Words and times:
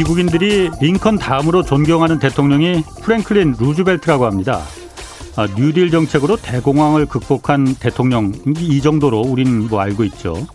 미국인들이 0.00 0.70
링컨 0.80 1.18
다음으로 1.18 1.62
존경하는 1.62 2.18
대통령이 2.18 2.84
프랭클린 3.02 3.56
루즈벨트라고 3.60 4.24
합니다. 4.24 4.62
아, 5.36 5.46
뉴딜 5.46 5.90
정책으로 5.90 6.36
대공황을 6.36 7.04
극복한 7.04 7.74
대통령 7.74 8.32
이 8.58 8.80
정도로 8.80 9.20
우리는 9.20 9.68
뭐 9.68 9.80
알고 9.80 10.04
있죠. 10.04 10.46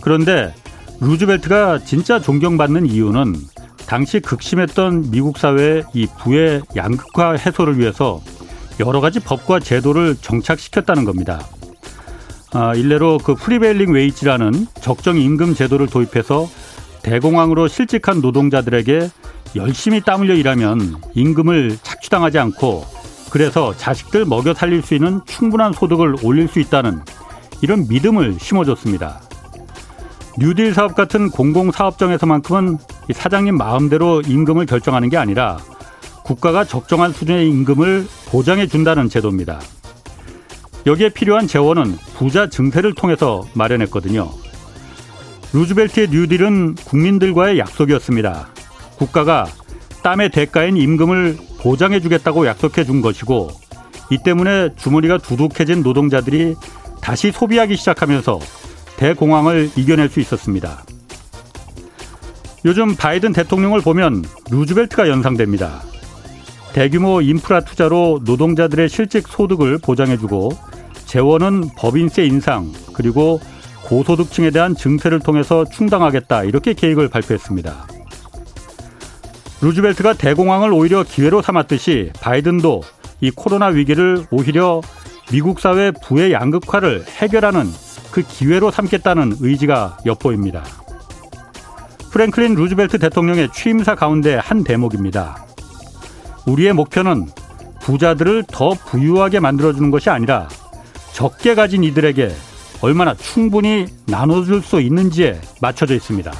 그런데 0.00 0.54
루즈벨트가 1.00 1.80
진짜 1.80 2.20
존경받는 2.20 2.86
이유는 2.86 3.34
당시 3.86 4.18
극심했던 4.20 5.10
미국 5.10 5.36
사회의 5.36 5.84
이 5.92 6.06
부의 6.18 6.62
양극화 6.74 7.32
해소를 7.32 7.78
위해서 7.78 8.22
여러 8.80 9.02
가지 9.02 9.20
법과 9.20 9.60
제도를 9.60 10.16
정착시켰다는 10.22 11.04
겁니다. 11.04 11.46
아, 12.54 12.74
일례로 12.74 13.18
그 13.18 13.34
prevailing 13.34 13.92
wage라는 13.92 14.68
적정 14.80 15.18
임금 15.18 15.54
제도를 15.54 15.86
도입해서 15.86 16.48
대공황으로 17.06 17.68
실직한 17.68 18.20
노동자들에게 18.20 19.08
열심히 19.54 20.00
땀 20.00 20.22
흘려 20.22 20.34
일하면 20.34 20.96
임금을 21.14 21.78
착취당하지 21.80 22.38
않고 22.40 22.84
그래서 23.30 23.76
자식들 23.76 24.24
먹여 24.24 24.52
살릴 24.52 24.82
수 24.82 24.94
있는 24.94 25.20
충분한 25.24 25.72
소득을 25.72 26.16
올릴 26.24 26.48
수 26.48 26.58
있다는 26.58 27.00
이런 27.62 27.86
믿음을 27.88 28.36
심어줬습니다. 28.40 29.20
뉴딜 30.38 30.74
사업 30.74 30.96
같은 30.96 31.30
공공사업장에서만큼은 31.30 32.78
사장님 33.12 33.56
마음대로 33.56 34.20
임금을 34.22 34.66
결정하는 34.66 35.08
게 35.08 35.16
아니라 35.16 35.58
국가가 36.24 36.64
적정한 36.64 37.12
수준의 37.12 37.48
임금을 37.48 38.06
보장해 38.30 38.66
준다는 38.66 39.08
제도입니다. 39.08 39.60
여기에 40.86 41.10
필요한 41.10 41.46
재원은 41.46 41.96
부자 42.16 42.48
증세를 42.48 42.94
통해서 42.94 43.46
마련했거든요. 43.54 44.28
루즈벨트의 45.52 46.08
뉴딜은 46.10 46.74
국민들과의 46.74 47.58
약속이었습니다. 47.58 48.48
국가가 48.96 49.46
땀의 50.02 50.30
대가인 50.30 50.76
임금을 50.76 51.36
보장해 51.60 52.00
주겠다고 52.00 52.46
약속해 52.46 52.84
준 52.84 53.00
것이고 53.00 53.50
이 54.10 54.18
때문에 54.22 54.70
주머니가 54.76 55.18
두둑해진 55.18 55.82
노동자들이 55.82 56.54
다시 57.00 57.32
소비하기 57.32 57.76
시작하면서 57.76 58.38
대공황을 58.96 59.70
이겨낼 59.76 60.08
수 60.08 60.20
있었습니다. 60.20 60.84
요즘 62.64 62.96
바이든 62.96 63.32
대통령을 63.32 63.80
보면 63.80 64.24
루즈벨트가 64.50 65.08
연상됩니다. 65.08 65.82
대규모 66.72 67.20
인프라 67.20 67.60
투자로 67.60 68.20
노동자들의 68.24 68.88
실직 68.88 69.28
소득을 69.28 69.78
보장해주고 69.78 70.50
재원은 71.06 71.70
법인세 71.76 72.24
인상 72.24 72.72
그리고 72.92 73.40
고소득층에 73.86 74.50
대한 74.50 74.74
증세를 74.74 75.20
통해서 75.20 75.64
충당하겠다 75.64 76.42
이렇게 76.44 76.74
계획을 76.74 77.08
발표했습니다. 77.08 77.86
루즈벨트가 79.62 80.14
대공황을 80.14 80.72
오히려 80.72 81.04
기회로 81.04 81.40
삼았듯이 81.40 82.10
바이든도 82.20 82.82
이 83.20 83.30
코로나 83.30 83.66
위기를 83.66 84.26
오히려 84.30 84.82
미국 85.30 85.60
사회 85.60 85.92
부의 85.92 86.32
양극화를 86.32 87.04
해결하는 87.06 87.64
그 88.10 88.22
기회로 88.22 88.70
삼겠다는 88.70 89.36
의지가 89.40 89.98
엿보입니다. 90.04 90.64
프랭클린 92.10 92.54
루즈벨트 92.54 92.98
대통령의 92.98 93.50
취임사 93.52 93.94
가운데 93.94 94.34
한 94.34 94.64
대목입니다. 94.64 95.44
우리의 96.46 96.72
목표는 96.72 97.26
부자들을 97.80 98.44
더 98.48 98.70
부유하게 98.70 99.40
만들어주는 99.40 99.90
것이 99.90 100.10
아니라 100.10 100.48
적게 101.12 101.54
가진 101.54 101.84
이들에게 101.84 102.32
얼마나 102.80 103.14
충분히 103.14 103.86
나눠줄 104.06 104.62
수 104.62 104.80
있는지에 104.80 105.40
맞춰져 105.60 105.94
있습니다. 105.94 106.32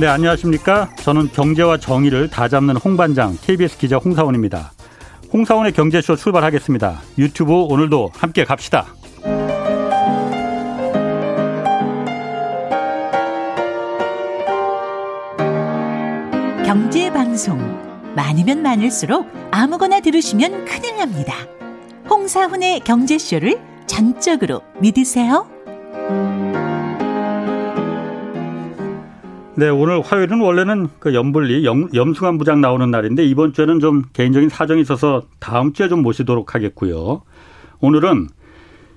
네, 0.00 0.08
안녕하십니까. 0.08 0.90
저는 0.96 1.28
경제와 1.32 1.78
정의를 1.78 2.28
다 2.28 2.48
잡는 2.48 2.76
홍반장 2.76 3.38
KBS 3.40 3.78
기자 3.78 3.96
홍사원입니다. 3.96 4.72
홍사원의 5.32 5.72
경제쇼 5.72 6.16
출발하겠습니다. 6.16 7.00
유튜브 7.18 7.52
오늘도 7.52 8.10
함께 8.14 8.44
갑시다. 8.44 8.86
경제 16.64 17.12
방송 17.12 17.58
많으면 18.16 18.62
많을수록 18.62 19.28
아무거나 19.52 20.00
들으시면 20.00 20.64
큰일 20.64 20.96
납니다. 20.96 21.34
홍사훈의 22.08 22.80
경제쇼를 22.80 23.58
전적으로 23.86 24.62
믿으세요. 24.80 25.46
네, 29.56 29.68
오늘 29.68 30.00
화요일은 30.00 30.40
원래는 30.40 30.88
그 30.98 31.14
염불리 31.14 31.64
염, 31.64 31.88
염승환 31.94 32.38
부장 32.38 32.60
나오는 32.60 32.90
날인데 32.90 33.24
이번 33.24 33.52
주에는 33.52 33.78
좀 33.78 34.02
개인적인 34.12 34.48
사정이 34.48 34.80
있어서 34.80 35.22
다음 35.38 35.72
주에 35.72 35.88
좀 35.88 36.02
모시도록 36.02 36.54
하겠고요. 36.54 37.22
오늘은 37.80 38.28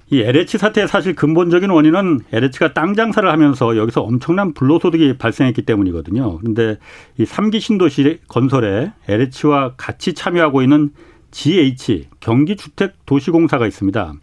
이 0.10 0.22
LH 0.22 0.58
사태의 0.58 0.88
사실 0.88 1.16
근본적인 1.16 1.70
원인은 1.70 2.22
LH가 2.32 2.74
땅 2.74 2.96
장사를 2.96 3.30
하면서 3.30 3.76
여기서 3.78 4.02
엄청난 4.02 4.54
불로소득이 4.54 5.18
발생했기 5.18 5.64
때문이거든요. 5.64 6.40
그런데 6.40 6.78
이 7.18 7.26
3기 7.26 7.60
신도시 7.60 8.22
건설에 8.28 8.94
LH와 9.08 9.74
같이 9.76 10.14
참여하고 10.14 10.64
있는 10.64 10.92
GH 11.32 12.08
경기주택도시공사가 12.20 13.68
있습니다. 13.68 14.14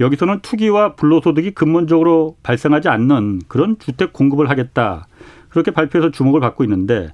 여기서는 0.00 0.40
투기와 0.40 0.94
불로소득이 0.94 1.52
근본적으로 1.52 2.36
발생하지 2.42 2.88
않는 2.88 3.42
그런 3.48 3.78
주택 3.78 4.12
공급을 4.12 4.50
하겠다. 4.50 5.06
그렇게 5.48 5.70
발표해서 5.70 6.10
주목을 6.10 6.40
받고 6.40 6.64
있는데 6.64 7.10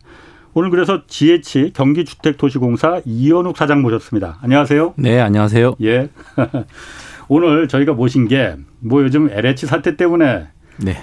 오늘 0.54 0.70
그래서 0.70 1.02
GH 1.06 1.72
경기주택도시공사 1.74 3.00
이현욱 3.04 3.56
사장 3.56 3.82
모셨습니다. 3.82 4.38
안녕하세요. 4.42 4.94
네, 4.96 5.20
안녕하세요. 5.20 5.76
예. 5.82 6.08
오늘 7.28 7.68
저희가 7.68 7.92
모신 7.92 8.28
게 8.28 8.56
뭐 8.82 9.02
요즘 9.02 9.30
LH 9.30 9.66
사태 9.66 9.96
때문에 9.96 10.48
네. 10.78 10.96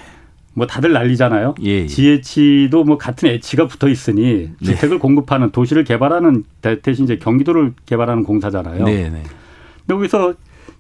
뭐 0.54 0.68
다들 0.68 0.92
난리잖아요. 0.92 1.56
예, 1.64 1.70
예. 1.70 1.88
GH도 1.88 2.84
뭐 2.84 2.98
같은 2.98 3.30
H가 3.30 3.68
붙어 3.68 3.88
있으니 3.88 4.50
네. 4.60 4.66
주택을 4.66 4.98
네. 4.98 5.00
공급하는 5.00 5.52
도시를 5.52 5.84
개발하는 5.84 6.44
대신 6.82 7.06
이제 7.06 7.18
경기도를 7.18 7.74
개발하는 7.86 8.24
공사잖아요. 8.24 8.84
네, 8.84 9.10
네. 9.10 9.24
근데 9.86 9.94
여기서 9.96 10.34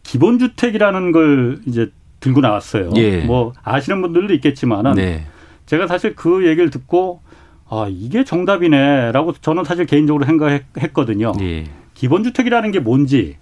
기본 0.03 0.40
주택이라는 0.40 1.12
걸 1.12 1.59
이제 1.66 1.91
들고 2.19 2.41
나왔어요. 2.41 2.91
예. 2.97 3.22
뭐 3.22 3.53
아시는 3.63 4.02
분들도 4.02 4.34
있겠지만은 4.35 4.94
네. 4.94 5.25
제가 5.66 5.88
사실 5.88 6.16
그 6.16 6.47
얘기를 6.47 6.69
듣고 6.69 7.22
아 7.69 7.85
이게 7.90 8.24
정답이네라고 8.24 9.34
저는 9.34 9.63
사실 9.63 9.85
개인적으로 9.85 10.25
생각했거든요. 10.25 11.34
예. 11.41 11.66
기본 11.94 12.24
주택이라는 12.24 12.72
게 12.72 12.79
뭔지 12.79 13.38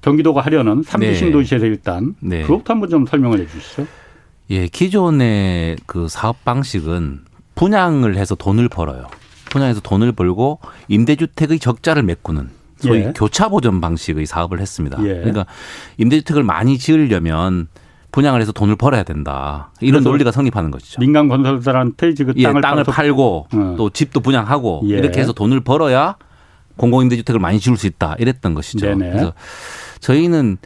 경기도가 0.00 0.40
하려는 0.40 0.82
삼기 0.82 1.06
네. 1.06 1.14
신도시에서 1.14 1.66
일단 1.66 2.14
네. 2.20 2.42
그것부터 2.42 2.74
한번 2.74 2.88
좀 2.88 3.06
설명을 3.06 3.40
해 3.40 3.46
주시죠. 3.46 3.86
예, 4.52 4.68
기존의 4.68 5.78
그 5.86 6.08
사업 6.08 6.44
방식은 6.44 7.20
분양을 7.54 8.16
해서 8.16 8.34
돈을 8.34 8.68
벌어요. 8.68 9.06
분양해서 9.50 9.80
돈을 9.80 10.12
벌고 10.12 10.60
임대주택의 10.88 11.58
적자를 11.58 12.02
메꾸는 12.02 12.50
소위 12.76 13.00
예. 13.00 13.12
교차 13.16 13.48
보전 13.48 13.80
방식의 13.80 14.26
사업을 14.26 14.60
했습니다. 14.60 14.98
예. 15.04 15.14
그러니까 15.14 15.46
임대주택을 15.96 16.42
많이 16.42 16.76
지으려면 16.76 17.68
분양을 18.10 18.42
해서 18.42 18.52
돈을 18.52 18.76
벌어야 18.76 19.04
된다. 19.04 19.72
이런 19.80 20.02
논리가 20.04 20.30
성립하는 20.32 20.70
것이죠. 20.70 21.00
민간 21.00 21.28
건설사한테 21.28 22.12
그 22.12 22.34
예, 22.36 22.42
땅을, 22.42 22.60
땅을 22.60 22.84
팔고 22.84 23.46
어. 23.54 23.74
또 23.78 23.88
집도 23.88 24.20
분양하고 24.20 24.82
예. 24.90 24.98
이렇게 24.98 25.18
해서 25.20 25.32
돈을 25.32 25.60
벌어야 25.60 26.16
공공임대주택을 26.76 27.40
많이 27.40 27.58
지을 27.58 27.78
수 27.78 27.86
있다. 27.86 28.16
이랬던 28.18 28.52
것이죠. 28.52 28.86
네네. 28.86 29.10
그래서 29.10 29.32
저희는 30.00 30.58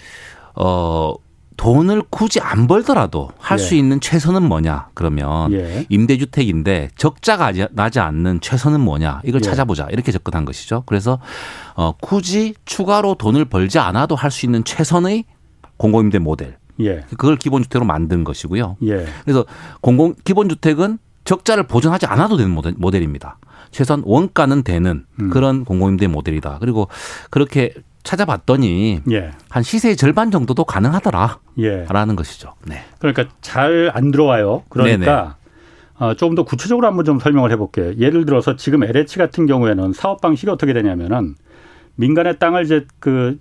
어 0.57 1.15
돈을 1.57 2.03
굳이 2.11 2.41
안 2.41 2.67
벌더라도 2.67 3.31
할수 3.39 3.75
예. 3.75 3.79
있는 3.79 4.01
최선은 4.01 4.43
뭐냐 4.43 4.89
그러면 4.95 5.53
예. 5.53 5.87
임대주택인데 5.89 6.91
적자가 6.97 7.53
나지 7.73 7.99
않는 8.01 8.41
최선은 8.41 8.81
뭐냐 8.81 9.23
이걸 9.25 9.41
예. 9.43 9.45
찾아보자 9.45 9.89
이렇게 9.91 10.13
접근한 10.13 10.45
것이죠. 10.45 10.83
그래서 10.87 11.19
어 11.75 11.93
굳이 12.01 12.55
추가로 12.65 13.15
돈을 13.15 13.47
벌지 13.47 13.79
않아도 13.79 14.15
할 14.15 14.31
수 14.31 14.45
있는 14.45 14.65
최선의 14.65 15.25
공공임대 15.79 16.19
모델 16.19 16.59
예. 16.81 17.01
그걸 17.11 17.37
기본주택으로 17.37 17.87
만든 17.87 18.23
것이고요. 18.25 18.77
예. 18.85 19.07
그래서 19.25 19.47
공공 19.81 20.15
기본주택은 20.25 20.99
적자를 21.25 21.65
보전하지 21.65 22.07
않아도 22.07 22.37
되는 22.37 22.51
모델, 22.53 22.75
모델입니다. 22.77 23.39
최소한 23.71 24.03
원가는 24.05 24.63
되는 24.63 25.05
음. 25.21 25.31
그런 25.31 25.65
공공임대 25.65 26.07
모델이다. 26.07 26.59
그리고 26.61 26.89
그렇게 27.31 27.73
찾아봤더니 28.07 29.01
예. 29.11 29.33
한 29.51 29.63
시세의 29.63 29.97
절반 29.97 30.31
정도도 30.31 30.65
가능하더라라는 30.65 31.39
예. 31.59 31.85
것이죠. 32.17 32.55
네. 32.65 32.81
그러니까 32.99 33.25
잘 33.43 33.91
안 33.93 34.11
들어와요. 34.11 34.63
그러니까 34.69 35.37
어, 35.99 36.15
조금 36.15 36.35
더 36.35 36.45
구체적으로 36.45 36.87
한번 36.87 37.05
좀 37.05 37.19
설명을 37.19 37.51
해볼게요. 37.53 37.95
예를 37.99 38.25
들어서 38.27 38.57
지금 38.57 38.85
LH 38.85 39.19
같은 39.19 39.47
경우에는 39.47 39.93
사업 39.93 40.21
방식이 40.21 40.51
어떻게 40.51 40.73
되냐면은 40.73 41.35
민간의 41.97 42.39
땅을 42.39 42.65
이제 42.65 42.87
그 43.01 43.39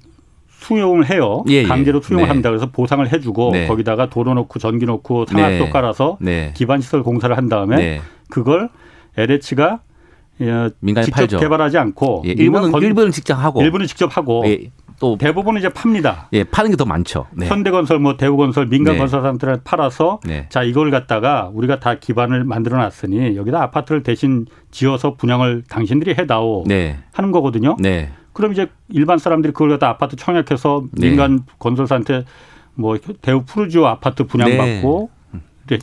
수용을 0.50 1.10
해요. 1.10 1.44
예, 1.50 1.56
예. 1.56 1.64
강제로 1.64 2.02
수용을 2.02 2.26
네. 2.26 2.30
합니다. 2.30 2.50
그래서 2.50 2.72
보상을 2.72 3.12
해주고 3.12 3.52
네. 3.52 3.68
거기다가 3.68 4.10
도로 4.10 4.34
놓고 4.34 4.58
전기 4.60 4.86
놓고 4.86 5.26
상압도 5.28 5.66
네. 5.66 5.70
깔아서 5.70 6.18
네. 6.22 6.54
기반 6.56 6.82
시설 6.82 7.04
공사를 7.04 7.36
한 7.36 7.50
다음에 7.50 7.76
네. 7.76 8.02
그걸 8.30 8.70
LH가 9.18 9.74
예, 9.74 9.95
민간에 10.38 11.06
직접 11.06 11.20
팔죠. 11.22 11.40
개발하지 11.40 11.78
않고 11.78 12.24
예, 12.26 12.32
일본은 12.32 12.72
건, 12.72 12.82
일본은 12.82 13.12
직접 13.12 13.36
하고 13.36 13.62
일본은 13.62 13.88
직접 13.88 14.16
하고 14.18 14.44
예, 14.46 14.72
또 15.00 15.18
대부분은 15.18 15.60
이제 15.60 15.70
팝니다. 15.70 16.28
예, 16.34 16.44
파는 16.44 16.72
게 16.72 16.78
더 16.78 16.86
많죠. 16.86 17.28
네. 17.34 17.48
현대건설, 17.48 18.00
뭐 18.00 18.18
대우건설, 18.18 18.68
민간 18.68 18.94
네. 18.94 19.00
건설사람들한테 19.00 19.64
팔아서 19.64 20.20
네. 20.26 20.48
자 20.50 20.64
이걸 20.64 20.92
갖다가 20.92 21.50
우리가 21.54 21.80
다 21.80 21.96
기반을 21.96 22.44
만들어놨으니 22.44 23.38
여기다 23.38 23.62
아파트를 23.64 24.04
대신 24.04 24.46
지어서 24.72 25.16
분양을 25.16 25.64
당신들이 25.70 26.16
해다오 26.18 26.64
네. 26.68 26.98
하는 27.14 27.32
거거든요. 27.32 27.78
네. 27.80 28.12
그럼 28.34 28.52
이제 28.52 28.68
일반 28.90 29.18
사람들이 29.18 29.54
그걸 29.54 29.70
갖다 29.70 29.88
아파트 29.90 30.18
청약해서 30.18 30.84
네. 30.92 31.08
민간 31.08 31.44
건설사한테 31.60 32.26
뭐 32.74 32.98
대우 33.22 33.44
푸르지오 33.46 33.86
아파트 33.86 34.26
분양받고 34.26 35.10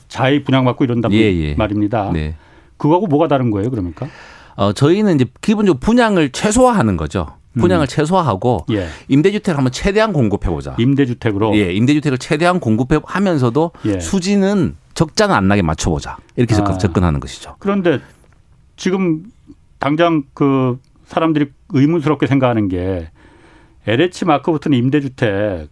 자의 0.09 0.45
분양받고 0.45 0.85
이런단 0.85 1.11
예, 1.15 1.17
예. 1.19 1.55
말입니다. 1.55 2.13
그거하고 2.77 3.07
뭐가 3.07 3.29
다른 3.29 3.51
거예요, 3.51 3.71
그러니까? 3.71 4.07
어, 4.57 4.73
저희는 4.73 5.17
이제 5.17 5.27
기본적으로 5.41 5.79
분양을 5.81 6.31
최소화하는 6.31 6.97
거죠. 6.97 7.27
분양을 7.59 7.85
음. 7.85 7.87
최소화하고 7.87 8.67
예. 8.71 8.89
임대주택을 9.09 9.59
한번 9.59 9.73
최대한 9.73 10.13
공급해보자. 10.13 10.77
임대주택으로? 10.79 11.55
예, 11.57 11.73
임대주택을 11.73 12.19
최대한 12.19 12.61
공급하면서도 12.61 13.73
예. 13.87 14.01
수지는 14.01 14.77
적자는 14.95 15.35
안 15.35 15.49
나게 15.49 15.63
맞춰보자. 15.63 16.17
이렇게 16.37 16.55
아. 16.55 16.79
접근하는 16.79 17.21
것이죠. 17.21 17.57
그런데 17.59 18.01
지금 18.77 19.25
당장 19.79 20.23
그 20.35 20.79
사람들이 21.07 21.51
의문스럽게 21.71 22.27
생각하는 22.27 22.69
게 22.69 23.11
LH 23.87 24.25
마크부터는 24.25 24.79
임대주택 24.79 25.69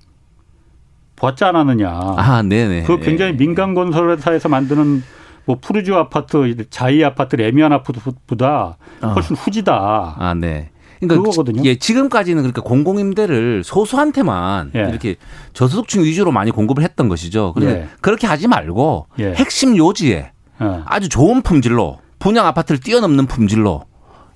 보았지 1.17 1.45
않았느냐. 1.45 1.91
아, 1.91 2.43
네네. 2.43 2.85
그 2.85 2.99
굉장히 2.99 3.37
민간 3.37 3.75
건설회사에서 3.75 4.49
만드는 4.49 5.03
뭐 5.51 5.59
푸르지오 5.61 5.97
아파트, 5.97 6.55
자이 6.71 7.03
아파트, 7.03 7.35
레미안 7.35 7.73
아파트보다 7.73 8.77
어. 9.03 9.07
훨씬 9.09 9.37
어. 9.37 9.41
후지다. 9.41 10.17
아, 10.17 10.35
네. 10.35 10.71
그러니까 11.01 11.23
그거거든요. 11.23 11.63
예, 11.65 11.77
지금까지는 11.77 12.43
그러니까 12.43 12.61
공공임대를 12.61 13.65
소수한테만 13.65 14.73
예. 14.75 14.81
이렇게 14.81 15.17
저소득층 15.55 16.05
위주로 16.05 16.31
많이 16.31 16.51
공급을 16.51 16.83
했던 16.85 17.09
것이죠. 17.09 17.53
그런데 17.55 17.81
예. 17.81 17.89
그렇게 18.03 18.27
하지 18.27 18.49
말고 18.49 19.07
예. 19.19 19.33
핵심 19.33 19.77
요지에 19.77 20.31
예. 20.61 20.83
아주 20.85 21.09
좋은 21.09 21.41
품질로 21.41 21.99
분양 22.19 22.47
아파트를 22.47 22.81
뛰어넘는 22.81 23.27
품질로 23.27 23.85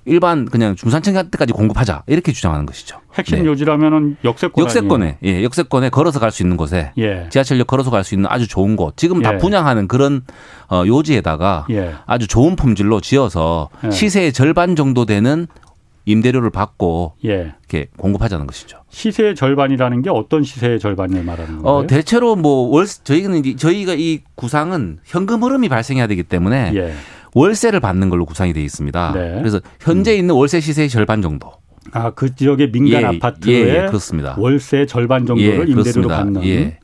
일반 0.05 0.45
그냥 0.45 0.75
중산층한테까지 0.75 1.51
공급하자 1.53 2.03
이렇게 2.07 2.31
주장하는 2.31 2.65
것이죠. 2.65 2.99
핵심 3.15 3.39
네. 3.39 3.45
요지라면은 3.45 4.17
역세권 4.23 4.63
역세권에 4.63 5.17
예 5.23 5.43
역세권에 5.43 5.89
걸어서 5.89 6.19
갈 6.19 6.31
수 6.31 6.43
있는 6.43 6.57
곳에 6.57 6.91
예. 6.97 7.27
지하철역 7.31 7.67
걸어서 7.67 7.89
갈 7.89 8.03
수 8.03 8.13
있는 8.13 8.29
아주 8.29 8.47
좋은 8.47 8.75
곳 8.75 8.97
지금 8.97 9.21
다 9.21 9.33
예. 9.33 9.37
분양하는 9.37 9.87
그런 9.87 10.21
어, 10.69 10.83
요지에다가 10.85 11.65
예. 11.71 11.93
아주 12.05 12.27
좋은 12.27 12.55
품질로 12.55 13.01
지어서 13.01 13.69
예. 13.85 13.89
시세의 13.91 14.31
절반 14.33 14.75
정도 14.75 15.05
되는 15.05 15.47
임대료를 16.07 16.51
받고 16.51 17.13
예. 17.25 17.53
이렇게 17.61 17.87
공급하자는 17.97 18.45
것이죠. 18.45 18.77
시세의 18.89 19.33
절반이라는 19.33 20.03
게 20.03 20.11
어떤 20.11 20.43
시세의 20.43 20.79
절반을 20.79 21.23
말하는 21.23 21.63
거예요? 21.63 21.77
어, 21.77 21.87
대체로 21.87 22.35
뭐 22.35 22.69
월 22.69 22.85
저희는 22.85 23.57
저희가 23.57 23.95
이 23.95 24.19
구상은 24.35 24.99
현금 25.03 25.41
흐름이 25.43 25.67
발생해야 25.67 26.05
되기 26.05 26.21
때문에 26.21 26.73
예. 26.75 26.93
월세를 27.35 27.81
받는 27.81 28.09
걸로 28.09 28.25
구상이 28.25 28.53
되어 28.53 28.63
있습니다. 28.63 29.11
네. 29.13 29.35
그래서 29.37 29.59
현재 29.79 30.13
음. 30.13 30.19
있는 30.19 30.35
월세 30.35 30.59
시세의 30.61 30.89
절반 30.89 31.21
정도. 31.21 31.51
아, 31.91 32.09
그 32.11 32.33
지역의 32.33 32.71
민간 32.71 33.01
예, 33.01 33.05
아파트의 33.05 33.61
예, 33.61 33.83
예, 33.83 33.85
그렇습니다. 33.87 34.35
월세 34.39 34.85
절반 34.85 35.25
정도를 35.25 35.67
예, 35.67 35.71
임대료로 35.71 36.07
받는. 36.07 36.43
예. 36.45 36.79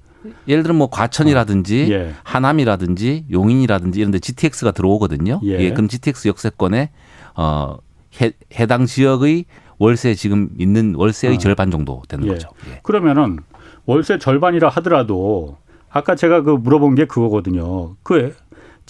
예를 0.48 0.62
들면 0.62 0.78
뭐 0.78 0.90
과천이라든지 0.90 1.86
어. 1.86 1.94
예. 1.94 2.14
하남이라든지 2.24 3.26
용인이라든지 3.32 4.00
이런 4.00 4.12
데 4.12 4.20
GTX가 4.20 4.72
들어오거든요. 4.72 5.40
예. 5.44 5.72
그럼 5.72 5.88
GTX 5.88 6.28
역세권에 6.28 6.92
어 7.36 7.78
해, 8.22 8.32
해당 8.60 8.86
지역의 8.86 9.46
월세 9.80 10.14
지금 10.14 10.50
있는 10.60 10.94
월세의 10.96 11.36
어. 11.36 11.38
절반 11.40 11.72
정도 11.72 12.04
되는 12.08 12.28
예. 12.28 12.34
거죠. 12.34 12.50
예. 12.70 12.80
그러면은 12.84 13.40
월세 13.86 14.20
절반이라 14.20 14.70
하더라도 14.70 15.58
아까 15.90 16.16
제가 16.16 16.42
그 16.42 16.52
물어본 16.52 16.96
게 16.96 17.06
그거거든요. 17.06 17.96
그 18.04 18.36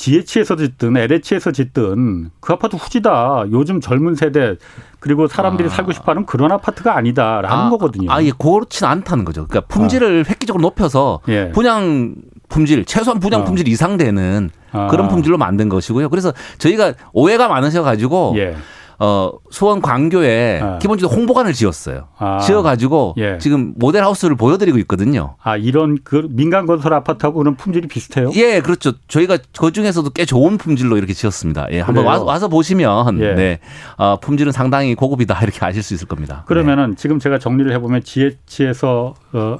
GH에서 0.02 0.56
짓든 0.56 0.98
LH에서 0.98 1.52
짓든 1.52 2.32
그 2.40 2.54
아파트 2.54 2.76
후지다. 2.76 3.46
요즘 3.52 3.80
젊은 3.80 4.16
세대 4.16 4.56
그리고 5.00 5.28
사람들이 5.28 5.68
아. 5.68 5.72
살고 5.72 5.92
싶어하는 5.92 6.26
그런 6.26 6.52
아파트가 6.52 6.98
아니다라는 6.98 7.50
아, 7.50 7.70
거거든요. 7.70 8.12
아, 8.12 8.24
예, 8.24 8.32
그렇진 8.32 8.88
않다는 8.88 9.26
거죠. 9.26 9.46
그러니까 9.48 9.68
품질을 9.68 10.24
아. 10.26 10.30
획기적으로 10.30 10.62
높여서 10.64 11.20
예. 11.28 11.52
분양 11.52 12.16
품질 12.50 12.84
최소한 12.86 13.20
분양 13.20 13.42
아. 13.42 13.44
품질 13.44 13.68
이상 13.68 13.98
되는 13.98 14.50
아. 14.72 14.88
그런 14.88 15.08
품질로 15.08 15.38
만든 15.38 15.70
것이고요. 15.70 16.10
그래서 16.10 16.34
저희가 16.58 16.94
오해가 17.14 17.48
많으셔가지고. 17.48 18.34
예. 18.38 18.56
어, 19.04 19.32
수원 19.50 19.82
광교에 19.82 20.60
아. 20.62 20.78
기본적으로 20.78 21.18
홍보관을 21.18 21.54
지었어요. 21.54 22.10
아. 22.20 22.38
지어가지고 22.38 23.16
예. 23.18 23.40
지금 23.40 23.74
모델 23.76 24.04
하우스를 24.04 24.36
보여드리고 24.36 24.78
있거든요. 24.80 25.38
아 25.42 25.58
이런 25.58 25.98
그 26.04 26.28
민간 26.30 26.68
건설 26.68 26.94
아파트하고 26.94 27.40
그런 27.40 27.56
품질이 27.56 27.88
비슷해요? 27.88 28.30
예, 28.36 28.62
그렇죠. 28.62 28.92
저희가 29.08 29.40
그 29.58 29.72
중에서도 29.72 30.08
꽤 30.12 30.24
좋은 30.24 30.60
품질로 30.60 30.98
이렇게 30.98 31.14
지었습니다. 31.14 31.70
예, 31.72 31.80
한번 31.80 32.06
와, 32.06 32.22
와서 32.22 32.48
보시면 32.48 33.20
예. 33.22 33.34
네, 33.34 33.60
어, 33.98 34.20
품질은 34.20 34.52
상당히 34.52 34.94
고급이다 34.94 35.36
이렇게 35.42 35.66
아실 35.66 35.82
수 35.82 35.96
있을 35.96 36.08
겁니다. 36.08 36.44
그러면은 36.46 36.92
네. 36.92 36.96
지금 36.96 37.18
제가 37.18 37.40
정리를 37.40 37.74
해보면 37.74 38.04
GH에서 38.04 39.16
어, 39.34 39.58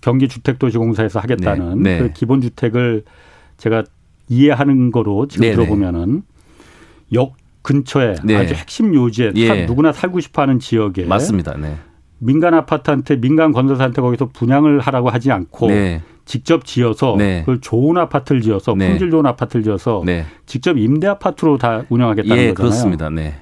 경기주택도시공사에서 0.00 1.20
하겠다는 1.20 1.82
네. 1.82 1.96
네. 1.96 1.98
그 1.98 2.12
기본주택을 2.14 3.04
제가 3.58 3.84
이해하는 4.30 4.92
거로 4.92 5.28
지금 5.28 5.42
네, 5.42 5.50
네. 5.50 5.56
들어보면은 5.56 6.22
역 7.12 7.34
근처에 7.68 8.14
네. 8.24 8.34
아주 8.34 8.54
핵심 8.54 8.94
요지에 8.94 9.32
예. 9.36 9.66
누구나 9.66 9.92
살고 9.92 10.20
싶어하는 10.20 10.58
지역에 10.58 11.04
맞습니다. 11.04 11.54
네. 11.58 11.76
민간 12.16 12.54
아파트한테 12.54 13.16
민간 13.16 13.52
건설사한테 13.52 14.00
거기서 14.00 14.30
분양을 14.32 14.80
하라고 14.80 15.10
하지 15.10 15.30
않고 15.30 15.68
네. 15.68 16.00
직접 16.24 16.64
지어서 16.64 17.14
네. 17.18 17.40
그걸 17.40 17.60
좋은 17.60 17.98
아파트를 17.98 18.40
지어서 18.40 18.74
네. 18.74 18.88
품질 18.88 19.10
좋은 19.10 19.26
아파트를 19.26 19.62
지어서 19.64 20.02
네. 20.06 20.24
직접 20.46 20.78
임대 20.78 21.08
아파트로 21.08 21.58
다 21.58 21.82
운영하겠다는 21.90 22.36
예, 22.42 22.48
거잖아요. 22.48 22.54
그렇습니다. 22.54 23.10
네. 23.10 23.34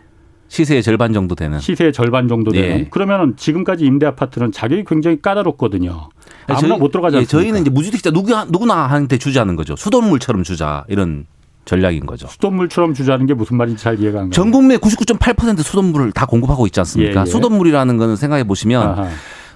시세의 0.48 0.82
절반 0.82 1.12
정도 1.12 1.36
되는. 1.36 1.60
시세의 1.60 1.92
절반 1.92 2.26
정도 2.26 2.50
되는. 2.50 2.80
예. 2.80 2.84
그러면은 2.90 3.36
지금까지 3.36 3.84
임대 3.84 4.06
아파트는 4.06 4.50
자격이 4.50 4.84
굉장히 4.88 5.22
까다롭거든요. 5.22 6.08
아무나 6.48 6.68
저희, 6.68 6.78
못 6.78 6.90
들어가지 6.90 7.16
않습니까? 7.16 7.20
예, 7.20 7.42
저희는 7.42 7.60
이제 7.60 7.70
무주택자 7.70 8.10
누구 8.10 8.32
누구나 8.50 8.86
한테 8.88 9.18
주자는 9.18 9.54
거죠. 9.54 9.76
수돗물처럼 9.76 10.42
주자 10.42 10.84
이런 10.88 11.26
전략인 11.66 12.06
거죠. 12.06 12.28
수돗물처럼 12.28 12.94
주자는 12.94 13.26
게 13.26 13.34
무슨 13.34 13.56
말인지 13.58 13.82
잘 13.82 14.00
이해가 14.00 14.20
안 14.20 14.24
가요. 14.26 14.30
전 14.30 14.50
국민의 14.50 14.78
99.8% 14.78 15.62
수돗물을 15.62 16.12
다 16.12 16.24
공급하고 16.24 16.64
있지 16.66 16.80
않습니까? 16.80 17.20
예, 17.20 17.24
예. 17.26 17.30
수돗물이라는 17.30 17.96
거는 17.98 18.16
생각해 18.16 18.44
보시면 18.44 18.82
아하. 18.82 19.08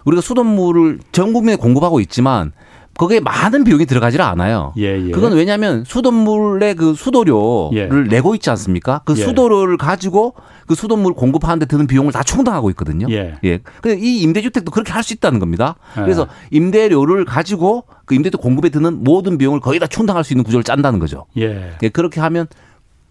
우리가 0.04 0.20
수돗물을 0.20 0.98
전 1.12 1.32
국민에 1.32 1.56
공급하고 1.56 2.00
있지만 2.00 2.52
거기에 3.00 3.18
많은 3.20 3.64
비용이 3.64 3.86
들어가지를 3.86 4.22
않아요. 4.26 4.74
예, 4.76 5.06
예. 5.06 5.10
그건 5.10 5.32
왜냐하면 5.32 5.84
수돗물의 5.86 6.74
그 6.74 6.92
수도료를 6.92 8.04
예. 8.04 8.10
내고 8.10 8.34
있지 8.34 8.50
않습니까? 8.50 9.00
그 9.06 9.14
예. 9.16 9.22
수도료를 9.22 9.78
가지고 9.78 10.34
그 10.66 10.74
수돗물 10.74 11.14
공급하는데 11.14 11.64
드는 11.64 11.86
비용을 11.86 12.12
다 12.12 12.22
충당하고 12.22 12.68
있거든요. 12.70 13.06
예. 13.08 13.36
예. 13.42 13.60
근데 13.80 13.98
이 13.98 14.20
임대주택도 14.20 14.70
그렇게 14.70 14.92
할 14.92 15.00
수 15.02 15.14
있다는 15.14 15.38
겁니다. 15.38 15.76
예. 15.96 16.02
그래서 16.02 16.28
임대료를 16.50 17.24
가지고 17.24 17.84
그 18.04 18.14
임대주 18.14 18.36
공급에 18.36 18.68
드는 18.68 19.02
모든 19.02 19.38
비용을 19.38 19.60
거의 19.60 19.80
다 19.80 19.86
충당할 19.86 20.22
수 20.22 20.34
있는 20.34 20.44
구조를 20.44 20.62
짠다는 20.62 20.98
거죠. 20.98 21.24
예. 21.38 21.72
예. 21.82 21.88
그렇게 21.88 22.20
하면 22.20 22.48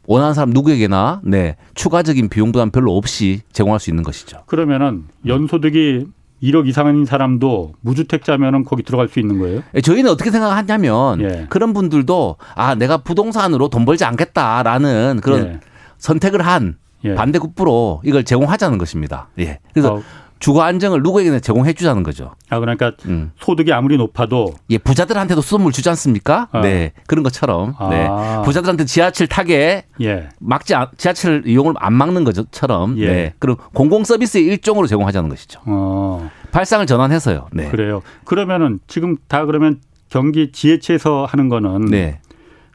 원하는 0.06 0.36
사람 0.36 0.52
누구에게나 0.52 1.22
네 1.24 1.56
추가적인 1.74 2.30
비용 2.30 2.52
부담 2.52 2.70
별로 2.70 2.96
없이 2.96 3.42
제공할 3.54 3.80
수 3.80 3.90
있는 3.90 4.04
것이죠. 4.04 4.44
그러면은 4.46 5.06
연소득이 5.26 6.06
1억 6.42 6.68
이상인 6.68 7.06
사람도 7.06 7.74
무주택자면은 7.82 8.64
거기 8.64 8.84
들어갈 8.84 9.08
수 9.08 9.20
있는 9.20 9.40
거예요? 9.40 9.62
예, 9.76 9.82
저희는 9.82 10.10
어떻게 10.12 10.32
생각하냐면 10.32 11.22
예. 11.22 11.48
그런 11.50 11.74
분들도 11.74 12.38
아 12.56 12.76
내가 12.76 12.98
부동산으로 12.98 13.70
돈 13.70 13.86
벌지 13.86 14.06
않겠다라는 14.06 15.20
그런 15.22 15.46
예. 15.46 15.60
선택을 15.98 16.46
한 16.46 16.78
예. 17.04 17.16
반대급부로 17.16 18.02
이걸 18.04 18.24
제공하자는 18.24 18.78
것입니다. 18.78 19.28
예. 19.40 19.60
그래서 19.74 19.96
어. 19.96 20.04
주거 20.40 20.62
안정을 20.62 21.04
누구에게나 21.04 21.40
제공해 21.40 21.74
주자는 21.74 22.04
거죠. 22.04 22.36
아 22.50 22.60
그러니까 22.60 22.94
음. 23.06 23.32
소득이 23.38 23.74
아무리 23.74 23.98
높아도 23.98 24.54
예 24.70 24.78
부자들한테도 24.78 25.42
수돗물 25.42 25.72
주지 25.72 25.90
않습니까? 25.90 26.48
아. 26.52 26.62
네 26.62 26.94
그런 27.08 27.24
것처럼 27.24 27.76
아. 27.78 27.90
네 27.90 28.08
부자들한테 28.46 28.86
지하철 28.86 29.28
타게 29.28 29.84
예. 30.02 30.30
막지 30.40 30.74
지하철 30.98 31.44
이용을 31.46 31.74
안 31.78 31.94
막는 31.94 32.24
것처럼 32.24 32.98
예. 32.98 33.08
네 33.08 33.34
그럼 33.40 33.58
공공 33.74 34.06
서비스의 34.06 34.46
일종으로 34.46 34.88
제공하자는 34.88 35.30
것이죠. 35.30 35.60
어. 35.66 36.32
발상을 36.52 36.86
전환해서요. 36.86 37.48
네 37.52 37.70
그래요. 37.70 38.02
그러면은 38.24 38.80
지금 38.88 39.18
다 39.28 39.46
그러면 39.46 39.80
경기 40.10 40.52
지혜체에서 40.52 41.26
하는 41.26 41.50
거는 41.50 41.86
네. 41.86 42.20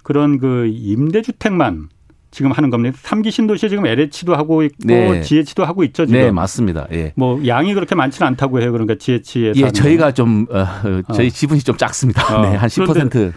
그런 0.02 0.38
그 0.38 0.66
임대주택만 0.66 1.88
지금 2.34 2.50
하는 2.50 2.68
겁니다. 2.68 2.98
삼기 3.00 3.30
신도시 3.30 3.68
지금 3.68 3.86
LH도 3.86 4.34
하고 4.34 4.64
있고 4.64 4.76
네. 4.80 5.22
GH도 5.22 5.64
하고 5.64 5.84
있죠. 5.84 6.04
지금. 6.04 6.20
네, 6.20 6.30
맞습니다. 6.32 6.88
예. 6.92 7.12
뭐 7.14 7.40
양이 7.46 7.72
그렇게 7.74 7.94
많지는 7.94 8.26
않다고 8.26 8.60
해요. 8.60 8.72
그러니까 8.72 8.96
GH에서 8.96 9.60
예, 9.60 9.70
저희가 9.70 10.12
좀 10.12 10.46
어, 10.50 10.66
저희 11.14 11.28
어. 11.28 11.30
지분이 11.30 11.60
좀 11.60 11.76
작습니다. 11.76 12.36
어. 12.36 12.42
네, 12.50 12.56
한 12.56 12.68
10%. 12.68 12.94
정도. 12.94 13.32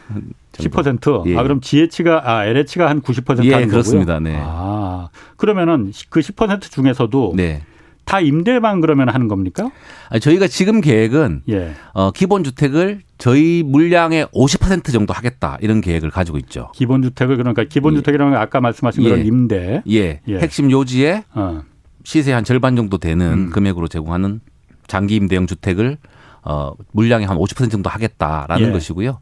10%. 0.53 1.27
예. 1.29 1.37
아 1.37 1.43
그럼 1.43 1.61
GH가 1.61 2.23
아 2.25 2.45
LH가 2.45 2.89
한 2.89 3.01
90% 3.01 3.45
예, 3.45 3.53
하는 3.53 3.67
그렇습니다. 3.67 4.15
거고요? 4.15 4.31
네. 4.31 4.39
아 4.43 5.09
그러면은 5.35 5.91
그 6.09 6.19
10% 6.19 6.71
중에서도 6.71 7.33
네. 7.35 7.61
다 8.07 8.21
임대만 8.21 8.79
그러면 8.79 9.09
하는 9.09 9.27
겁니까? 9.27 9.69
아니, 10.09 10.21
저희가 10.21 10.47
지금 10.47 10.79
계획은 10.79 11.43
예. 11.49 11.73
어, 11.93 12.11
기본 12.11 12.45
주택을 12.45 13.01
저희 13.17 13.63
물량의 13.65 14.27
50% 14.27 14.93
정도 14.93 15.13
하겠다 15.13 15.57
이런 15.59 15.81
계획을 15.81 16.09
가지고 16.09 16.37
있죠. 16.37 16.71
기본 16.73 17.01
주택을 17.01 17.35
그러니까 17.35 17.65
기본 17.65 17.93
예. 17.93 17.97
주택이라는 17.97 18.31
건 18.31 18.41
아까 18.41 18.61
말씀하신 18.61 19.03
예. 19.03 19.09
그런 19.09 19.25
임대. 19.25 19.83
예. 19.91 20.21
예. 20.25 20.37
핵심 20.39 20.71
요지에 20.71 21.25
어. 21.33 21.63
시세 22.05 22.31
한 22.31 22.45
절반 22.45 22.77
정도 22.77 22.97
되는 22.97 23.25
음. 23.29 23.49
금액으로 23.49 23.89
제공하는 23.89 24.39
장기 24.87 25.17
임대형 25.17 25.45
주택을 25.45 25.97
어, 26.43 26.71
물량의 26.93 27.27
한 27.27 27.35
50% 27.35 27.69
정도 27.69 27.89
하겠다라는 27.89 28.69
예. 28.69 28.71
것이고요. 28.71 29.19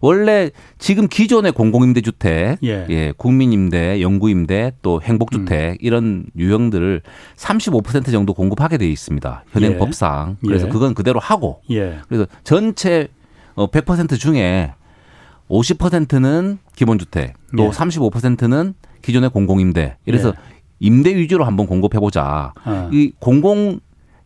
원래 0.00 0.50
지금 0.78 1.08
기존의 1.08 1.52
공공임대 1.52 2.00
주택, 2.00 2.58
예. 2.64 2.86
예 2.88 3.12
국민임대, 3.16 4.00
영구임대, 4.00 4.72
또 4.82 5.00
행복주택 5.02 5.72
음. 5.72 5.76
이런 5.80 6.24
유형들을 6.36 7.02
35% 7.36 8.10
정도 8.10 8.32
공급하게 8.32 8.78
돼 8.78 8.88
있습니다. 8.88 9.44
현행 9.50 9.72
예. 9.72 9.76
법상. 9.76 10.38
그래서 10.40 10.66
예. 10.66 10.70
그건 10.70 10.94
그대로 10.94 11.20
하고. 11.20 11.60
예. 11.70 11.98
그래서 12.08 12.26
전체 12.44 13.08
100% 13.56 14.12
어, 14.12 14.16
중에 14.16 14.72
50%는 15.50 16.58
기본주택, 16.74 17.34
또 17.56 17.64
예. 17.64 17.68
35%는 17.68 18.74
기존의 19.02 19.30
공공임대. 19.30 19.98
이래서 20.06 20.30
예. 20.30 20.60
임대 20.80 21.14
위주로 21.14 21.44
한번 21.44 21.66
공급해 21.66 21.98
보자. 21.98 22.54
어. 22.64 22.88
이 22.90 23.12
공공 23.18 23.80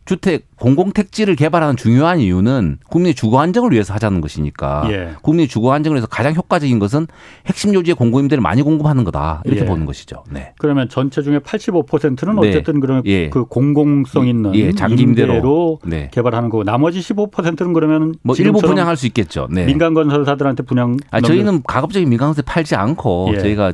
주택 0.05 0.45
공공택지를 0.57 1.35
개발하는 1.35 1.77
중요한 1.77 2.19
이유는 2.19 2.77
국민의 2.89 3.15
주거 3.15 3.39
안정을 3.39 3.71
위해서 3.71 3.93
하자는 3.95 4.21
것이니까 4.21 4.87
예. 4.91 5.09
국민의 5.23 5.47
주거 5.47 5.73
안정을 5.73 5.95
위해서 5.95 6.07
가장 6.07 6.35
효과적인 6.35 6.77
것은 6.77 7.07
핵심 7.47 7.73
요지의 7.73 7.95
공공임대를 7.95 8.41
많이 8.41 8.61
공급하는 8.61 9.03
거다 9.03 9.41
이렇게 9.45 9.61
예. 9.61 9.65
보는 9.65 9.85
것이죠. 9.85 10.23
네. 10.29 10.53
그러면 10.59 10.89
전체 10.89 11.23
중에 11.23 11.39
85%는 11.39 12.39
네. 12.39 12.49
어쨌든 12.49 12.79
그러면 12.79 13.01
예. 13.05 13.29
그 13.29 13.45
공공성 13.45 14.27
있는 14.27 14.53
예. 14.55 14.71
장기임대로 14.71 15.79
네. 15.85 16.09
개발하는 16.13 16.49
거고 16.49 16.63
나머지 16.63 16.99
15%는 16.99 17.73
그러면 17.73 18.13
뭐 18.21 18.35
일부 18.37 18.59
분양할 18.59 18.95
수 18.97 19.07
있겠죠. 19.07 19.47
네. 19.49 19.65
민간 19.65 19.95
건설사들한테 19.95 20.63
분양. 20.63 20.97
아, 21.09 21.19
저희는 21.19 21.63
가급적이 21.63 22.05
민간 22.05 22.27
건설 22.27 22.43
팔지 22.45 22.75
않고 22.75 23.31
예. 23.33 23.39
저희가 23.39 23.73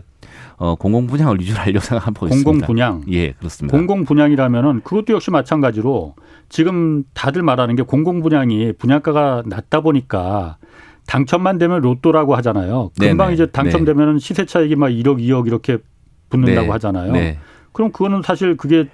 어, 0.62 0.75
공공 0.75 1.08
분양을 1.08 1.39
위주로 1.39 1.58
하려고 1.58 1.80
생각하고 1.80 2.27
있습니다. 2.27 2.48
공공 2.48 2.68
분양. 2.68 3.03
예, 3.12 3.32
그렇습니다. 3.32 3.75
공공 3.75 4.06
분양이라면은 4.06 4.82
그것도 4.84 5.13
역시 5.13 5.32
마찬가지로 5.32 6.13
지금 6.50 7.03
다들 7.15 7.41
말하는 7.41 7.75
게 7.75 7.82
공공 7.82 8.22
분양이 8.22 8.72
분양가가 8.72 9.41
낮다 9.48 9.82
보니까 9.82 10.58
당첨만 11.08 11.58
되면 11.58 11.82
로또라고 11.82 12.36
하잖아요. 12.36 12.91
금방 13.00 13.30
네네. 13.30 13.34
이제 13.34 13.46
당첨되면은 13.48 14.20
시세 14.20 14.46
차익이 14.46 14.75
막 14.75 14.89
1억, 14.89 15.18
2억 15.20 15.48
이렇게 15.48 15.80
붙는다고 16.30 16.68
네. 16.68 16.72
하잖아요. 16.74 17.12
네. 17.12 17.39
그럼 17.72 17.91
그거는 17.91 18.22
사실 18.22 18.56
그게 18.56 18.88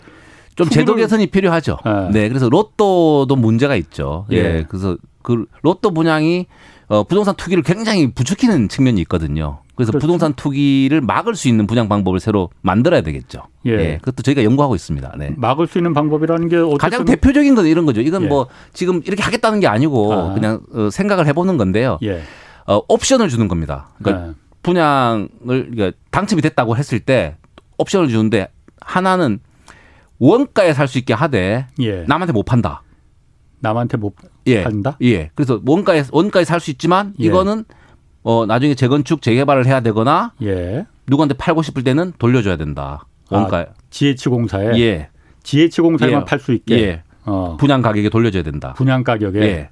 좀 0.56 0.70
제도 0.70 0.96
개선이 0.96 1.28
필요하죠. 1.28 1.80
네. 1.84 2.22
네. 2.22 2.30
그래서 2.30 2.48
로또도 2.48 3.36
문제가 3.36 3.76
있죠. 3.76 4.26
예. 4.32 4.38
예. 4.38 4.66
그래서 4.70 4.96
그 5.22 5.46
로또 5.64 5.92
분양이 5.92 6.46
어, 6.88 7.04
부동산 7.04 7.36
투기를 7.36 7.62
굉장히 7.62 8.10
부추기는 8.10 8.70
측면이 8.70 9.02
있거든요. 9.02 9.60
그래서 9.78 9.92
그렇죠. 9.92 10.06
부동산 10.06 10.34
투기를 10.34 11.02
막을 11.02 11.36
수 11.36 11.48
있는 11.48 11.68
분양 11.68 11.88
방법을 11.88 12.20
새로 12.20 12.50
만들어야 12.62 13.02
되겠죠. 13.02 13.44
예. 13.68 13.72
예. 13.72 13.98
그것도 14.00 14.24
저희가 14.24 14.44
연구하고 14.44 14.74
있습니다. 14.76 15.14
네. 15.20 15.34
막을 15.38 15.68
수 15.68 15.78
있는 15.78 15.94
방법이라는 15.94 16.50
게 16.50 16.58
가장 16.80 17.06
대표적인 17.06 17.54
건 17.54 17.68
이런 17.68 17.86
거죠. 17.86 18.02
이건 18.02 18.24
예. 18.24 18.28
뭐 18.28 18.48
지금 18.74 19.02
이렇게 19.06 19.22
하겠다는 19.22 19.60
게 19.60 19.68
아니고 19.68 20.14
아. 20.14 20.34
그냥 20.34 20.62
어, 20.74 20.90
생각을 20.90 21.28
해보는 21.28 21.58
건데요. 21.58 22.00
예. 22.02 22.24
어, 22.66 22.82
옵션을 22.90 23.30
주는 23.30 23.48
겁니다. 23.48 23.90
그러니까 24.02 24.28
네. 24.28 24.34
분양을 24.64 25.30
그러니까 25.48 25.92
당첨이 26.12 26.42
됐다고 26.42 26.76
했을 26.76 27.00
때 27.00 27.38
옵션을 27.78 28.08
주는데 28.10 28.48
하나는 28.82 29.40
원가에 30.20 30.74
살 30.74 30.88
수 30.88 30.98
있게 30.98 31.14
하되 31.14 31.68
예. 31.80 32.04
남한테 32.08 32.34
못 32.34 32.44
판다. 32.44 32.82
남한테 33.60 33.98
못 33.98 34.16
예. 34.48 34.64
판다? 34.64 34.98
예. 35.04 35.30
그래서 35.36 35.62
원가에 35.66 36.04
원가에 36.12 36.44
살 36.46 36.60
수 36.60 36.72
있지만 36.72 37.14
예. 37.20 37.26
이거는 37.26 37.66
어 38.28 38.46
나중에 38.46 38.76
재건축 38.76 39.22
재개발을 39.22 39.66
해야 39.68 39.80
되거나 39.80 40.34
예. 40.44 40.86
누구한테 41.08 41.34
팔고 41.36 41.62
싶을 41.62 41.86
때는 41.86 42.12
돌려줘야 42.20 42.58
된다. 42.58 43.06
원가. 43.32 43.60
아, 43.60 43.66
GH공사에. 43.90 44.78
예. 44.82 45.08
GH공사에만 45.44 46.22
예. 46.22 46.26
팔수 46.26 46.52
있게. 46.52 46.82
예. 46.82 47.04
어. 47.24 47.56
분양 47.58 47.82
가격에 47.82 48.10
돌려줘야 48.10 48.44
된다. 48.44 48.74
분양 48.76 49.06
가격에. 49.06 49.42
예. 49.42 49.70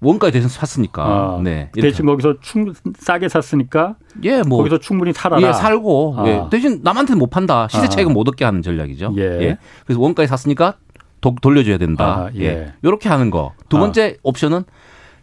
원가에 0.00 0.30
대해서 0.30 0.48
샀으니까. 0.48 1.34
어. 1.34 1.42
네. 1.42 1.70
대신 1.74 2.06
거기서 2.06 2.36
충 2.40 2.72
싸게 2.98 3.28
샀으니까. 3.28 3.96
예, 4.24 4.40
뭐 4.40 4.56
거기서 4.56 4.78
충분히 4.78 5.12
살아라. 5.12 5.46
예, 5.46 5.52
살고. 5.52 6.14
아. 6.16 6.26
예. 6.26 6.42
대신 6.50 6.80
남한테는 6.82 7.18
못 7.18 7.28
판다. 7.28 7.68
시세 7.68 7.84
아. 7.84 7.88
차익은 7.90 8.12
아. 8.12 8.14
못 8.14 8.26
얻게 8.26 8.46
하는 8.46 8.62
전략이죠. 8.62 9.12
예. 9.18 9.22
예. 9.22 9.58
그래서 9.84 10.00
원가에 10.00 10.26
샀으니까 10.26 10.76
도, 11.20 11.34
돌려줘야 11.42 11.76
된다. 11.76 12.04
아, 12.04 12.30
예. 12.36 12.44
예. 12.44 12.72
이렇게 12.82 13.10
하는 13.10 13.28
거. 13.28 13.52
두 13.68 13.76
아. 13.76 13.80
번째 13.80 14.16
옵션은 14.22 14.64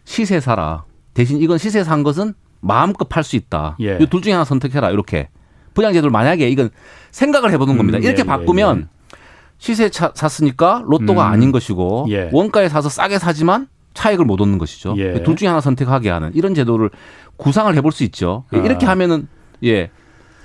시세 0.04 0.38
사라. 0.38 0.84
대신 1.14 1.38
이건 1.42 1.58
시세 1.58 1.82
산 1.82 2.04
것은 2.04 2.34
마음껏 2.60 3.08
팔 3.08 3.24
수 3.24 3.36
있다. 3.36 3.76
예. 3.80 3.98
이둘 4.00 4.22
중에 4.22 4.32
하나 4.32 4.44
선택해라. 4.44 4.90
이렇게 4.90 5.28
분양제도를 5.74 6.10
만약에 6.10 6.48
이건 6.48 6.70
생각을 7.10 7.50
해보는 7.52 7.76
겁니다. 7.76 7.98
음, 7.98 8.02
이렇게 8.02 8.18
예, 8.18 8.20
예 8.20 8.26
바꾸면 8.26 8.88
예. 8.92 9.16
시세 9.58 9.88
차, 9.90 10.12
샀으니까 10.14 10.82
로또가 10.86 11.26
음. 11.26 11.32
아닌 11.32 11.52
것이고 11.52 12.06
예. 12.10 12.30
원가에 12.32 12.68
사서 12.68 12.88
싸게 12.88 13.18
사지만 13.18 13.68
차익을 13.94 14.24
못 14.24 14.40
얻는 14.40 14.58
것이죠. 14.58 14.94
예. 14.98 15.22
둘 15.22 15.36
중에 15.36 15.48
하나 15.48 15.60
선택하게 15.60 16.10
하는 16.10 16.30
이런 16.34 16.54
제도를 16.54 16.90
구상을 17.36 17.74
해볼 17.74 17.92
수 17.92 18.04
있죠. 18.04 18.44
아. 18.50 18.56
이렇게 18.56 18.86
하면은 18.86 19.28
예. 19.64 19.90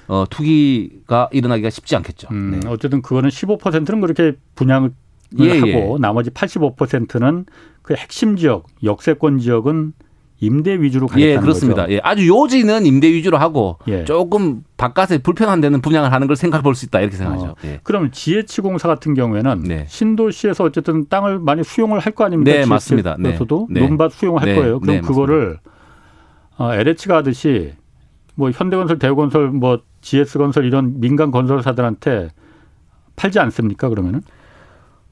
어, 0.07 0.25
투기가 0.29 1.29
일어나기가 1.31 1.69
쉽지 1.69 1.95
않겠죠. 1.95 2.27
음, 2.31 2.59
네. 2.59 2.69
어쨌든 2.69 3.01
그거는 3.01 3.29
15%는 3.29 4.01
그렇게 4.01 4.33
분양을 4.53 4.91
하고 5.39 5.97
나머지 5.99 6.29
85%는 6.29 7.45
그 7.81 7.95
핵심 7.95 8.35
지역, 8.35 8.67
역세권 8.83 9.39
지역은 9.39 9.93
임대 10.41 10.79
위주로 10.81 11.07
가겠다는 11.07 11.33
예, 11.35 11.39
그렇습니다. 11.39 11.83
거죠. 11.83 11.93
예, 11.93 12.01
아주 12.03 12.27
요지는 12.27 12.85
임대 12.85 13.11
위주로 13.11 13.37
하고 13.37 13.77
예. 13.87 14.03
조금 14.03 14.63
바깥에 14.75 15.19
불편한 15.19 15.61
데는 15.61 15.81
분양을 15.81 16.11
하는 16.11 16.27
걸 16.27 16.35
생각해 16.35 16.61
볼 16.61 16.75
수 16.75 16.85
있다 16.85 16.99
이렇게 16.99 17.15
생각하죠. 17.15 17.45
어. 17.51 17.55
예. 17.63 17.79
그럼 17.83 18.11
지혜치공사 18.11 18.87
같은 18.89 19.13
경우에는 19.13 19.63
네. 19.63 19.85
신도시에서 19.87 20.65
어쨌든 20.65 21.07
땅을 21.07 21.39
많이 21.39 21.63
수용을 21.63 21.99
할 21.99 22.13
거 22.13 22.25
아닙니까? 22.25 22.51
네, 22.51 22.65
맞습니다. 22.65 23.15
네. 23.17 23.37
도 23.37 23.67
네. 23.69 23.79
논밭 23.81 24.11
수용할 24.11 24.45
네. 24.45 24.55
거예요. 24.55 24.79
그럼 24.81 24.95
네, 24.95 25.01
그거를 25.01 25.57
어, 26.57 26.73
LH가 26.73 27.17
하듯이 27.17 27.73
뭐 28.35 28.51
현대건설, 28.51 28.99
대우건설, 28.99 29.49
뭐 29.51 29.79
GS건설 30.01 30.65
이런 30.65 30.99
민간 30.99 31.31
건설사들한테 31.31 32.29
팔지 33.15 33.39
않습니까? 33.39 33.87
그러면은? 33.89 34.21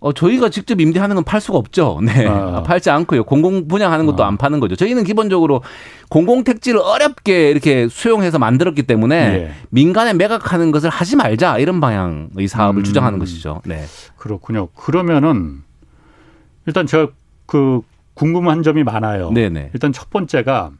어, 0.03 0.11
저희가 0.11 0.49
직접 0.49 0.79
임대하는 0.81 1.15
건 1.15 1.23
팔 1.23 1.39
수가 1.39 1.57
없죠. 1.57 1.99
네. 2.03 2.27
아. 2.27 2.61
팔지 2.63 2.89
않고요. 2.89 3.23
공공 3.23 3.67
분양하는 3.69 4.05
것도 4.05 4.23
아. 4.23 4.27
안 4.27 4.37
파는 4.37 4.59
거죠. 4.59 4.75
저희는 4.75 5.05
기본적으로 5.05 5.61
공공 6.09 6.43
택지를 6.43 6.81
어렵게 6.81 7.49
이렇게 7.49 7.87
수용해서 7.87 8.37
만들었기 8.37 8.83
때문에 8.83 9.15
예. 9.15 9.51
민간에 9.69 10.13
매각하는 10.13 10.71
것을 10.71 10.89
하지 10.89 11.15
말자 11.15 11.57
이런 11.59 11.79
방향의 11.79 12.47
사업을 12.49 12.81
음. 12.81 12.83
주장하는 12.83 13.17
것이죠. 13.19 13.61
네. 13.65 13.85
그렇군요. 14.17 14.67
그러면은 14.75 15.63
일단 16.65 16.85
제가 16.85 17.07
그 17.45 17.81
궁금한 18.13 18.61
점이 18.61 18.83
많아요. 18.83 19.31
네네. 19.31 19.71
일단 19.73 19.93
첫 19.93 20.09
번째가 20.09 20.65
어, 20.65 20.73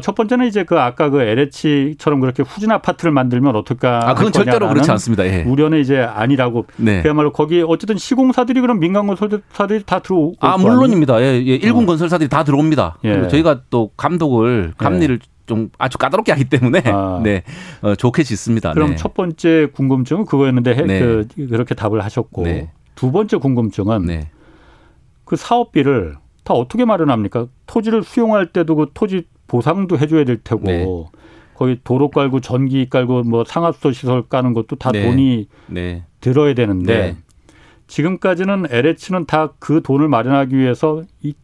첫 0.00 0.14
번째는 0.14 0.46
이제 0.46 0.64
그 0.64 0.78
아까 0.78 1.10
그 1.10 1.20
LH처럼 1.20 2.20
그렇게 2.20 2.42
후진 2.42 2.70
아파트를 2.70 3.12
만들면 3.12 3.54
어떨까? 3.56 4.08
아, 4.08 4.14
그건 4.14 4.32
절대로 4.32 4.68
그렇지 4.68 4.90
않습니다. 4.90 5.26
예. 5.26 5.42
우려는 5.42 5.80
이제 5.80 5.98
아니라고. 6.00 6.66
네. 6.76 7.02
그야말로 7.02 7.32
거기 7.32 7.62
어쨌든 7.66 7.98
시공사들이 7.98 8.60
그럼 8.60 8.78
민간 8.80 9.06
건설사들이 9.06 9.82
다 9.84 9.98
들어오고. 9.98 10.36
아, 10.40 10.56
물론입니다. 10.56 11.20
예, 11.20 11.34
예. 11.46 11.54
일군 11.56 11.84
어. 11.84 11.86
건설사들이 11.86 12.28
다 12.28 12.42
들어옵니다. 12.42 12.98
예. 13.04 13.28
저희가 13.28 13.62
또 13.68 13.90
감독을 13.96 14.72
감리를 14.78 15.18
예. 15.22 15.32
좀 15.46 15.70
아주 15.76 15.98
까다롭게 15.98 16.32
하기 16.32 16.44
때문에 16.44 16.82
아. 16.86 17.20
네 17.24 17.42
어, 17.82 17.94
좋게 17.94 18.22
짓습니다. 18.22 18.72
그럼 18.72 18.90
네. 18.90 18.96
첫 18.96 19.12
번째 19.12 19.68
궁금증은 19.74 20.24
그거였는데 20.24 20.74
네. 20.86 21.00
그, 21.00 21.26
그렇게 21.48 21.74
답을 21.74 22.02
하셨고 22.02 22.44
네. 22.44 22.70
두 22.94 23.12
번째 23.12 23.36
궁금증은 23.38 24.06
네. 24.06 24.30
그 25.24 25.36
사업비를 25.36 26.16
다 26.44 26.54
어떻게 26.54 26.84
마련합니까? 26.84 27.46
토지를 27.66 28.02
수용할 28.02 28.46
때도 28.46 28.76
그 28.76 28.86
토지 28.94 29.24
보상도 29.52 29.98
해줘야 29.98 30.24
될 30.24 30.38
테고 30.42 30.62
네. 30.64 30.86
거기 31.54 31.78
도로 31.84 32.08
깔고 32.08 32.40
전기 32.40 32.88
깔고 32.88 33.24
뭐 33.24 33.44
상하수도 33.46 33.92
시설 33.92 34.22
까는 34.22 34.54
것도 34.54 34.76
다 34.76 34.90
네. 34.90 35.04
돈이 35.04 35.46
네. 35.66 36.04
들어야 36.22 36.54
되는데 36.54 36.98
네. 36.98 37.16
지금까지는 37.86 38.68
LH는 38.70 39.26
다 39.26 39.50
그 39.58 39.82
돈을 39.82 40.08
마련하기 40.08 40.56
위해서 40.56 41.02
이 41.20 41.34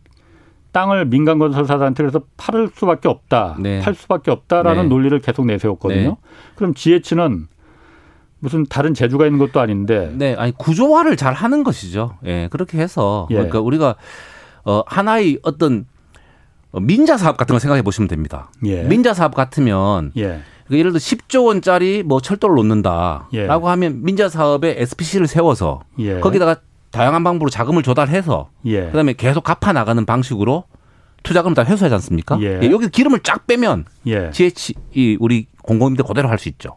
땅을 0.72 1.04
민간 1.04 1.38
건설사들한테 1.38 2.02
그래서 2.02 2.22
팔을 2.38 2.70
수밖에 2.74 3.08
없다, 3.08 3.58
네. 3.60 3.80
팔 3.80 3.94
수밖에 3.94 4.30
없다라는 4.30 4.84
네. 4.84 4.88
논리를 4.88 5.18
계속 5.20 5.44
내세웠거든요. 5.44 6.16
그럼 6.54 6.72
GH는 6.72 7.48
무슨 8.38 8.64
다른 8.64 8.94
재주가 8.94 9.26
있는 9.26 9.38
것도 9.38 9.60
아닌데. 9.60 10.10
네, 10.14 10.34
아니 10.34 10.52
구조화를 10.52 11.16
잘 11.16 11.34
하는 11.34 11.62
것이죠. 11.62 12.16
예, 12.24 12.48
그렇게 12.50 12.78
해서 12.78 13.26
예. 13.30 13.34
그러니까 13.34 13.60
우리가 13.60 13.96
어 14.64 14.82
하나의 14.86 15.40
어떤 15.42 15.86
민자 16.72 17.16
사업 17.16 17.36
같은 17.36 17.54
걸 17.54 17.60
생각해 17.60 17.82
보시면 17.82 18.08
됩니다. 18.08 18.50
예. 18.64 18.82
민자 18.82 19.14
사업 19.14 19.34
같으면 19.34 20.12
예. 20.16 20.22
그러니까 20.66 20.78
예를 20.78 20.92
들어 20.92 20.98
10조 20.98 21.46
원짜리 21.46 22.02
뭐 22.02 22.20
철도를 22.20 22.56
놓는다라고 22.56 23.28
예. 23.34 23.48
하면 23.48 24.02
민자 24.02 24.28
사업에 24.28 24.74
SPC를 24.78 25.26
세워서 25.26 25.80
예. 26.00 26.20
거기다가 26.20 26.56
다양한 26.90 27.24
방법으로 27.24 27.50
자금을 27.50 27.82
조달해서 27.82 28.50
예. 28.66 28.86
그다음에 28.86 29.14
계속 29.14 29.44
갚아 29.44 29.72
나가는 29.72 30.04
방식으로 30.04 30.64
투자금을 31.22 31.54
다 31.54 31.64
회수하지 31.64 31.94
않습니까? 31.94 32.38
예. 32.40 32.60
예, 32.62 32.70
여기 32.70 32.88
기름을 32.88 33.20
쫙 33.20 33.46
빼면 33.46 33.86
예. 34.06 34.30
GH 34.30 34.74
이 34.94 35.16
우리 35.20 35.46
공공임대 35.62 36.02
그대로 36.02 36.28
할 36.28 36.38
수 36.38 36.48
있죠. 36.50 36.76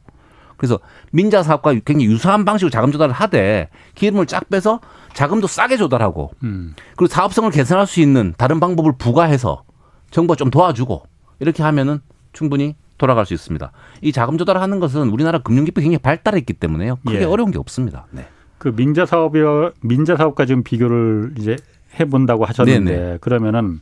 그래서 0.58 0.80
민자 1.12 1.42
사업과 1.44 1.72
굉장히 1.86 2.06
유사한 2.06 2.46
방식으로 2.46 2.70
자금 2.70 2.92
조달을 2.92 3.14
하되 3.14 3.70
기름을 3.96 4.26
쫙 4.28 4.48
빼서 4.50 4.80
자금도 5.14 5.48
싸게 5.48 5.76
조달하고 5.78 6.32
음. 6.44 6.76
그리고 6.96 7.08
사업성을 7.08 7.50
개선할 7.52 7.88
수 7.88 8.00
있는 8.00 8.34
다른 8.38 8.60
방법을 8.60 8.94
부과해서 8.98 9.64
정부가 10.12 10.36
좀 10.36 10.50
도와주고 10.52 11.04
이렇게 11.40 11.64
하면은 11.64 12.00
충분히 12.34 12.76
돌아갈 12.98 13.26
수 13.26 13.34
있습니다. 13.34 13.72
이 14.02 14.12
자금 14.12 14.38
조달을 14.38 14.62
하는 14.62 14.80
것은 14.80 15.10
우리나라 15.10 15.40
금융기법이 15.40 15.84
굉장히 15.84 15.98
발달했기 15.98 16.54
때문에요. 16.54 17.00
크게 17.06 17.22
예. 17.22 17.24
어려운 17.24 17.52
게 17.52 17.58
없습니다. 17.58 18.06
네. 18.12 18.28
그 18.60 18.68
민자 18.76 19.08
사업이와 19.08 19.72
민자 19.82 20.16
사업과 20.18 20.46
지금 20.46 20.62
비교를 20.64 21.34
이제 21.40 21.56
해본다고 22.00 22.46
하셨는데 22.46 22.96
네네. 22.96 23.18
그러면은 23.22 23.82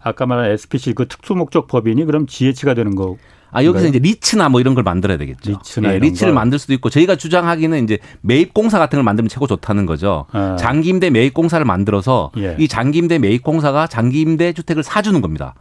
아까 0.00 0.26
말한 0.26 0.50
SPC 0.50 0.94
그 0.94 1.06
특수 1.06 1.34
목적 1.34 1.68
법인이 1.68 2.04
그럼 2.04 2.26
GH가 2.26 2.74
되는 2.74 2.96
거. 2.96 3.16
아 3.56 3.64
여기서 3.64 3.86
이제 3.86 3.98
리츠나 3.98 4.50
뭐 4.50 4.60
이런 4.60 4.74
걸 4.74 4.84
만들어야 4.84 5.16
되겠죠. 5.16 5.52
리츠나 5.52 5.94
예, 5.94 5.98
리츠를 5.98 6.34
만들 6.34 6.58
수도 6.58 6.74
있고 6.74 6.90
저희가 6.90 7.16
주장하기는 7.16 7.84
이제 7.84 7.98
매입공사 8.20 8.78
같은 8.78 8.98
걸 8.98 9.04
만들면 9.04 9.30
최고 9.30 9.46
좋다는 9.46 9.86
거죠. 9.86 10.26
아. 10.32 10.56
장기임대 10.58 11.08
매입공사를 11.08 11.64
만들어서 11.64 12.32
예. 12.36 12.54
이 12.58 12.68
장기임대 12.68 13.18
매입공사가 13.18 13.86
장기임대 13.86 14.52
주택을 14.52 14.82
사주는 14.82 15.22
겁니다. 15.22 15.54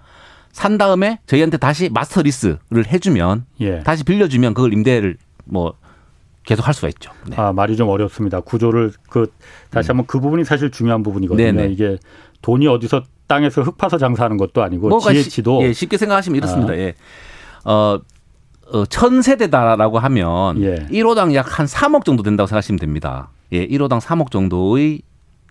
산 0.51 0.77
다음에 0.77 1.19
저희한테 1.25 1.55
다시 1.55 1.89
master 1.89 2.21
lease를 2.21 2.57
해주면 2.85 3.45
예. 3.61 3.79
다시 3.79 4.03
빌려주면 4.03 4.55
그걸 4.55 4.73
임대를 4.73 5.15
뭐 5.45 5.73
계속 6.43 6.67
할 6.67 6.73
수가 6.73 6.89
있죠. 6.89 7.11
네. 7.27 7.37
아 7.37 7.53
말이 7.53 7.77
좀 7.77 7.87
어렵습니다. 7.87 8.41
구조를 8.41 8.91
그 9.09 9.31
다시 9.69 9.87
한번 9.87 10.05
그 10.05 10.19
부분이 10.19 10.43
사실 10.43 10.69
중요한 10.69 11.01
부분이거든요. 11.01 11.51
네네. 11.53 11.71
이게 11.71 11.97
돈이 12.41 12.67
어디서 12.67 13.03
땅에서 13.27 13.61
흙 13.61 13.77
파서 13.77 13.97
장사하는 13.97 14.35
것도 14.35 14.63
아니고 14.63 14.99
GH도 14.99 15.63
예, 15.63 15.71
쉽게 15.71 15.97
생각하시면 15.97 16.35
이렇습니다. 16.35 16.73
아. 16.73 16.77
예. 16.77 16.93
어, 17.65 17.99
어, 18.71 18.85
천 18.85 19.21
세대다라고 19.21 19.99
하면 19.99 20.61
예. 20.63 20.87
1호당 20.91 21.33
약 21.35 21.59
한 21.59 21.65
3억 21.65 22.05
정도 22.05 22.23
된다고 22.23 22.47
생각하시면 22.47 22.79
됩니다. 22.79 23.29
예, 23.51 23.67
1호당 23.67 23.99
3억 23.99 24.31
정도의 24.31 25.01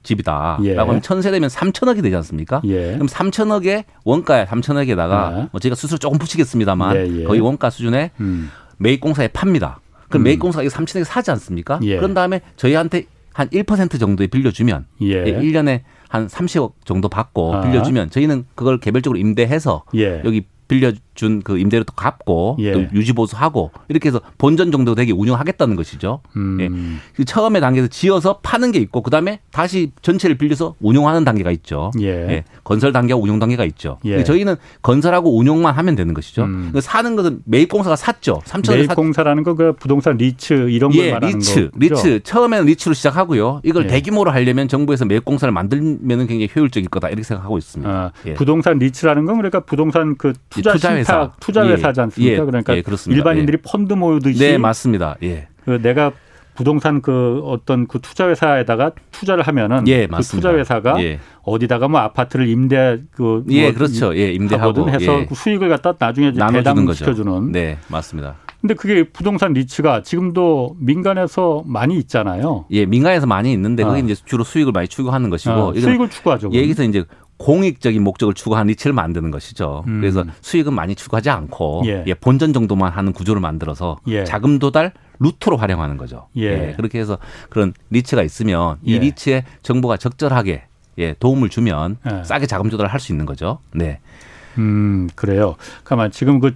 집이다라고 0.03 0.65
예. 0.67 0.77
하면 0.77 1.01
천 1.01 1.23
세대면 1.23 1.49
3천억이 1.49 2.03
되지 2.03 2.15
않습니까? 2.17 2.61
예. 2.65 2.93
그럼 2.95 3.07
3천억의 3.07 3.85
원가에 4.05 4.45
3천억에다가 4.47 5.39
예. 5.39 5.49
뭐 5.53 5.61
제가 5.61 5.75
수술 5.75 5.99
조금 5.99 6.19
붙이겠습니다만 6.19 6.97
예, 6.97 7.21
예. 7.21 7.25
거의 7.25 7.41
원가 7.41 7.71
수준의 7.71 8.11
음. 8.21 8.51
매입공사에 8.79 9.29
팝니다. 9.29 9.81
그럼 10.09 10.23
음. 10.23 10.25
매입공사가 10.25 10.63
이 10.63 10.69
3천억에 10.69 11.05
사지 11.05 11.31
않습니까? 11.31 11.79
예. 11.85 11.97
그런 11.97 12.13
다음에 12.15 12.41
저희한테 12.57 13.05
한 13.33 13.49
1% 13.49 13.99
정도에 13.99 14.27
빌려주면 14.27 14.87
예. 15.03 15.25
1년에 15.25 15.83
한 16.09 16.27
30억 16.29 16.73
정도 16.85 17.09
받고 17.09 17.55
아. 17.55 17.61
빌려주면 17.63 18.11
저희는 18.11 18.45
그걸 18.55 18.79
개별적으로 18.79 19.19
임대해서 19.19 19.85
예. 19.95 20.21
여기 20.25 20.47
빌려 20.69 20.93
준 21.15 21.45
그 21.45 21.59
임대료 21.59 21.85
도 21.85 21.93
갚고 21.95 22.57
예. 22.61 22.73
또 22.73 22.85
유지 22.93 23.13
보수하고 23.13 23.71
이렇게 23.89 24.09
해서 24.09 24.21
본전 24.39 24.73
정도 24.73 24.95
되게 24.95 25.13
운영하겠다는 25.13 25.77
것이죠. 25.77 26.21
음. 26.37 26.59
예. 26.61 26.69
그 27.15 27.25
처음에 27.25 27.61
단계에서 27.61 27.89
지어서 27.89 28.39
파는 28.43 28.73
게 28.73 28.79
있고 28.81 29.03
그다음에 29.03 29.41
다시 29.51 29.93
전체를 30.03 30.37
빌려서 30.39 30.75
운용하는 30.81 31.25
단계가 31.25 31.51
있죠. 31.53 31.91
예. 32.01 32.07
예. 32.09 32.45
건설 32.65 32.93
단계와 32.93 33.21
운용 33.21 33.39
단계가 33.39 33.65
있죠. 33.67 33.99
예. 34.05 34.25
저희는 34.25 34.57
건설하고 34.83 35.37
운용만 35.37 35.75
하면 35.75 35.95
되는 35.97 36.15
것이죠. 36.15 36.45
음. 36.45 36.71
그 36.73 36.81
사는 36.81 37.15
것은 37.17 37.41
매입공사가 37.45 37.97
샀죠. 37.97 38.41
3천 38.45 38.77
매입공사라는 38.77 39.43
거그 39.43 39.75
부동산 39.79 40.17
리츠 40.17 40.71
이런 40.71 40.91
걸 40.91 41.07
예, 41.07 41.13
말하는 41.13 41.39
리츠, 41.39 41.71
거죠. 41.71 41.79
리츠. 41.79 42.21
처음에는 42.23 42.67
리츠로 42.67 42.95
시작하고요. 42.95 43.61
이걸 43.65 43.85
예. 43.85 43.89
대규모로 43.89 44.31
하려면 44.31 44.69
정부에서 44.69 45.05
매입공사를 45.05 45.53
만들면 45.53 46.27
굉장히 46.27 46.49
효율적일 46.55 46.89
거다 46.89 47.09
이렇게 47.09 47.23
생각하고 47.23 47.59
있습니다. 47.59 47.91
아, 47.93 48.13
예. 48.27 48.35
부동산 48.35 48.79
리츠라는 48.79 49.27
건 49.27 49.37
그러니까 49.37 49.61
부동산 49.61 50.17
그 50.17 50.33
투자, 50.49 50.73
투자 50.73 50.95
회사 51.13 51.33
투자 51.41 51.67
회사지 51.67 52.01
않습니까? 52.01 52.43
예. 52.43 52.45
그러니까 52.45 52.77
예, 52.77 52.83
일반인들이 53.09 53.59
펀드 53.59 53.95
모으듯이 53.95 54.39
네, 54.39 54.59
맞습니다. 54.59 55.17
예. 55.23 55.49
그 55.65 55.81
내가 55.83 56.13
부동산 56.55 57.03
그 57.03 57.41
어떤 57.45 57.87
그 57.87 57.99
투자 58.01 58.29
회사에다가 58.29 58.93
투자를 59.11 59.47
하면은 59.47 59.87
예, 59.89 60.07
그 60.07 60.23
투자 60.23 60.55
회사가 60.55 61.03
예. 61.03 61.19
어디다가 61.43 61.89
뭐 61.89 62.01
아파트를 62.01 62.49
임대 62.49 63.01
그 63.11 63.45
예, 63.51 63.65
뭐 63.65 63.75
그렇죠. 63.75 64.17
예, 64.17 64.33
임대하고 64.33 64.89
해서 64.89 65.21
예. 65.21 65.27
그 65.27 65.35
수익을 65.35 65.69
갖다 65.69 65.95
나중에 65.99 66.33
배당 66.53 66.93
시켜주는 66.93 67.53
네, 67.53 67.79
맞습니다. 67.89 68.37
근데 68.61 68.73
그게 68.73 69.03
부동산 69.03 69.53
리츠가 69.53 70.03
지금도 70.03 70.77
민간에서 70.79 71.63
많이 71.67 71.99
있잖아요. 71.99 72.65
예, 72.71 72.87
민간에서 72.87 73.27
많이 73.27 73.53
있는데 73.53 73.85
아. 73.85 73.89
그게 73.89 74.01
이제 74.01 74.15
주로 74.25 74.43
수익을 74.43 74.73
많이 74.73 74.89
추구하는 74.89 75.29
것이고 75.29 75.53
아, 75.53 75.73
수익을 75.79 76.09
추구하죠. 76.09 76.47
여기서 76.47 76.85
이제 76.85 77.05
공익적인 77.37 78.03
목적을 78.03 78.35
추구하는 78.35 78.69
리츠를 78.69 78.93
만드는 78.93 79.31
것이죠. 79.31 79.85
음. 79.87 80.01
그래서 80.01 80.25
수익은 80.41 80.73
많이 80.73 80.95
추구하지 80.95 81.31
않고 81.31 81.83
예. 81.87 82.05
예, 82.07 82.15
본전 82.15 82.53
정도만 82.53 82.93
하는 82.93 83.13
구조를 83.13 83.41
만들어서 83.41 83.99
예. 84.09 84.25
자금 84.25 84.59
도달 84.59 84.93
루트로 85.19 85.57
활용하는 85.57 85.97
거죠. 85.97 86.29
예. 86.37 86.43
예. 86.43 86.73
그렇게 86.77 86.99
해서 86.99 87.19
그런 87.51 87.73
리츠가 87.91 88.23
있으면 88.23 88.79
이 88.83 88.95
예. 88.95 88.99
리츠에 88.99 89.45
정부가 89.63 89.97
적절하게 89.97 90.65
예, 90.99 91.15
도움을 91.15 91.49
주면 91.49 91.99
예. 92.11 92.23
싸게 92.25 92.47
자금 92.47 92.71
조달을 92.71 92.93
할 92.93 93.01
수 93.01 93.13
있는 93.13 93.27
거죠. 93.27 93.59
네. 93.73 94.01
음, 94.59 95.09
그래요. 95.17 95.57
가만 95.83 96.11
지금 96.13 96.39
그, 96.39 96.55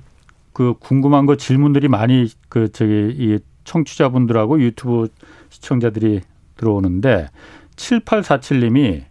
그 0.52 0.74
궁금한 0.78 1.26
거 1.26 1.36
질문들이 1.36 1.88
많이 1.88 2.28
그 2.48 2.70
저기 2.70 3.14
이 3.18 3.38
청취자분들하고 3.64 4.60
유튜브 4.60 5.08
시청자들이 5.50 6.20
들어오는데 6.56 7.28
7847님이 7.76 9.04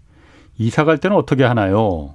이사 0.57 0.83
갈 0.83 0.97
때는 0.97 1.15
어떻게 1.17 1.43
하나요? 1.43 2.13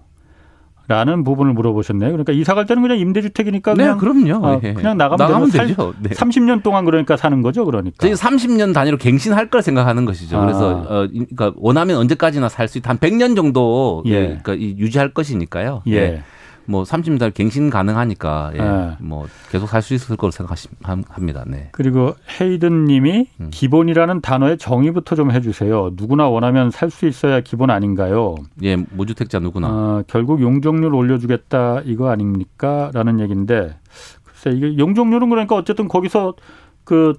라는 0.88 1.22
부분을 1.22 1.52
물어보셨네요. 1.52 2.10
그러니까 2.10 2.32
이사 2.32 2.54
갈 2.54 2.66
때는 2.66 2.82
그냥 2.82 2.98
임대주택이니까 2.98 3.74
네, 3.74 3.84
그냥 3.84 3.98
네, 3.98 4.00
그럼요. 4.00 4.46
아, 4.46 4.60
예. 4.64 4.74
그냥 4.74 4.98
나가면, 4.98 5.26
나가면 5.26 5.50
되죠. 5.50 5.94
네. 6.00 6.10
30년 6.10 6.62
동안 6.62 6.84
그러니까 6.84 7.16
사는 7.16 7.40
거죠, 7.40 7.64
그러니까. 7.64 7.96
저희 8.00 8.12
30년 8.14 8.74
단위로 8.74 8.96
갱신할 8.98 9.48
걸 9.48 9.62
생각하는 9.62 10.04
것이죠. 10.04 10.38
아. 10.38 10.40
그래서 10.40 10.70
어 10.88 11.06
그러니까 11.08 11.52
원하면 11.56 11.96
언제까지나 11.98 12.48
살 12.48 12.68
수 12.68 12.78
있다. 12.78 12.90
한 12.90 12.98
100년 12.98 13.36
정도 13.36 14.02
예. 14.06 14.38
그러니까 14.42 14.58
유지할 14.58 15.14
것이니까요. 15.14 15.82
예. 15.86 15.92
예. 15.92 16.22
뭐 16.66 16.84
30달 16.84 17.34
갱신 17.34 17.70
가능하니까 17.70 18.50
예. 18.54 18.58
네. 18.58 18.96
뭐 19.00 19.26
계속 19.50 19.68
살 19.68 19.82
수 19.82 19.94
있을 19.94 20.16
거로 20.16 20.30
생각합니다. 20.30 21.44
네. 21.46 21.68
그리고 21.72 22.14
헤이든 22.40 22.84
님이 22.84 23.26
음. 23.40 23.48
기본이라는 23.50 24.20
단어의 24.20 24.58
정의부터 24.58 25.16
좀 25.16 25.32
해주세요. 25.32 25.90
누구나 25.94 26.28
원하면 26.28 26.70
살 26.70 26.90
수 26.90 27.06
있어야 27.06 27.40
기본 27.40 27.70
아닌가요? 27.70 28.34
예, 28.62 28.76
무주택자 28.76 29.38
누구나. 29.40 29.68
어, 29.68 30.04
결국 30.06 30.40
용적률 30.42 30.94
올려주겠다 30.94 31.82
이거 31.84 32.10
아닙니까? 32.10 32.90
라는 32.94 33.18
얘기인데 33.18 33.76
글쎄 34.24 34.56
이게 34.56 34.76
용적률은 34.78 35.30
그러니까 35.30 35.56
어쨌든 35.56 35.88
거기서 35.88 36.34
그 36.84 37.14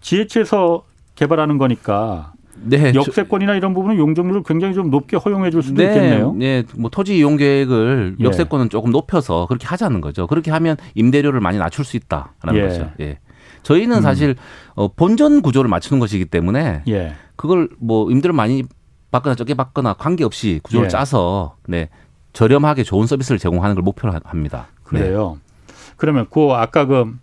GH에서 0.00 0.82
개발하는 1.14 1.58
거니까 1.58 2.31
네, 2.54 2.92
역세권이나 2.94 3.54
이런 3.54 3.74
부분은 3.74 3.96
용적률을 3.96 4.42
굉장히 4.44 4.74
좀 4.74 4.90
높게 4.90 5.16
허용해 5.16 5.50
줄 5.50 5.62
수도 5.62 5.82
네, 5.82 5.88
있겠네요. 5.88 6.32
네, 6.34 6.64
뭐 6.76 6.90
토지 6.90 7.16
이용 7.16 7.36
계획을 7.36 8.16
예. 8.20 8.24
역세권은 8.24 8.68
조금 8.68 8.90
높여서 8.90 9.46
그렇게 9.46 9.66
하자는 9.66 10.00
거죠. 10.00 10.26
그렇게 10.26 10.50
하면 10.50 10.76
임대료를 10.94 11.40
많이 11.40 11.58
낮출 11.58 11.84
수 11.84 11.96
있다라는 11.96 12.54
예. 12.54 12.62
거죠. 12.62 12.90
예. 13.00 13.18
저희는 13.62 13.98
음. 13.98 14.02
사실 14.02 14.36
어, 14.74 14.88
본전 14.88 15.42
구조를 15.42 15.68
맞추는 15.68 16.00
것이기 16.00 16.26
때문에 16.26 16.82
예. 16.88 17.14
그걸 17.36 17.68
뭐 17.78 18.10
임대료 18.10 18.34
많이 18.34 18.64
받거나 19.10 19.34
적게 19.34 19.54
받거나 19.54 19.94
관계없이 19.94 20.60
구조를 20.62 20.86
예. 20.86 20.88
짜서 20.88 21.56
네, 21.66 21.88
저렴하게 22.32 22.82
좋은 22.82 23.06
서비스를 23.06 23.38
제공하는 23.38 23.74
걸 23.74 23.82
목표로 23.82 24.14
합니다. 24.24 24.68
네. 24.92 25.00
그래요. 25.00 25.38
네. 25.38 25.74
그러면 25.96 26.26
그 26.30 26.50
아까 26.52 26.84
그, 26.84 27.14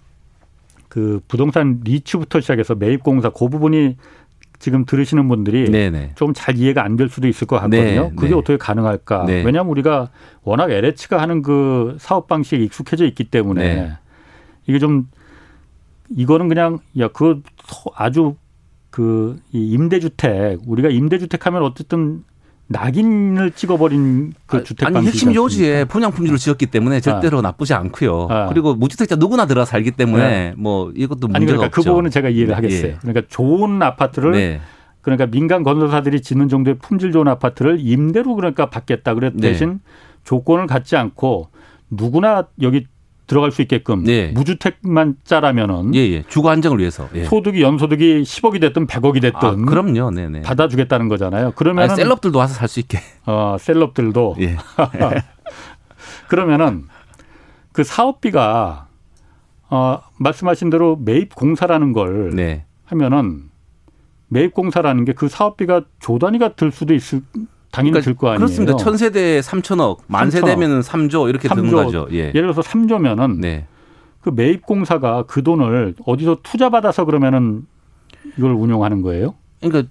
그 0.88 1.20
부동산 1.28 1.82
리츠부터 1.84 2.40
시작해서 2.40 2.76
매입공사 2.76 3.30
그 3.30 3.50
부분이 3.50 3.98
지금 4.60 4.86
들으시는 4.86 5.28
분들이 5.30 5.70
좀잘 6.16 6.58
이해가 6.58 6.84
안 6.84 6.98
될 6.98 7.08
수도 7.10 7.28
있을 7.28 7.48
것 7.48 7.56
같거든요. 7.56 8.10
네, 8.10 8.12
그게 8.16 8.30
네. 8.30 8.36
어떻게 8.36 8.58
가능할까? 8.58 9.26
네. 9.26 9.42
왜냐하면 9.44 9.72
우리가 9.72 10.10
워낙 10.44 10.70
LH가 10.70 11.22
하는 11.22 11.42
그 11.42 11.96
사업 12.00 12.28
방식에 12.28 12.62
익숙해져 12.64 13.06
있기 13.06 13.24
때문에 13.26 13.76
네. 13.76 13.92
이게 14.68 14.78
좀 14.80 15.08
이거는 16.10 16.50
그냥 16.50 16.80
야 17.00 17.08
그 17.10 17.42
아주 17.96 18.36
그 18.90 19.40
임대주택 19.52 20.60
우리가 20.68 20.90
임대주택 20.90 21.46
하면 21.46 21.64
어쨌든 21.64 22.24
낙인을 22.72 23.52
찍어버린 23.52 24.34
그 24.46 24.58
아, 24.58 24.64
주택 24.64 24.86
아니 24.88 25.06
핵심 25.06 25.34
요지에 25.34 25.86
분양 25.86 26.12
품질을 26.12 26.38
지었기 26.38 26.68
때문에 26.68 27.02
절대로 27.02 27.40
아. 27.40 27.42
나쁘지 27.42 27.74
않고요. 27.74 28.28
아. 28.30 28.46
그리고 28.48 28.76
무주택자 28.76 29.16
누구나 29.16 29.48
들어 29.48 29.66
살기 29.66 29.92
때문에 29.92 30.28
네. 30.28 30.54
뭐 30.56 30.92
이것도 30.96 31.28
문제가 31.28 31.38
아니 31.38 31.46
그러니까 31.48 31.70
그 31.70 31.80
없죠. 31.80 31.82
그 31.82 31.90
부분은 31.90 32.12
제가 32.12 32.30
이해를 32.30 32.50
네. 32.50 32.54
하겠어요. 32.54 32.92
예. 32.92 32.98
그러니까 33.02 33.22
좋은 33.28 33.82
아파트를 33.82 34.32
네. 34.34 34.62
그러니까 35.02 35.26
민간 35.26 35.64
건설사들이 35.64 36.22
짓는 36.22 36.48
정도의 36.48 36.78
품질 36.78 37.12
좋은 37.12 37.28
아파트를 37.28 37.78
임대로 37.80 38.36
그러니까 38.36 38.70
받겠다. 38.70 39.16
그랬 39.16 39.34
네. 39.36 39.50
대신 39.50 39.80
조건을 40.24 40.68
갖지 40.68 40.96
않고 40.96 41.50
누구나 41.90 42.48
여기 42.62 42.86
들어갈 43.30 43.52
수 43.52 43.62
있게끔 43.62 44.04
네. 44.04 44.32
무주택만 44.34 45.18
짜라면은 45.24 45.94
예, 45.94 46.00
예. 46.00 46.24
주거 46.28 46.50
안정을 46.50 46.80
위해서 46.80 47.08
예. 47.14 47.26
소득이 47.26 47.62
연소득이 47.62 48.24
10억이 48.24 48.60
됐든 48.60 48.88
100억이 48.88 49.22
됐든 49.22 49.40
아, 49.48 49.56
그럼요. 49.56 50.10
네, 50.12 50.28
네. 50.28 50.42
받아주겠다는 50.42 51.08
거잖아요. 51.08 51.54
그러면 51.56 51.96
셀럽들도 51.96 52.38
와서 52.40 52.56
살 52.56 52.68
수 52.68 52.80
있게. 52.80 53.00
어, 53.26 53.56
셀럽들도 53.60 54.36
예. 54.42 54.58
그러면은 56.28 56.86
그 57.72 57.84
사업비가 57.84 58.88
어, 59.70 60.02
말씀하신 60.18 60.72
대로 60.72 60.98
매입 61.00 61.36
공사라는 61.36 61.94
걸 61.94 62.32
네. 62.36 62.66
하면은 62.86 63.44
매입 64.28 64.54
공사라는 64.56 65.06
게 65.06 65.14
그 65.14 65.28
사업비가 65.28 65.84
조 66.00 66.18
단위가 66.18 66.56
들 66.56 66.72
수도 66.72 66.94
있을 66.96 67.22
당연히 67.72 67.92
그러니까 67.92 68.06
들거 68.06 68.28
아니에요. 68.28 68.40
그렇습니다. 68.40 68.78
천세대 68.78 69.42
3천억, 69.42 70.00
만세대면은 70.08 70.82
3조 70.82 71.30
이렇게 71.30 71.48
3조, 71.48 71.56
드는 71.56 71.72
거죠. 71.72 72.08
예. 72.12 72.32
예를 72.34 72.52
들어서 72.54 72.62
3조면은 72.62 73.40
네. 73.40 73.68
그 74.22 74.30
매입 74.30 74.66
공사가 74.66 75.24
그 75.24 75.44
돈을 75.44 75.96
어디서 76.06 76.40
투자 76.44 76.70
받아서 76.70 77.06
그러면은 77.06 77.66
이걸 78.38 78.52
운용하는 78.54 79.02
거예요? 79.02 79.36
그러니까 79.62 79.90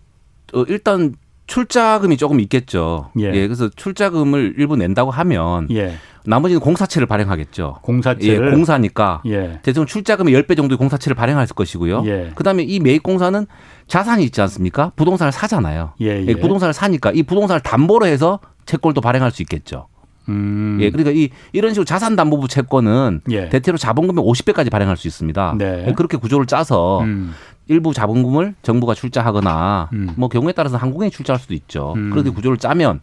어, 0.53 0.65
일단 0.69 1.15
출자금이 1.49 2.17
조금 2.17 2.39
있겠죠. 2.41 3.11
예. 3.19 3.33
예. 3.35 3.47
그래서 3.47 3.69
출자금을 3.69 4.55
일부 4.59 4.77
낸다고 4.77 5.11
하면 5.11 5.67
예. 5.73 5.95
나머지는 6.25 6.61
공사채를 6.61 7.07
발행하겠죠. 7.07 7.79
공사채를 7.83 8.49
예, 8.49 8.51
공사니까 8.51 9.23
예. 9.27 9.59
대충 9.63 9.87
출자금의 9.87 10.35
10배 10.35 10.57
정도의 10.57 10.77
공사채를 10.77 11.17
발행할 11.17 11.47
것이고요. 11.47 12.03
예. 12.05 12.33
그다음에 12.35 12.63
이 12.63 12.79
매입 12.79 13.03
공사는 13.03 13.47
자산이 13.87 14.25
있지 14.25 14.41
않습니까? 14.43 14.93
부동산을 14.95 15.33
사잖아요. 15.33 15.95
예, 16.03 16.25
예. 16.27 16.35
부동산을 16.35 16.75
사니까 16.75 17.13
이 17.13 17.23
부동산을 17.23 17.61
담보로 17.63 18.07
해서 18.07 18.41
채권도 18.67 19.01
발행할 19.01 19.31
수 19.31 19.43
있겠죠. 19.43 19.89
음. 20.29 20.79
예, 20.81 20.91
그러니까 20.91 21.11
이 21.11 21.31
이런 21.53 21.73
식으로 21.73 21.85
자산담보부 21.85 22.49
채권은 22.49 23.23
예. 23.31 23.49
대체로 23.49 23.79
자본금의 23.79 24.25
50배까지 24.25 24.71
발행할 24.71 24.97
수 24.97 25.09
있습니다. 25.09 25.55
네. 25.59 25.87
예, 25.89 25.93
그렇게 25.93 26.17
구조를 26.17 26.47
짜서 26.47 27.01
음. 27.03 27.33
일부 27.67 27.93
자본금을 27.93 28.55
정부가 28.63 28.95
출자하거나 28.95 29.91
음. 29.93 30.11
뭐 30.17 30.29
경우에 30.29 30.53
따라서 30.53 30.77
한국인이 30.77 31.11
출자할 31.11 31.39
수도 31.39 31.55
있죠. 31.55 31.95
음. 31.97 32.11
그렇게 32.11 32.31
구조를 32.31 32.59
짜면 32.59 33.01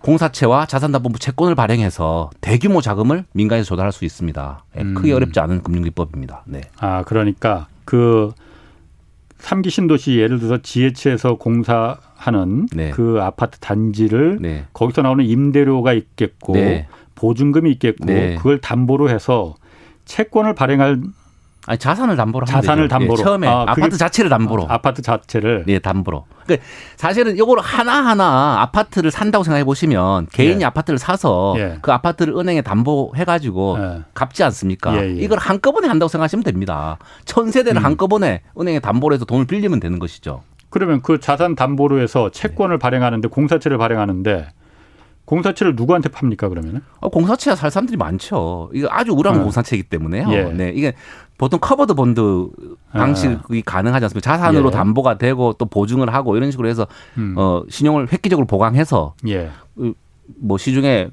공사채와 0.00 0.66
자산담보부 0.66 1.18
채권을 1.18 1.54
발행해서 1.54 2.30
대규모 2.42 2.82
자금을 2.82 3.24
민간에서 3.32 3.66
조달할 3.68 3.90
수 3.92 4.04
있습니다. 4.04 4.64
예, 4.78 4.82
크게 4.82 5.12
음. 5.12 5.16
어렵지 5.16 5.40
않은 5.40 5.62
금융기법입니다. 5.62 6.42
네. 6.46 6.62
아 6.78 7.02
그러니까 7.04 7.68
그 7.84 8.32
삼기 9.38 9.70
신도시 9.70 10.18
예를 10.18 10.38
들어서 10.38 10.58
지혜체에서 10.62 11.36
공사 11.36 11.98
하는 12.26 12.66
네. 12.72 12.90
그 12.90 13.18
아파트 13.20 13.58
단지를 13.58 14.38
네. 14.40 14.64
거기서 14.72 15.02
나오는 15.02 15.24
임대료가 15.24 15.92
있겠고 15.92 16.54
네. 16.54 16.86
보증금이 17.14 17.70
있겠고 17.72 18.06
네. 18.06 18.36
그걸 18.36 18.60
담보로 18.60 19.10
해서 19.10 19.54
채권을 20.06 20.54
발행할 20.54 21.02
아니 21.66 21.78
자산을 21.78 22.16
담보로 22.16 22.44
자산을 22.44 22.88
담보로 22.88 23.20
예, 23.20 23.22
처음에 23.22 23.48
아, 23.48 23.64
아파트 23.68 23.96
자체를 23.96 24.28
담보로 24.28 24.66
아, 24.68 24.78
파트 24.78 25.00
자체를 25.00 25.64
예 25.68 25.78
담보로 25.78 26.26
그러니까 26.44 26.66
사실은 26.96 27.36
이걸 27.36 27.58
하나 27.60 28.04
하나 28.04 28.60
아파트를 28.60 29.10
산다고 29.10 29.44
생각해 29.44 29.64
보시면 29.64 30.26
개인이 30.30 30.60
예. 30.60 30.64
아파트를 30.66 30.98
사서 30.98 31.54
예. 31.56 31.78
그 31.80 31.90
아파트를 31.90 32.36
은행에 32.36 32.60
담보해 32.60 33.24
가지고 33.24 33.78
예. 33.78 34.02
갚지 34.12 34.42
않습니까 34.44 34.94
예, 34.96 35.08
예. 35.08 35.20
이걸 35.20 35.38
한꺼번에 35.38 35.88
한다고 35.88 36.08
생각하시면 36.08 36.44
됩니다 36.44 36.98
천 37.24 37.50
세대를 37.50 37.80
음. 37.80 37.84
한꺼번에 37.84 38.42
은행에 38.60 38.80
담보로 38.80 39.14
해서 39.14 39.24
돈을 39.24 39.46
빌리면 39.46 39.80
되는 39.80 39.98
것이죠 39.98 40.42
그러면 40.74 41.02
그 41.02 41.20
자산 41.20 41.54
담보로 41.54 42.00
해서 42.00 42.30
채권을 42.30 42.78
발행하는데 42.78 43.28
공사채를 43.28 43.78
발행하는데 43.78 44.48
공사채를 45.24 45.76
누구한테 45.76 46.08
팝니까 46.08 46.48
그러면은? 46.48 46.80
어, 46.98 47.08
공사채야 47.10 47.54
살 47.54 47.70
사람들이 47.70 47.96
많죠. 47.96 48.70
이거 48.74 48.88
아주 48.90 49.12
우량한 49.12 49.40
어. 49.40 49.44
공사채이기 49.44 49.84
때문에요. 49.84 50.32
예. 50.32 50.42
네, 50.52 50.72
이게 50.74 50.94
보통 51.38 51.60
covered 51.60 51.94
bond 51.94 52.48
방식이 52.90 53.58
아. 53.60 53.62
가능하지 53.64 54.06
않습니까? 54.06 54.28
자산으로 54.28 54.66
예. 54.66 54.70
담보가 54.72 55.16
되고 55.16 55.52
또 55.52 55.64
보증을 55.64 56.12
하고 56.12 56.36
이런 56.36 56.50
식으로 56.50 56.66
해서 56.66 56.88
음. 57.18 57.36
어, 57.38 57.62
신용을 57.70 58.12
획기적으로 58.12 58.44
보강해서 58.44 59.14
예. 59.28 59.50
뭐 60.40 60.58
시중에서 60.58 61.12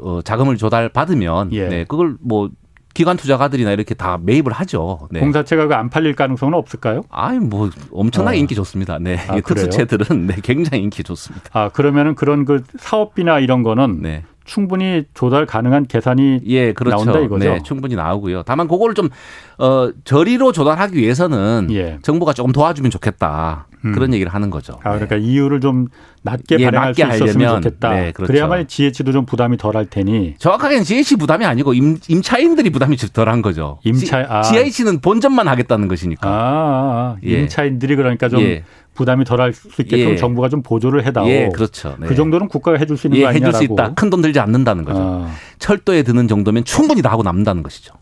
어, 0.00 0.20
자금을 0.24 0.56
조달 0.56 0.88
받으면 0.88 1.52
예. 1.52 1.68
네, 1.68 1.84
그걸 1.84 2.16
뭐 2.18 2.50
기관 2.98 3.16
투자가들이나 3.16 3.70
이렇게 3.70 3.94
다 3.94 4.18
매입을 4.20 4.50
하죠. 4.50 5.06
네. 5.12 5.20
공사채가 5.20 5.78
안 5.78 5.88
팔릴 5.88 6.16
가능성은 6.16 6.52
없을까요? 6.54 7.02
아니 7.10 7.38
뭐 7.38 7.70
엄청나게 7.92 8.36
어. 8.36 8.40
인기 8.40 8.56
좋습니다. 8.56 8.98
네. 8.98 9.20
아, 9.28 9.38
특수채들은 9.40 10.26
네, 10.26 10.34
굉장히 10.42 10.82
인기 10.82 11.04
좋습니다. 11.04 11.48
아 11.52 11.68
그러면은 11.68 12.16
그런 12.16 12.44
그 12.44 12.64
사업비나 12.76 13.38
이런 13.38 13.62
거는 13.62 14.02
네. 14.02 14.24
충분히 14.44 15.04
조달 15.14 15.46
가능한 15.46 15.86
계산이 15.86 16.40
예, 16.46 16.72
그렇죠. 16.72 16.96
나온다 16.96 17.20
이거죠. 17.20 17.48
네, 17.48 17.62
충분히 17.62 17.94
나오고요. 17.94 18.42
다만 18.42 18.66
그거를 18.66 18.96
좀 18.96 19.10
어, 19.58 19.92
저리로 20.02 20.50
조달하기 20.50 20.96
위해서는 20.96 21.68
예. 21.70 22.00
정부가 22.02 22.32
조금 22.32 22.50
도와주면 22.50 22.90
좋겠다. 22.90 23.67
음. 23.84 23.92
그런 23.92 24.12
얘기를 24.12 24.32
하는 24.32 24.50
거죠. 24.50 24.74
아, 24.82 24.90
그러니까 24.92 25.16
네. 25.16 25.22
이유를 25.22 25.60
좀 25.60 25.86
낮게 26.22 26.56
예, 26.58 26.64
발행할 26.64 26.88
낮게 26.96 27.04
수 27.04 27.24
있었으면 27.24 27.46
하려면, 27.48 27.62
좋겠다. 27.62 27.90
네, 27.90 28.12
그렇죠. 28.12 28.32
그래야만 28.32 28.66
GH도 28.68 29.12
좀 29.12 29.24
부담이 29.24 29.56
덜할 29.56 29.86
테니. 29.86 30.34
정확하게는 30.38 30.84
GH 30.84 31.16
부담이 31.16 31.44
아니고 31.44 31.74
임, 31.74 31.96
임차인들이 32.08 32.70
부담이 32.70 32.96
덜한 32.96 33.42
거죠. 33.42 33.78
임차 33.84 34.26
아. 34.28 34.42
GH는 34.42 35.00
본전만 35.00 35.46
하겠다는 35.48 35.88
것이니까. 35.88 36.28
아, 36.28 36.32
아, 36.32 36.36
아. 36.36 37.16
예. 37.24 37.40
임차인들이 37.42 37.96
그러니까 37.96 38.28
좀 38.28 38.40
예. 38.40 38.64
부담이 38.94 39.24
덜할 39.24 39.52
수 39.52 39.68
있게끔 39.82 40.10
예. 40.12 40.16
정부가 40.16 40.48
좀 40.48 40.62
보조를 40.62 41.06
해다오. 41.06 41.28
예, 41.28 41.50
그렇죠. 41.54 41.94
네. 42.00 42.08
그 42.08 42.16
정도는 42.16 42.48
국가가 42.48 42.78
해줄 42.78 42.96
수 42.96 43.06
있는 43.06 43.18
예, 43.18 43.22
거 43.22 43.28
아니냐라고. 43.28 43.56
해줄 43.56 43.66
수 43.68 43.72
있다. 43.72 43.94
큰 43.94 44.10
돈 44.10 44.22
들지 44.22 44.40
않는다는 44.40 44.84
거죠. 44.84 44.98
아. 45.00 45.30
철도에 45.60 46.02
드는 46.02 46.26
정도면 46.26 46.64
충분히 46.64 47.00
다 47.02 47.10
하고 47.10 47.22
남는다는 47.22 47.62
것이죠. 47.62 47.94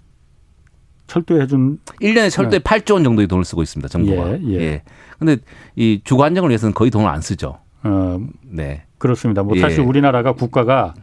철도에 1.06 1.42
해준 1.42 1.78
1년에 2.00 2.30
철도에 2.30 2.58
네. 2.58 2.64
8조 2.64 2.94
원 2.94 3.04
정도의 3.04 3.28
돈을 3.28 3.44
쓰고 3.44 3.62
있습니다. 3.62 3.88
정부가. 3.88 4.32
예. 4.32 4.40
예. 4.48 4.60
예. 4.60 4.82
근데 5.18 5.38
이 5.76 6.00
주거 6.04 6.24
안정을 6.24 6.50
위해서는 6.50 6.74
거의 6.74 6.90
돈을 6.90 7.08
안 7.08 7.20
쓰죠. 7.20 7.58
어, 7.84 8.20
네. 8.44 8.84
그렇습니다. 8.98 9.42
뭐 9.42 9.56
사실 9.58 9.80
예. 9.80 9.82
우리나라가 9.82 10.32
국가가 10.32 10.94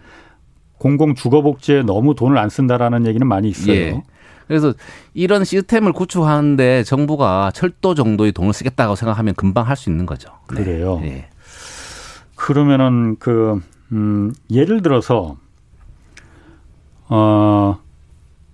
공공 0.77 1.15
주거 1.15 1.41
복지에 1.41 1.83
너무 1.83 2.13
돈을 2.15 2.37
안 2.37 2.49
쓴다라는 2.49 3.05
얘기는 3.07 3.25
많이 3.25 3.47
있어요. 3.49 3.73
예. 3.75 4.03
그래서 4.47 4.73
이런 5.13 5.45
시스템을 5.45 5.93
구축하는데 5.93 6.83
정부가 6.83 7.51
철도 7.53 7.95
정도의 7.95 8.33
돈을 8.33 8.51
쓰겠다고 8.51 8.95
생각하면 8.95 9.35
금방 9.35 9.67
할 9.67 9.77
수 9.77 9.89
있는 9.89 10.05
거죠. 10.05 10.29
네. 10.53 10.63
그래요. 10.63 10.99
네. 11.01 11.29
그러면은 12.35 13.15
그 13.19 13.61
음, 13.93 14.33
예를 14.51 14.81
들어서 14.81 15.37
어 17.07 17.79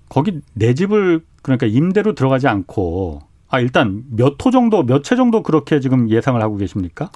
거기 0.10 0.40
내 0.54 0.74
집을 0.74 1.22
그러니까 1.42 1.66
임대로 1.68 2.14
들어가지 2.16 2.48
않고 2.48 3.22
아 3.50 3.60
일단 3.60 4.04
몇 4.12 4.36
호 4.46 4.52
정도 4.52 4.84
몇 4.84 5.04
채 5.04 5.16
정도 5.16 5.42
그렇게 5.44 5.80
지금 5.80 6.10
예상을 6.10 6.40
하고 6.42 6.58
계십니까? 6.58 7.10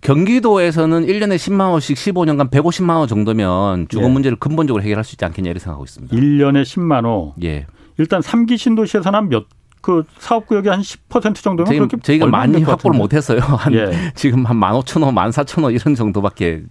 경기도에서는 0.00 1.06
1년에 1.06 1.36
10만 1.36 1.70
원씩 1.72 1.96
15년간 1.96 2.50
150만 2.50 2.96
원 2.98 3.08
정도면 3.08 3.88
주거 3.88 4.04
예. 4.04 4.08
문제를 4.08 4.38
근본적으로 4.38 4.82
해결할 4.82 5.04
수 5.04 5.14
있지 5.14 5.24
않겠냐 5.24 5.50
이렇게 5.50 5.60
생각하고 5.60 5.84
있습니다. 5.84 6.16
1년에 6.16 6.62
10만 6.62 7.04
원. 7.04 7.32
예. 7.42 7.66
일단 7.98 8.20
3기 8.20 8.56
신도시에서는 8.58 9.16
한몇 9.16 9.46
그 9.80 10.04
사업 10.18 10.46
구역이 10.46 10.68
한 10.68 10.80
10% 10.80 11.34
정도면 11.36 11.66
저희, 11.66 11.78
그렇게 11.78 11.96
저희가 11.98 12.26
많이 12.26 12.62
확보를 12.62 12.96
못 12.98 13.12
했어요. 13.12 13.38
한 13.42 13.72
예. 13.74 14.12
지금 14.14 14.44
한 14.44 14.56
15,000원, 14.58 15.14
14,000원 15.14 15.74
이런 15.74 15.94
정도밖에 15.94 16.62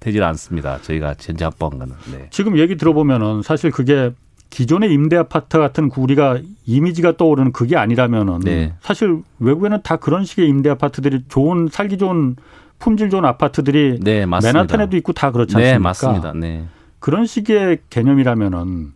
되질 0.00 0.22
않습니다. 0.22 0.78
저희가 0.82 1.14
전제 1.14 1.44
확보한 1.44 1.78
거는. 1.78 1.94
네. 2.12 2.26
지금 2.30 2.58
얘기 2.58 2.76
들어보면은 2.76 3.42
사실 3.42 3.70
그게 3.70 4.12
기존의 4.52 4.92
임대 4.92 5.16
아파트 5.16 5.56
같은 5.58 5.90
우리가 5.96 6.38
이미지가 6.66 7.16
떠오르는 7.16 7.52
그게 7.52 7.74
아니라면은 7.74 8.40
네. 8.40 8.74
사실 8.82 9.22
외국에는 9.38 9.80
다 9.82 9.96
그런 9.96 10.26
식의 10.26 10.46
임대 10.46 10.68
아파트들이 10.68 11.24
좋은 11.28 11.68
살기 11.72 11.96
좋은 11.96 12.36
품질 12.78 13.08
좋은 13.08 13.24
아파트들이 13.24 14.00
네, 14.02 14.26
맨하탄에도 14.26 14.94
있고 14.98 15.14
다 15.14 15.30
그렇지 15.30 15.56
네, 15.56 15.72
않습니까? 15.72 15.78
네, 15.78 15.78
맞습니다. 15.78 16.32
네. 16.34 16.66
그런 16.98 17.24
식의 17.24 17.78
개념이라면은 17.88 18.92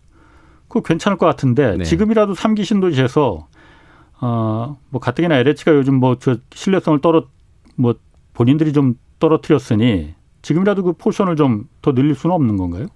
그 0.69 0.83
괜찮을 0.83 1.17
것 1.17 1.25
같은데 1.25 1.79
네. 1.79 1.85
지금이라도 1.85 2.35
3기 2.35 2.63
신도시에서 2.63 3.49
어뭐 4.21 5.01
가뜩이나 5.01 5.37
LH가 5.37 5.75
요즘 5.75 5.95
뭐 5.95 6.17
저 6.21 6.37
신뢰성을 6.55 7.01
떨어 7.01 7.29
뭐 7.77 7.95
본인들이 8.35 8.75
좀 8.75 8.97
떨어뜨렸으니 9.19 10.15
지금이라도 10.43 10.83
그 10.83 10.93
포션을 10.93 11.37
좀 11.37 11.65
더 11.81 11.95
늘릴 11.95 12.15
수는 12.15 12.35
없는 12.35 12.59
건가요? 12.59 12.89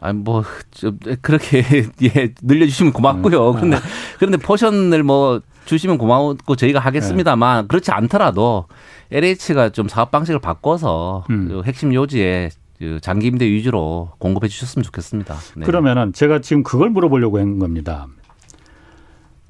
아니 0.00 0.18
뭐좀 0.18 0.98
그렇게 1.20 1.62
예 2.02 2.34
늘려주시면 2.42 2.92
고맙고요. 2.92 3.50
음. 3.50 3.54
그런데 3.56 3.78
그런데 4.18 4.36
포션을 4.38 5.02
뭐 5.02 5.40
주시면 5.64 5.98
고마웠고 5.98 6.56
저희가 6.56 6.78
하겠습니다만 6.80 7.64
네. 7.64 7.68
그렇지 7.68 7.90
않더라도 7.90 8.66
LH가 9.10 9.70
좀 9.70 9.88
사업 9.88 10.10
방식을 10.10 10.40
바꿔서 10.40 11.24
음. 11.30 11.48
그 11.48 11.62
핵심 11.64 11.92
요지에 11.92 12.50
그 12.78 13.00
장기 13.02 13.26
임대 13.26 13.46
위주로 13.46 14.10
공급해 14.18 14.48
주셨으면 14.48 14.84
좋겠습니다. 14.84 15.36
네. 15.56 15.66
그러면은 15.66 16.12
제가 16.12 16.40
지금 16.40 16.62
그걸 16.62 16.90
물어보려고 16.90 17.38
한 17.38 17.58
겁니다. 17.58 18.06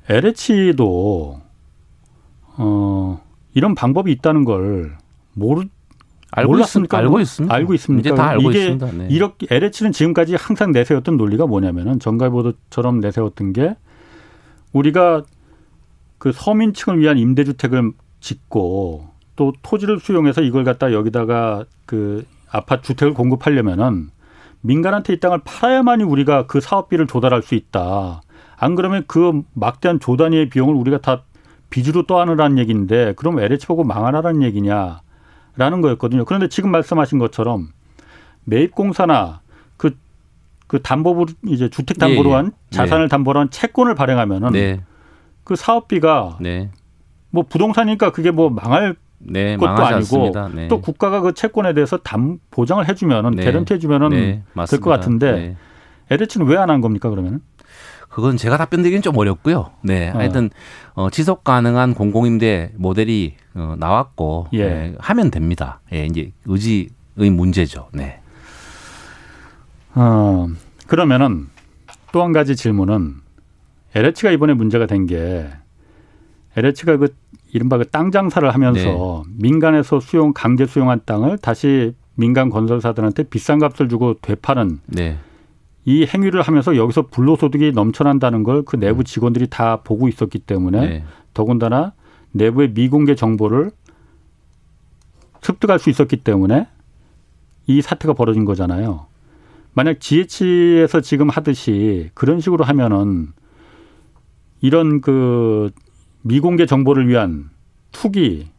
LH도 0.08 1.40
어 2.56 3.20
이런 3.54 3.74
방법이 3.74 4.10
있다는 4.12 4.44
걸 4.44 4.96
모르 5.34 5.64
알고 6.30 6.52
몰랐습니까? 6.52 6.98
알고 6.98 7.20
있습니다. 7.20 7.54
알고 7.54 7.74
있습니까? 7.74 8.08
이제 8.08 8.14
다 8.14 8.28
알고 8.28 8.50
이게 8.50 8.58
있습니다. 8.60 8.92
네. 8.92 9.08
이렇게 9.10 9.46
LH는 9.50 9.92
지금까지 9.92 10.34
항상 10.34 10.72
내세웠던 10.72 11.16
논리가 11.16 11.46
뭐냐면은 11.46 11.98
정갈보도처럼 11.98 13.00
내세웠던 13.00 13.52
게 13.54 13.76
우리가 14.72 15.22
그 16.18 16.32
서민층을 16.32 17.00
위한 17.00 17.16
임대주택을 17.18 17.92
짓고 18.20 19.08
또 19.36 19.52
토지를 19.62 20.00
수용해서 20.00 20.42
이걸 20.42 20.64
갖다 20.64 20.92
여기다가 20.92 21.64
그 21.86 22.24
아파트 22.50 22.88
주택을 22.88 23.14
공급하려면은 23.14 24.10
민간한테 24.60 25.14
이 25.14 25.20
땅을 25.20 25.40
팔아야만이 25.44 26.02
우리가 26.02 26.46
그 26.46 26.60
사업비를 26.60 27.06
조달할 27.06 27.42
수 27.42 27.54
있다. 27.54 28.20
안 28.56 28.74
그러면 28.74 29.04
그 29.06 29.42
막대한 29.54 30.00
조 30.00 30.16
단위의 30.16 30.50
비용을 30.50 30.74
우리가 30.74 30.98
다 30.98 31.22
빚으로 31.70 32.06
떠안으라는 32.06 32.58
얘기인데 32.58 33.14
그럼 33.16 33.38
LH 33.38 33.66
보고 33.66 33.84
망하라는 33.84 34.42
얘기냐 34.42 35.00
라는 35.58 35.80
거였거든요. 35.80 36.24
그런데 36.24 36.48
지금 36.48 36.70
말씀하신 36.70 37.18
것처럼 37.18 37.68
매입공사나 38.44 39.40
그, 39.76 39.90
그 40.68 40.80
담보부 40.80 41.26
이제 41.48 41.68
주택 41.68 41.98
담보로 41.98 42.30
예, 42.30 42.32
예. 42.32 42.36
한 42.36 42.52
자산을 42.70 43.06
네. 43.06 43.08
담보로 43.08 43.40
한 43.40 43.50
채권을 43.50 43.94
발행하면은 43.94 44.52
네. 44.52 44.80
그 45.44 45.56
사업비가 45.56 46.38
네. 46.40 46.70
뭐 47.30 47.44
부동산이니까 47.46 48.12
그게 48.12 48.30
뭐 48.30 48.48
망할 48.50 48.96
네, 49.18 49.56
것도 49.56 49.84
아니고 49.84 50.32
네. 50.54 50.68
또 50.68 50.80
국가가 50.80 51.20
그 51.20 51.34
채권에 51.34 51.74
대해서 51.74 51.96
담 51.98 52.38
보장을 52.52 52.88
해주면은 52.88 53.32
네. 53.32 53.44
개런티 53.44 53.74
해주면은 53.74 54.10
네, 54.10 54.42
될것 54.54 54.82
같은데 54.82 55.56
LH는 56.10 56.46
왜 56.48 56.56
안 56.56 56.70
한 56.70 56.80
겁니까 56.80 57.10
그러면은? 57.10 57.40
그건 58.18 58.36
제가 58.36 58.56
답변드리긴 58.56 59.00
좀 59.00 59.16
어렵고요. 59.16 59.70
네, 59.82 60.10
어. 60.10 60.18
하여튼 60.18 60.50
어, 60.94 61.08
지속 61.08 61.44
가능한 61.44 61.94
공공임대 61.94 62.72
모델이 62.76 63.36
어, 63.54 63.76
나왔고 63.78 64.48
예. 64.54 64.64
네, 64.68 64.94
하면 64.98 65.30
됩니다. 65.30 65.80
예, 65.92 66.04
이제 66.06 66.32
의지의 66.44 66.88
문제죠. 67.30 67.90
네. 67.92 68.18
어, 69.94 70.48
그러면은 70.88 71.46
또 72.10 72.24
한 72.24 72.32
가지 72.32 72.56
질문은 72.56 73.14
LH가 73.94 74.32
이번에 74.32 74.52
문제가 74.54 74.86
된 74.86 75.06
게 75.06 75.46
LH가 76.56 76.96
그 76.96 77.14
이른바 77.52 77.78
그 77.78 77.84
땅 77.84 78.10
장사를 78.10 78.52
하면서 78.52 79.22
네. 79.28 79.34
민간에서 79.38 80.00
수용 80.00 80.32
강제 80.32 80.66
수용한 80.66 81.02
땅을 81.06 81.38
다시 81.38 81.94
민간 82.16 82.50
건설사들한테 82.50 83.22
비싼 83.24 83.60
값을 83.60 83.88
주고 83.88 84.14
되파는 84.20 84.80
네. 84.86 85.18
이 85.88 86.04
행위를 86.04 86.42
하면서 86.42 86.76
여기서 86.76 87.06
불로소득이 87.06 87.72
넘쳐난다는 87.72 88.42
걸 88.42 88.62
그 88.62 88.76
내부 88.76 89.00
음. 89.00 89.04
직원들이 89.04 89.46
다 89.48 89.80
보고 89.82 90.06
있었기 90.06 90.40
때문에 90.40 90.80
네. 90.80 91.04
더군다나 91.32 91.94
내부의 92.32 92.72
미공개 92.72 93.14
정보를 93.14 93.70
습득할 95.40 95.78
수 95.78 95.88
있었기 95.88 96.18
때문에 96.18 96.66
이 97.66 97.80
사태가 97.80 98.12
벌어진 98.12 98.44
거잖아요. 98.44 99.06
만약 99.72 99.98
GH에서 100.00 101.00
지금 101.00 101.30
하듯이 101.30 102.10
그런 102.12 102.40
식으로 102.40 102.64
하면은 102.64 103.28
이런 104.60 105.00
그 105.00 105.70
미공개 106.20 106.66
정보를 106.66 107.08
위한 107.08 107.48
투기, 107.92 108.50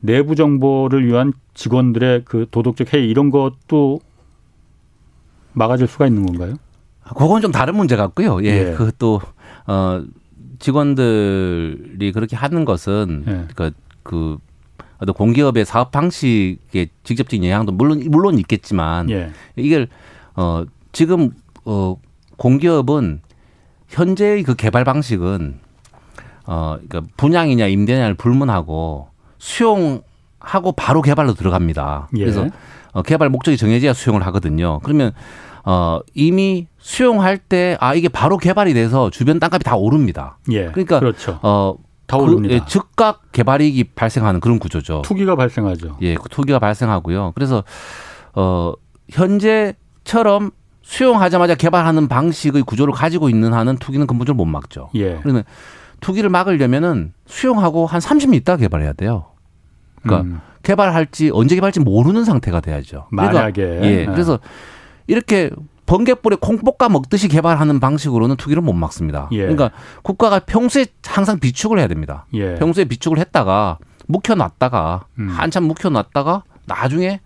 내부 0.00 0.34
정보를 0.36 1.06
위한 1.06 1.34
직원들의 1.52 2.22
그 2.24 2.46
도덕적 2.50 2.94
해이 2.94 3.10
이런 3.10 3.28
것도 3.28 4.00
막아질 5.52 5.86
수가 5.86 6.06
있는 6.06 6.24
건가요? 6.24 6.54
그건 7.16 7.42
좀 7.42 7.52
다른 7.52 7.76
문제 7.76 7.96
같고요. 7.96 8.42
예. 8.44 8.70
예. 8.70 8.74
그것도 8.74 9.20
어 9.66 10.02
직원들이 10.58 12.12
그렇게 12.12 12.36
하는 12.36 12.64
것은 12.64 13.24
예. 13.28 13.44
그, 13.54 13.70
그 14.02 14.38
어떤 14.98 15.14
공기업의 15.14 15.64
사업 15.64 15.92
방식에 15.92 16.88
직접적인 17.04 17.44
영향도 17.44 17.72
물론 17.72 18.02
물론 18.08 18.38
있겠지만 18.38 19.10
예. 19.10 19.30
이걸 19.56 19.88
어 20.34 20.64
지금 20.92 21.30
어 21.64 21.96
공기업은 22.36 23.20
현재의 23.88 24.42
그 24.42 24.54
개발 24.54 24.84
방식은 24.84 25.60
어, 26.46 26.78
그러니까 26.88 27.12
분양이냐 27.16 27.66
임대냐를 27.66 28.14
불문하고 28.14 29.08
수용하고 29.38 30.72
바로 30.76 31.02
개발로 31.02 31.34
들어갑니다. 31.34 32.08
예. 32.16 32.20
그래서 32.20 32.48
어, 32.92 33.02
개발 33.02 33.28
목적이 33.28 33.56
정해져야 33.56 33.92
수용을 33.92 34.24
하거든요. 34.26 34.80
그러면 34.82 35.12
어, 35.70 36.00
이미 36.14 36.66
수용할 36.78 37.36
때 37.36 37.76
아 37.78 37.94
이게 37.94 38.08
바로 38.08 38.38
개발이 38.38 38.72
돼서 38.72 39.10
주변 39.10 39.38
땅값이 39.38 39.64
다 39.64 39.76
오릅니다. 39.76 40.38
예. 40.50 40.66
그러니까 40.70 40.98
그렇죠. 40.98 41.38
어, 41.42 41.74
다 42.06 42.16
오릅니다. 42.16 42.54
그, 42.54 42.54
예, 42.54 42.66
즉각 42.66 43.30
개발이익이 43.32 43.84
발생하는 43.94 44.40
그런 44.40 44.58
구조죠. 44.58 45.02
투기가 45.02 45.36
발생하죠. 45.36 45.98
예, 46.00 46.14
그 46.14 46.30
투기가 46.30 46.58
발생하고요. 46.58 47.32
그래서 47.34 47.64
어, 48.32 48.72
현재처럼 49.10 50.52
수용하자마자 50.82 51.54
개발하는 51.54 52.08
방식의 52.08 52.62
구조를 52.62 52.94
가지고 52.94 53.28
있는 53.28 53.52
한은 53.52 53.76
투기는 53.76 54.06
근본적으로 54.06 54.42
못 54.42 54.50
막죠. 54.50 54.88
예. 54.94 55.18
그러면 55.22 55.44
투기를 56.00 56.30
막으려면은 56.30 57.12
수용하고 57.26 57.84
한 57.84 58.00
30년 58.00 58.34
있다 58.36 58.56
개발해야 58.56 58.94
돼요. 58.94 59.26
그러니까 60.02 60.26
음. 60.26 60.40
개발할지 60.62 61.30
언제 61.34 61.56
개발할지 61.56 61.80
모르는 61.80 62.24
상태가 62.24 62.60
돼야죠. 62.60 63.08
그러니까 63.10 63.34
만약에 63.34 63.62
예. 63.82 64.06
그래서 64.06 64.38
이렇게 65.08 65.50
번개불에 65.86 66.36
콩 66.40 66.58
볶아 66.58 66.90
먹듯이 66.90 67.28
개발하는 67.28 67.80
방식으로는 67.80 68.36
투기를 68.36 68.62
못 68.62 68.74
막습니다. 68.74 69.28
예. 69.32 69.38
그러니까 69.38 69.70
국가가 70.02 70.38
평소에 70.38 70.86
항상 71.04 71.40
비축을 71.40 71.78
해야 71.78 71.88
됩니다. 71.88 72.26
예. 72.34 72.54
평소에 72.54 72.84
비축을 72.84 73.18
했다가 73.18 73.78
묵혀놨다가 74.06 75.06
음. 75.18 75.28
한참 75.30 75.64
묵혀놨다가 75.64 76.44
나중에 76.66 77.20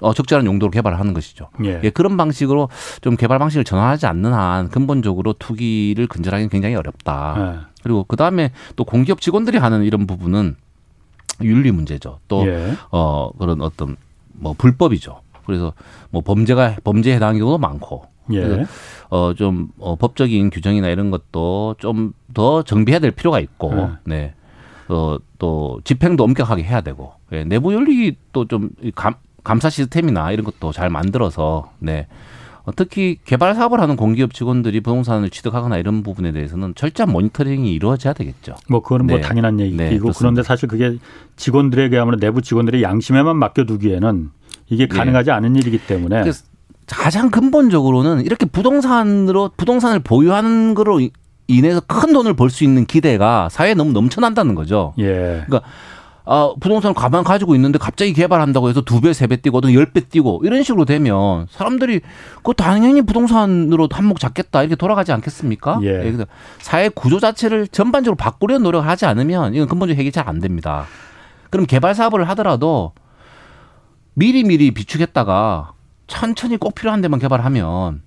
어, 0.00 0.12
적절한 0.12 0.46
용도로 0.46 0.70
개발을 0.70 1.00
하는 1.00 1.14
것이죠. 1.14 1.48
예. 1.64 1.80
예. 1.82 1.90
그런 1.90 2.16
방식으로 2.16 2.68
좀 3.00 3.16
개발 3.16 3.38
방식을 3.38 3.64
전환하지 3.64 4.06
않는 4.06 4.32
한 4.32 4.68
근본적으로 4.68 5.32
투기를 5.32 6.06
근절하기는 6.06 6.50
굉장히 6.50 6.74
어렵다. 6.76 7.34
예. 7.38 7.76
그리고 7.82 8.04
그 8.04 8.16
다음에 8.16 8.52
또 8.76 8.84
공기업 8.84 9.20
직원들이 9.20 9.58
하는 9.58 9.84
이런 9.84 10.06
부분은 10.06 10.56
윤리 11.42 11.70
문제죠. 11.72 12.20
또, 12.28 12.46
예. 12.46 12.74
어, 12.90 13.30
그런 13.38 13.60
어떤 13.62 13.96
뭐 14.32 14.54
불법이죠. 14.56 15.22
그래서 15.46 15.72
뭐 16.10 16.22
범죄가 16.22 16.76
범죄에 16.84 17.14
해당하는 17.14 17.38
경우도 17.40 17.58
많고. 17.58 18.04
예. 18.32 18.66
어좀 19.08 19.68
어, 19.78 19.94
법적인 19.94 20.50
규정이나 20.50 20.88
이런 20.88 21.10
것도 21.10 21.76
좀 21.78 22.12
더 22.36 22.62
정비해야 22.62 23.00
될 23.00 23.12
필요가 23.12 23.40
있고, 23.40 23.72
예. 23.74 23.88
네. 24.04 24.34
어, 24.88 25.16
또 25.38 25.80
집행도 25.84 26.22
엄격하게 26.22 26.62
해야 26.62 26.82
되고, 26.82 27.12
예. 27.32 27.44
내부 27.44 27.72
윤리도 27.72 28.44
좀 28.44 28.68
감, 28.94 29.14
감사 29.42 29.70
시스템이나 29.70 30.30
이런 30.32 30.44
것도 30.44 30.70
잘 30.72 30.90
만들어서 30.90 31.72
네. 31.78 32.06
어, 32.64 32.72
특히 32.76 33.16
개발 33.24 33.54
사업을 33.54 33.80
하는 33.80 33.96
공기업 33.96 34.34
직원들이 34.34 34.80
부동산을 34.80 35.30
취득하거나 35.30 35.78
이런 35.78 36.02
부분에 36.02 36.32
대해서는 36.32 36.74
철저한 36.74 37.10
모니터링이 37.10 37.72
이루어져야 37.72 38.12
되겠죠. 38.12 38.56
뭐 38.68 38.82
그거는 38.82 39.06
뭐 39.06 39.16
네. 39.16 39.20
뭐 39.22 39.28
당연한 39.28 39.58
얘기고 39.58 39.76
네, 39.82 39.98
그런데 40.18 40.42
사실 40.42 40.68
그게 40.68 40.98
직원들에게야말로 41.36 42.18
내부 42.18 42.42
직원들의 42.42 42.82
양심에만 42.82 43.34
맡겨두기에는 43.36 44.30
이게 44.68 44.86
네. 44.86 44.96
가능하지 44.96 45.26
네. 45.30 45.32
않은 45.32 45.56
일이기 45.56 45.78
때문에 45.78 46.22
가장 46.86 47.30
근본적으로는 47.30 48.24
이렇게 48.24 48.46
부동산으로 48.46 49.50
부동산을 49.56 50.00
보유하는 50.00 50.74
거로 50.74 51.00
인해서 51.48 51.80
큰 51.80 52.12
돈을 52.12 52.34
벌 52.34 52.50
수 52.50 52.64
있는 52.64 52.84
기대가 52.86 53.48
사회에 53.50 53.74
너무 53.74 53.92
넘쳐난다는 53.92 54.54
거죠. 54.54 54.94
예. 54.98 55.44
그러니까 55.46 55.62
아, 56.28 56.52
부동산을 56.58 56.92
가만 56.94 57.22
가지고 57.22 57.54
있는데 57.54 57.78
갑자기 57.78 58.12
개발한다고 58.12 58.68
해서 58.68 58.80
두 58.80 59.00
배, 59.00 59.12
세 59.12 59.28
배 59.28 59.36
뛰고, 59.36 59.60
열 59.74 59.86
배 59.92 60.00
뛰고, 60.00 60.40
이런 60.42 60.64
식으로 60.64 60.84
되면 60.84 61.46
사람들이 61.50 62.00
그 62.42 62.52
당연히 62.52 63.02
부동산으로 63.02 63.88
한몫 63.92 64.18
잡겠다, 64.18 64.62
이렇게 64.62 64.74
돌아가지 64.74 65.12
않겠습니까? 65.12 65.78
예. 65.84 66.04
예. 66.04 66.16
사회 66.58 66.88
구조 66.88 67.20
자체를 67.20 67.68
전반적으로 67.68 68.16
바꾸려는 68.16 68.64
노력을 68.64 68.88
하지 68.88 69.06
않으면 69.06 69.54
이건 69.54 69.68
근본적인 69.68 69.96
해결이 70.00 70.10
잘 70.10 70.28
안 70.28 70.40
됩니다. 70.40 70.86
그럼 71.50 71.64
개발 71.66 71.94
사업을 71.94 72.28
하더라도 72.30 72.90
미리미리 74.16 74.70
비축했다가 74.70 75.72
천천히 76.06 76.56
꼭 76.56 76.74
필요한 76.74 77.02
데만 77.02 77.20
개발하면 77.20 78.02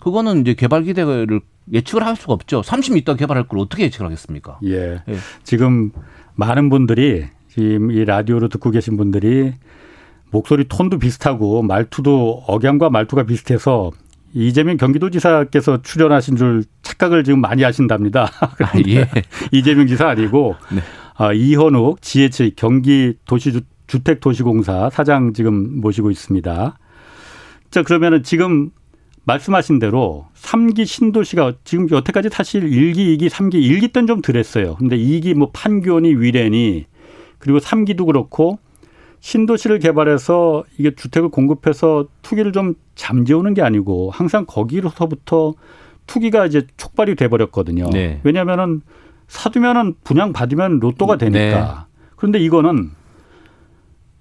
그거는 0.00 0.42
이제 0.42 0.54
개발 0.54 0.84
기대를 0.84 1.40
예측을 1.72 2.06
할 2.06 2.14
수가 2.14 2.32
없죠. 2.32 2.62
30년 2.62 2.98
있다 2.98 3.16
개발할 3.16 3.48
걸 3.48 3.58
어떻게 3.58 3.82
예측을 3.84 4.06
하겠습니까? 4.06 4.60
예. 4.64 5.02
예. 5.08 5.16
지금 5.42 5.90
많은 6.36 6.70
분들이 6.70 7.26
지금 7.48 7.90
이 7.90 8.04
라디오로 8.04 8.48
듣고 8.48 8.70
계신 8.70 8.96
분들이 8.96 9.52
목소리 10.30 10.68
톤도 10.68 10.98
비슷하고 10.98 11.62
말투도 11.62 12.44
억양과 12.46 12.90
말투가 12.90 13.24
비슷해서 13.24 13.90
이재명 14.34 14.76
경기도지사께서 14.76 15.82
출연하신 15.82 16.36
줄 16.36 16.64
착각을 16.82 17.24
지금 17.24 17.40
많이 17.40 17.64
하신답니다. 17.64 18.30
아, 18.40 18.78
예. 18.86 19.08
이재명 19.50 19.88
지사 19.88 20.08
아니고 20.08 20.54
네. 20.70 20.80
아, 21.16 21.32
이현욱 21.32 22.00
GH 22.00 22.52
경기 22.54 23.14
도시 23.24 23.52
주 23.52 23.62
택도시공사 23.88 24.90
사장 24.90 25.32
지금 25.32 25.80
모시고 25.80 26.10
있습니다. 26.10 26.78
자 27.70 27.82
그러면은 27.82 28.22
지금 28.22 28.70
말씀하신 29.24 29.78
대로 29.78 30.26
3기 30.34 30.86
신도시가 30.86 31.54
지금 31.64 31.88
여태까지 31.90 32.30
사실 32.30 32.62
1기, 32.62 33.18
2기, 33.18 33.28
3기, 33.28 33.54
1기 33.54 33.92
때는 33.92 34.06
좀 34.06 34.22
덜했어요. 34.22 34.76
근데 34.76 34.96
2기 34.96 35.34
뭐 35.34 35.50
판교니 35.52 36.14
위례니 36.14 36.86
그리고 37.38 37.58
3기도 37.58 38.06
그렇고 38.06 38.58
신도시를 39.20 39.80
개발해서 39.80 40.64
이게 40.78 40.94
주택을 40.94 41.28
공급해서 41.28 42.06
투기를 42.22 42.52
좀 42.52 42.74
잠재우는 42.94 43.54
게 43.54 43.62
아니고 43.62 44.10
항상 44.10 44.44
거기로서부터 44.46 45.54
투기가 46.06 46.46
이제 46.46 46.66
촉발이 46.76 47.16
돼 47.16 47.28
버렸거든요. 47.28 47.90
네. 47.90 48.20
왜냐하면은 48.22 48.80
사두면은 49.26 49.94
분양 50.04 50.32
받으면 50.32 50.78
로또가 50.80 51.18
네. 51.18 51.30
되니까. 51.30 51.86
네. 51.90 52.10
그런데 52.16 52.38
이거는 52.38 52.90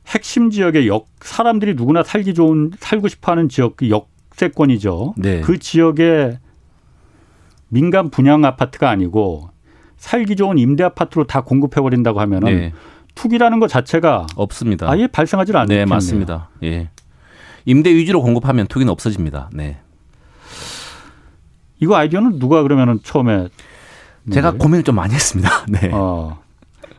핵심 0.07 0.49
지역의 0.49 0.87
역 0.87 1.07
사람들이 1.21 1.73
누구나 1.75 2.03
살기 2.03 2.33
좋은 2.33 2.71
살고 2.79 3.07
싶어하는 3.09 3.49
지역 3.49 3.75
그 3.77 3.89
역세권이죠. 3.89 5.15
네. 5.17 5.41
그 5.41 5.59
지역에 5.59 6.39
민간 7.69 8.09
분양 8.09 8.45
아파트가 8.45 8.89
아니고 8.89 9.49
살기 9.97 10.35
좋은 10.35 10.57
임대 10.57 10.83
아파트로 10.83 11.25
다 11.25 11.41
공급해 11.41 11.81
버린다고 11.81 12.19
하면은 12.21 12.55
네. 12.55 12.73
투기라는 13.15 13.59
것 13.59 13.67
자체가 13.67 14.27
없습니다. 14.35 14.89
아예 14.89 15.07
발생하지 15.07 15.51
않는 15.53 15.67
네, 15.75 15.85
맞습니다. 15.85 16.49
예. 16.63 16.89
임대 17.65 17.93
위주로 17.93 18.21
공급하면 18.21 18.67
투기는 18.67 18.89
없어집니다. 18.91 19.49
네. 19.53 19.77
이거 21.79 21.95
아이디어는 21.95 22.39
누가 22.39 22.61
그러면은 22.63 22.99
처음에 23.03 23.49
제가 24.31 24.51
네. 24.51 24.57
고민을 24.57 24.83
좀 24.83 24.95
많이 24.95 25.13
했습니다. 25.13 25.49
네. 25.67 25.89
어. 25.91 26.39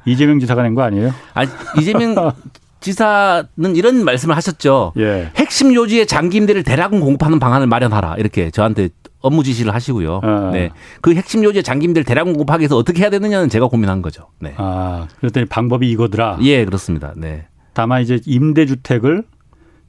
이재명 0.04 0.38
지사가 0.40 0.62
낸 0.62 0.74
거 0.74 0.82
아니에요? 0.82 1.12
아, 1.34 1.44
이재명 1.78 2.14
지사는 2.80 3.74
이런 3.74 4.04
말씀을 4.04 4.36
하셨죠. 4.36 4.92
예. 4.98 5.30
핵심 5.36 5.74
요지의 5.74 6.06
장기 6.06 6.36
임대를 6.36 6.62
대략은 6.62 7.00
공급하는 7.00 7.38
방안을 7.38 7.66
마련하라. 7.66 8.16
이렇게 8.18 8.50
저한테 8.50 8.90
업무 9.20 9.42
지시를 9.42 9.74
하시고요. 9.74 10.20
아. 10.22 10.50
네. 10.52 10.70
그 11.00 11.14
핵심 11.14 11.42
요지의 11.42 11.62
장기 11.64 11.86
임대를 11.86 12.04
대략 12.04 12.24
공급하기 12.24 12.62
위해서 12.62 12.76
어떻게 12.76 13.02
해야 13.02 13.10
되느냐는 13.10 13.48
제가 13.48 13.66
고민한 13.68 14.00
거죠. 14.02 14.28
네. 14.38 14.54
아, 14.56 15.08
그랬더니 15.20 15.46
방법이 15.46 15.90
이거더라. 15.90 16.38
예, 16.42 16.64
그렇습니다. 16.64 17.12
네. 17.16 17.46
다만 17.72 18.02
이제 18.02 18.20
임대 18.26 18.66
주택을 18.66 19.24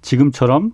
지금처럼 0.02 0.72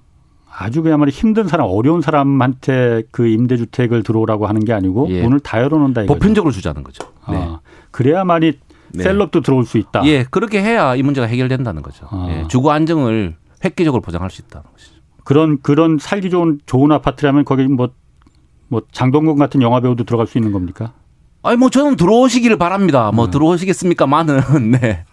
아주 0.57 0.81
그야말로 0.81 1.11
힘든 1.11 1.49
사람, 1.49 1.67
어려운 1.69 2.01
사람한테 2.01 3.03
그 3.11 3.27
임대 3.27 3.57
주택을 3.57 4.03
들어오라고 4.03 4.47
하는 4.47 4.63
게 4.63 4.71
아니고 4.71 5.07
예. 5.09 5.21
문을 5.21 5.41
다 5.41 5.61
열어놓는다 5.61 6.03
이거죠. 6.03 6.13
보편적으로 6.13 6.53
주자는 6.53 6.83
거죠. 6.83 7.05
네. 7.29 7.35
아, 7.37 7.59
그래야만이 7.91 8.53
네. 8.91 9.03
셀럽도 9.03 9.41
들어올 9.41 9.65
수 9.65 9.77
있다. 9.77 10.05
예, 10.05 10.23
그렇게 10.23 10.61
해야 10.61 10.95
이 10.95 11.03
문제가 11.03 11.27
해결된다는 11.27 11.81
거죠. 11.81 12.07
아. 12.09 12.27
예, 12.29 12.47
주거 12.47 12.71
안정을 12.71 13.35
획기적으로 13.63 14.01
보장할 14.01 14.29
수 14.29 14.41
있다는 14.41 14.65
것이죠. 14.71 14.95
그런 15.23 15.59
그런 15.61 15.97
살기 15.99 16.29
좋은 16.29 16.59
좋은 16.65 16.91
아파트라면 16.91 17.45
거기 17.45 17.67
뭐뭐 17.67 17.89
뭐 18.67 18.81
장동건 18.91 19.37
같은 19.37 19.61
영화 19.61 19.79
배우도 19.81 20.03
들어갈 20.03 20.27
수 20.27 20.37
있는 20.37 20.51
겁니까? 20.51 20.93
아니 21.41 21.57
뭐 21.57 21.69
저는 21.69 21.95
들어오시기를 21.95 22.57
바랍니다. 22.57 23.11
뭐 23.13 23.25
음. 23.25 23.31
들어오시겠습니까만은 23.31 24.71
네. 24.79 25.05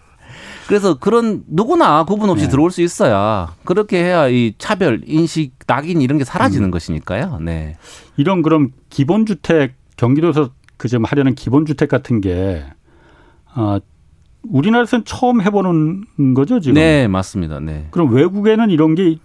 그래서 0.67 0.97
그런 0.97 1.43
누구나 1.47 2.03
구분 2.05 2.29
없이 2.29 2.45
네. 2.45 2.51
들어올 2.51 2.71
수 2.71 2.81
있어야 2.81 3.53
그렇게 3.65 4.03
해야 4.03 4.27
이 4.29 4.53
차별 4.57 5.01
인식 5.05 5.53
낙인 5.67 6.01
이런 6.01 6.17
게 6.17 6.23
사라지는 6.23 6.69
음. 6.69 6.71
것이니까요. 6.71 7.39
네. 7.41 7.75
이런 8.17 8.41
그럼 8.41 8.71
기본 8.89 9.25
주택 9.25 9.75
경기도에서 9.97 10.51
그좀 10.77 11.05
하려는 11.05 11.35
기본 11.35 11.65
주택 11.65 11.89
같은 11.89 12.21
게 12.21 12.63
아, 13.53 13.79
우리나라에서는 14.49 15.05
처음 15.05 15.41
해보는 15.41 16.33
거죠 16.35 16.59
지금. 16.59 16.75
네, 16.75 17.07
맞습니다. 17.07 17.59
네. 17.59 17.87
그럼 17.91 18.13
외국에는 18.13 18.69
이런 18.69 18.95
게 18.95 19.17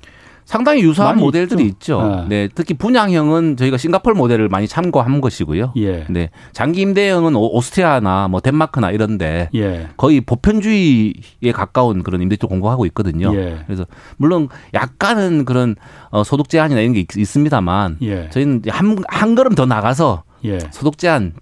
상당히 0.48 0.82
유사한 0.82 1.18
모델들이 1.18 1.62
있죠. 1.66 2.00
있죠. 2.00 2.24
네. 2.26 2.46
네. 2.46 2.48
특히 2.54 2.72
분양형은 2.72 3.58
저희가 3.58 3.76
싱가폴 3.76 4.14
모델을 4.14 4.48
많이 4.48 4.66
참고한 4.66 5.20
것이고요. 5.20 5.74
예. 5.76 6.06
네. 6.08 6.30
장기 6.52 6.80
임대형은 6.80 7.36
오스트리아나 7.36 8.28
뭐 8.28 8.40
덴마크나 8.40 8.90
이런데 8.90 9.50
예. 9.54 9.88
거의 9.98 10.22
보편주의에 10.22 11.52
가까운 11.52 12.02
그런 12.02 12.22
임대주택 12.22 12.48
공급하고 12.48 12.86
있거든요. 12.86 13.30
예. 13.36 13.58
그래서 13.66 13.84
물론 14.16 14.48
약간은 14.72 15.44
그런 15.44 15.76
어, 16.08 16.24
소득 16.24 16.48
제한이나 16.48 16.80
이런 16.80 16.94
게 16.94 17.00
있, 17.00 17.26
습니다만 17.26 17.98
예. 18.00 18.30
저희는 18.30 18.62
한, 18.68 18.96
한 19.06 19.34
걸음 19.34 19.54
더 19.54 19.66
나가서 19.66 20.22
예. 20.46 20.60
소득 20.70 20.96
제한을 20.96 21.34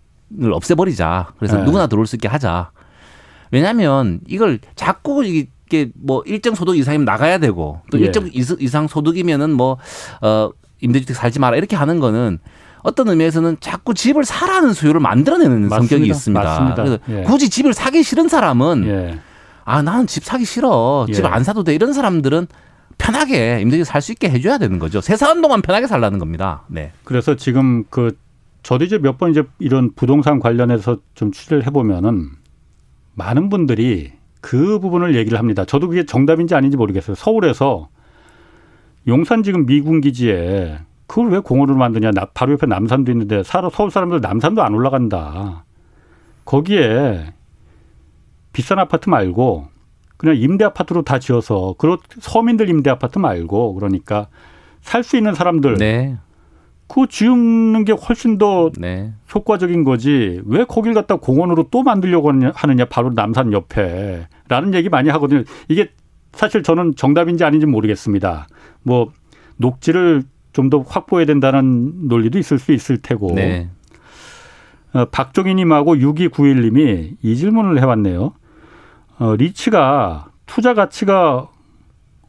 없애버리자. 0.52 1.28
그래서 1.38 1.60
예. 1.60 1.62
누구나 1.62 1.86
들어올 1.86 2.08
수 2.08 2.16
있게 2.16 2.26
하자. 2.26 2.72
왜냐하면 3.50 4.20
이걸 4.26 4.58
자꾸 4.74 5.24
이게 5.24 5.90
뭐 5.94 6.22
일정 6.26 6.54
소득 6.54 6.76
이상이면 6.76 7.04
나가야 7.04 7.38
되고 7.38 7.80
또 7.90 8.00
예. 8.00 8.04
일정 8.06 8.28
이상 8.32 8.86
소득이면은 8.88 9.50
뭐어 9.52 10.52
임대주택 10.80 11.16
살지 11.16 11.38
마라 11.40 11.56
이렇게 11.56 11.76
하는 11.76 12.00
거는 12.00 12.38
어떤 12.82 13.08
의미에서는 13.08 13.56
자꾸 13.60 13.94
집을 13.94 14.24
사라는 14.24 14.72
수요를 14.72 15.00
만들어내는 15.00 15.68
맞습니다. 15.68 15.76
성격이 15.78 16.06
있습니다. 16.10 16.42
맞습니다. 16.44 16.74
그래서 16.76 16.98
예. 17.08 17.22
굳이 17.24 17.48
집을 17.50 17.72
사기 17.74 18.02
싫은 18.02 18.28
사람은 18.28 18.84
예. 18.86 19.18
아 19.64 19.82
나는 19.82 20.06
집 20.06 20.22
사기 20.24 20.44
싫어 20.44 21.06
집 21.12 21.24
안 21.26 21.42
사도 21.42 21.64
돼 21.64 21.74
이런 21.74 21.92
사람들은 21.92 22.46
편하게 22.98 23.60
임대주택 23.62 23.84
살 23.86 24.00
수 24.00 24.12
있게 24.12 24.30
해줘야 24.30 24.58
되는 24.58 24.78
거죠. 24.78 25.00
세사 25.00 25.28
한 25.28 25.42
동안 25.42 25.60
편하게 25.62 25.86
살라는 25.86 26.18
겁니다. 26.18 26.62
네. 26.68 26.92
그래서 27.04 27.34
지금 27.34 27.84
그 27.90 28.16
저도 28.62 28.84
이제 28.84 28.98
몇 28.98 29.18
번 29.18 29.30
이제 29.32 29.42
이런 29.58 29.92
부동산 29.94 30.38
관련해서 30.40 30.98
좀 31.14 31.32
취재를 31.32 31.66
해보면은 31.66 32.30
많은 33.16 33.48
분들이 33.48 34.12
그 34.40 34.78
부분을 34.78 35.16
얘기를 35.16 35.38
합니다. 35.38 35.64
저도 35.64 35.88
그게 35.88 36.06
정답인지 36.06 36.54
아닌지 36.54 36.76
모르겠어요. 36.76 37.16
서울에서 37.16 37.88
용산 39.08 39.42
지금 39.42 39.66
미군 39.66 40.00
기지에 40.00 40.78
그걸 41.06 41.30
왜 41.30 41.38
공원으로 41.38 41.76
만드냐. 41.78 42.10
바로 42.34 42.52
옆에 42.52 42.66
남산도 42.66 43.10
있는데 43.12 43.42
서울 43.42 43.90
사람들 43.90 44.20
남산도 44.20 44.62
안 44.62 44.74
올라간다. 44.74 45.64
거기에 46.44 47.32
비싼 48.52 48.78
아파트 48.78 49.08
말고 49.08 49.68
그냥 50.16 50.36
임대 50.36 50.64
아파트로 50.64 51.02
다 51.02 51.18
지어서 51.18 51.74
그런 51.78 51.98
서민들 52.20 52.68
임대 52.68 52.90
아파트 52.90 53.18
말고 53.18 53.74
그러니까 53.74 54.28
살 54.80 55.02
수 55.02 55.16
있는 55.16 55.34
사람들 55.34 55.74
네. 55.74 56.16
그 56.88 57.06
지우는 57.08 57.84
게 57.84 57.92
훨씬 57.92 58.38
더 58.38 58.70
네. 58.78 59.12
효과적인 59.34 59.84
거지 59.84 60.40
왜 60.44 60.64
거길 60.64 60.94
갖다 60.94 61.16
공원으로 61.16 61.68
또 61.70 61.82
만들려고 61.82 62.32
하느냐 62.54 62.84
바로 62.86 63.10
남산 63.10 63.52
옆에 63.52 64.28
라는 64.48 64.74
얘기 64.74 64.88
많이 64.88 65.08
하거든요. 65.10 65.42
이게 65.68 65.90
사실 66.32 66.62
저는 66.62 66.94
정답인지 66.96 67.44
아닌지 67.44 67.66
모르겠습니다. 67.66 68.46
뭐 68.82 69.10
녹지를 69.56 70.22
좀 70.56 70.70
더 70.70 70.80
확보해야 70.80 71.26
된다는 71.26 72.08
논리도 72.08 72.38
있을 72.38 72.58
수 72.58 72.72
있을 72.72 72.96
테고. 72.96 73.32
네. 73.34 73.68
어, 74.94 75.04
박종희님하고 75.04 75.96
6291님이 75.96 77.16
이 77.20 77.36
질문을 77.36 77.78
해왔네요. 77.78 78.32
어, 79.18 79.36
리츠가 79.36 80.30
투자 80.46 80.72
가치가 80.72 81.48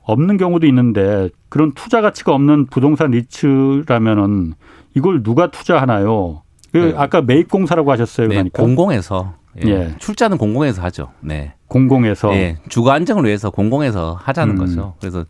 없는 0.08 0.38
경우도 0.38 0.66
있는데 0.68 1.30
그런 1.50 1.74
투자 1.74 2.02
가치가 2.02 2.34
없는 2.34 2.68
부동산 2.68 3.12
리츠라면은 3.12 4.54
이걸 4.96 5.22
누가 5.22 5.52
투자하나요? 5.52 6.44
그 6.72 6.78
네. 6.78 6.94
아까 6.98 7.22
매입공사라고 7.22 7.92
하셨어요. 7.92 8.28
네, 8.28 8.36
그러니까 8.36 8.64
공공에서 8.64 9.36
예. 9.66 9.70
예. 9.70 9.96
출자는 10.00 10.38
공공에서 10.38 10.82
하죠. 10.84 11.12
네. 11.20 11.54
공공에서 11.68 12.34
예. 12.36 12.58
주거 12.70 12.92
안정을 12.92 13.26
위해서 13.26 13.50
공공에서 13.50 14.18
하자는 14.22 14.56
음. 14.56 14.60
거죠. 14.60 14.94
그래서 15.00 15.26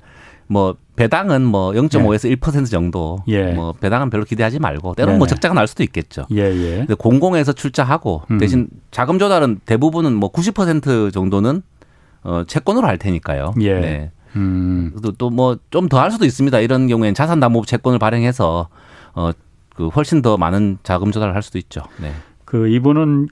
뭐 0.48 0.76
배당은 0.96 1.44
뭐 1.44 1.72
0.5에서 1.72 2.30
예. 2.30 2.36
1% 2.36 2.70
정도. 2.70 3.18
예. 3.28 3.54
뭐 3.54 3.74
배당은 3.74 4.10
별로 4.10 4.26
기대하지 4.26 4.60
말고 4.60 4.94
때로는. 4.96 5.18
뭐 5.18 5.28
적자가 5.28 5.54
날 5.54 5.68
수도 5.68 5.84
있겠죠. 5.84 6.26
예, 6.32 6.42
예. 6.44 6.78
근데 6.78 6.94
공공에서 6.94 7.54
출자하고 7.54 8.24
음. 8.32 8.38
대신 8.38 8.68
자금 8.92 9.18
조달은 9.18 9.62
대부분은 9.66 10.14
뭐 10.14 10.32
90% 10.32 11.12
정도는 11.12 11.64
어 12.24 12.44
채권으로 12.46 12.86
할 12.88 12.98
테니까요. 12.98 13.54
예. 13.62 13.74
네. 13.80 14.12
음. 14.36 14.94
또뭐 15.18 15.58
좀 15.72 15.88
더 15.90 16.00
할 16.00 16.12
수도 16.12 16.26
있습니다. 16.26 16.60
이런 16.60 16.88
경우에는 16.88 17.14
자산 17.14 17.40
담보 17.40 17.66
채권을 17.66 18.00
발행해서 18.00 18.70
어그 19.14 19.88
훨씬 19.96 20.22
더 20.22 20.38
많은 20.38 20.78
자금 20.84 21.12
조달을 21.12 21.34
할 21.36 21.42
수도 21.42 21.58
있죠. 21.58 21.82
네. 22.02 22.12
그 22.46 22.68
이분은 22.70 23.28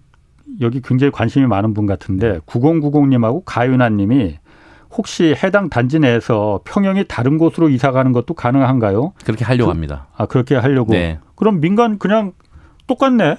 여기 0.62 0.82
굉장히 0.82 1.12
관심이 1.12 1.46
많은 1.48 1.74
분 1.74 1.86
같은데 1.86 2.40
9090님하고 2.46 3.44
가윤아님이 3.46 4.38
혹시 4.92 5.36
해당 5.44 5.70
단지 5.70 6.00
내에서 6.00 6.62
평형이 6.64 7.06
다른 7.10 7.38
곳으로 7.38 7.68
이사 7.70 7.92
가는 7.92 8.14
것도 8.14 8.34
가능한가요? 8.34 9.14
그렇게 9.26 9.44
하려고 9.44 9.68
그, 9.68 9.72
합니다. 9.72 10.08
아 10.16 10.26
그렇게 10.26 10.56
하려고. 10.56 10.94
네. 10.94 11.20
그럼 11.36 11.60
민간 11.60 12.00
그냥 12.00 12.32
똑같네. 12.88 13.38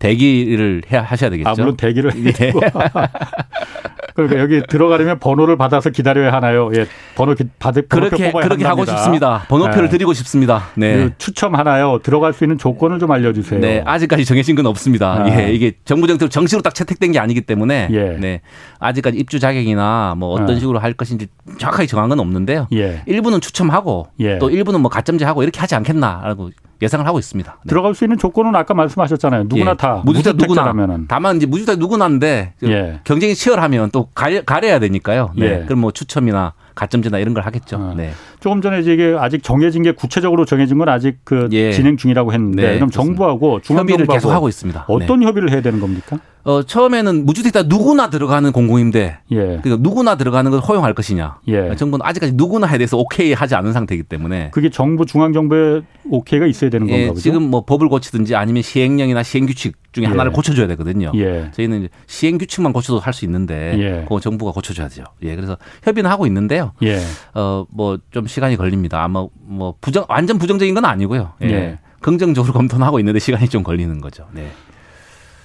대기를 0.00 0.82
해 0.90 0.96
하셔야 0.96 1.30
되겠죠. 1.30 1.48
아 1.48 1.54
물론 1.56 1.76
대기를 1.76 2.10
네. 2.32 2.52
그러니까 4.14 4.40
여기 4.40 4.62
들어가려면 4.68 5.18
번호를 5.18 5.56
받아서 5.56 5.90
기다려야 5.90 6.32
하나요? 6.32 6.70
예, 6.74 6.86
번호 7.14 7.34
기, 7.34 7.44
받을 7.58 7.82
그렇게 7.88 8.30
그렇게 8.30 8.64
하고 8.64 8.84
싶습니다. 8.84 9.44
번호표를 9.48 9.84
네. 9.84 9.90
드리고 9.90 10.12
싶습니다. 10.12 10.68
네. 10.74 11.10
추첨 11.18 11.54
하나요? 11.54 12.00
들어갈 12.02 12.32
수 12.32 12.44
있는 12.44 12.58
조건을 12.58 12.98
좀 12.98 13.10
알려주세요. 13.10 13.60
네, 13.60 13.82
아직까지 13.84 14.24
정해진 14.24 14.56
건 14.56 14.66
없습니다. 14.66 15.22
아. 15.22 15.28
예, 15.28 15.52
이게 15.52 15.72
정부 15.84 16.06
정책으로 16.06 16.28
정식으로 16.28 16.62
딱 16.62 16.74
채택된 16.74 17.12
게 17.12 17.18
아니기 17.18 17.40
때문에 17.42 17.88
예. 17.90 18.16
네, 18.18 18.40
아직까지 18.78 19.18
입주 19.18 19.38
자격이나 19.38 20.14
뭐 20.16 20.30
어떤 20.30 20.56
아. 20.56 20.58
식으로 20.58 20.78
할 20.78 20.92
것인지 20.92 21.26
정확하게 21.58 21.86
정한 21.86 22.08
건 22.08 22.20
없는데요. 22.20 22.68
예. 22.72 23.02
일부는 23.06 23.40
추첨하고 23.40 24.08
예. 24.20 24.38
또 24.38 24.50
일부는 24.50 24.80
뭐 24.80 24.90
가점제하고 24.90 25.42
이렇게 25.42 25.60
하지 25.60 25.74
않겠나라고 25.74 26.50
예상을 26.82 27.06
하고 27.06 27.18
있습니다. 27.18 27.58
네. 27.64 27.68
들어갈 27.68 27.94
수 27.94 28.04
있는 28.04 28.18
조건은 28.18 28.54
아까 28.56 28.74
말씀하셨잖아요. 28.74 29.44
누구나 29.44 29.70
예. 29.70 29.74
다 29.76 30.02
무주택 30.04 30.36
누구나. 30.36 30.72
다만 31.08 31.36
이제 31.36 31.46
무주택 31.46 31.78
누구나인데 31.78 32.54
예. 32.64 33.00
경쟁이 33.04 33.34
치열하면 33.34 33.90
또 33.92 34.08
가려, 34.14 34.42
가려야 34.42 34.80
되니까요. 34.80 35.30
네. 35.36 35.46
예. 35.46 35.64
그럼 35.64 35.80
뭐 35.80 35.92
추첨이나 35.92 36.54
가점제나 36.74 37.18
이런 37.18 37.34
걸 37.34 37.44
하겠죠. 37.44 37.76
어. 37.76 37.94
네. 37.96 38.12
조금 38.40 38.60
전에 38.60 38.80
이게 38.80 39.16
아직 39.18 39.42
정해진 39.42 39.82
게 39.82 39.92
구체적으로 39.92 40.44
정해진 40.44 40.78
건 40.78 40.88
아직 40.88 41.18
그 41.24 41.48
예. 41.52 41.72
진행 41.72 41.96
중이라고 41.96 42.32
했는데 42.32 42.62
네, 42.62 42.74
그럼. 42.74 42.90
정부하고 42.90 43.60
협의를 43.62 44.06
계속 44.06 44.30
하고 44.30 44.48
있습니다. 44.48 44.86
어떤 44.88 45.20
네. 45.20 45.26
협의를 45.26 45.50
해야 45.50 45.62
되는 45.62 45.80
겁니까? 45.80 46.18
어, 46.44 46.62
처음에는 46.62 47.24
무주택자 47.24 47.62
누구나 47.64 48.10
들어가는 48.10 48.50
공공임대. 48.50 49.18
예. 49.30 49.36
그러니까 49.36 49.76
누구나 49.78 50.16
들어가는 50.16 50.50
걸 50.50 50.60
허용할 50.60 50.92
것이냐. 50.92 51.38
예. 51.48 51.74
정부는 51.76 52.04
아직까지 52.04 52.32
누구나에 52.34 52.78
대해서 52.78 52.96
오케이 52.98 53.32
하지 53.32 53.54
않은 53.54 53.72
상태이기 53.72 54.04
때문에. 54.04 54.50
그게 54.50 54.68
정부 54.68 55.06
중앙정부의 55.06 55.82
오케이가 56.10 56.46
있어야 56.46 56.70
되는 56.70 56.88
예, 56.88 56.92
건가 56.92 57.08
보죠? 57.10 57.20
지금 57.22 57.42
뭐 57.48 57.64
법을 57.64 57.88
고치든지 57.88 58.34
아니면 58.34 58.62
시행령이나 58.62 59.22
시행규칙 59.22 59.76
중에 59.92 60.04
예. 60.04 60.08
하나를 60.08 60.32
고쳐줘야 60.32 60.66
되거든요. 60.68 61.12
예. 61.14 61.50
저희는 61.52 61.88
시행 62.06 62.38
규칙만 62.38 62.72
고쳐도 62.72 62.98
할 62.98 63.12
수 63.12 63.24
있는데 63.26 63.78
예. 63.78 64.02
그거 64.04 64.20
정부가 64.20 64.52
고쳐줘야죠. 64.52 65.04
예. 65.22 65.36
그래서 65.36 65.56
협의는 65.84 66.10
하고 66.10 66.26
있는데요. 66.26 66.72
예. 66.82 66.98
어, 67.34 67.66
뭐 67.70 67.98
좀 68.10 68.26
시간이 68.26 68.56
걸립니다. 68.56 69.02
아마 69.04 69.26
뭐 69.42 69.74
부정, 69.80 70.04
완전 70.08 70.38
부정적인 70.38 70.74
건 70.74 70.84
아니고요. 70.86 71.32
예. 71.42 71.46
예. 71.50 71.78
긍정적으로 72.00 72.52
검토는 72.54 72.84
하고 72.86 72.98
있는데 72.98 73.18
시간이 73.18 73.48
좀 73.48 73.62
걸리는 73.62 74.00
거죠. 74.00 74.26
네. 74.32 74.50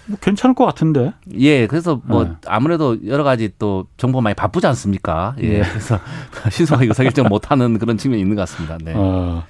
뭐 0.06 0.18
괜찮을 0.22 0.56
것 0.56 0.64
같은데. 0.66 1.12
예, 1.38 1.68
그래서 1.68 2.00
뭐 2.06 2.24
네. 2.24 2.32
아무래도 2.48 2.98
여러 3.06 3.24
가지 3.26 3.50
또 3.60 3.88
정보가 3.98 4.22
많이 4.22 4.34
바쁘지 4.36 4.66
않습니까? 4.68 5.36
예, 5.42 5.60
네. 5.60 5.62
그래서 5.70 6.00
신속하게 6.50 6.88
의사결정 6.88 7.28
못하는 7.28 7.78
그런 7.78 7.98
측면이 7.98 8.22
있는 8.22 8.36
것 8.38 8.42
같습니다. 8.44 8.78
네. 8.82 8.94
어. 8.96 9.44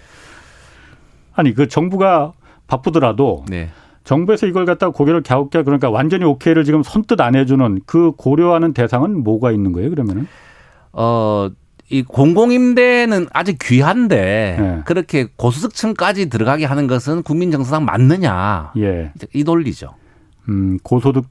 아니 1.36 1.54
그 1.54 1.68
정부가 1.68 2.34
바쁘더라도 2.66 3.46
네. 3.48 3.70
정부에서 4.08 4.48
이걸 4.48 4.66
갖다 4.66 4.90
고개를 4.90 5.22
갸웃게 5.22 5.64
그러니까 5.64 5.90
완전히 5.90 6.24
오케이를 6.24 6.64
지금 6.64 6.82
선뜻 6.82 7.20
안 7.20 7.36
해주는 7.36 7.82
그 7.86 8.14
고려하는 8.14 8.74
대상은 8.74 9.22
뭐가 9.22 9.52
있는 9.52 9.74
거예요? 9.74 9.90
그러면은? 9.90 10.28
어. 10.94 11.50
이 11.90 12.04
공공임대는 12.04 13.28
아직 13.32 13.60
귀한데 13.62 14.58
네. 14.60 14.82
그렇게 14.84 15.28
고소득층까지 15.38 16.28
들어가게 16.28 16.66
하는 16.66 16.86
것은 16.86 17.24
국민 17.24 17.50
정서상 17.50 17.86
맞느냐 17.86 18.74
예. 18.76 19.14
이 19.34 19.46
논리죠. 19.46 19.92
음, 20.50 20.80
고소득 20.84 21.24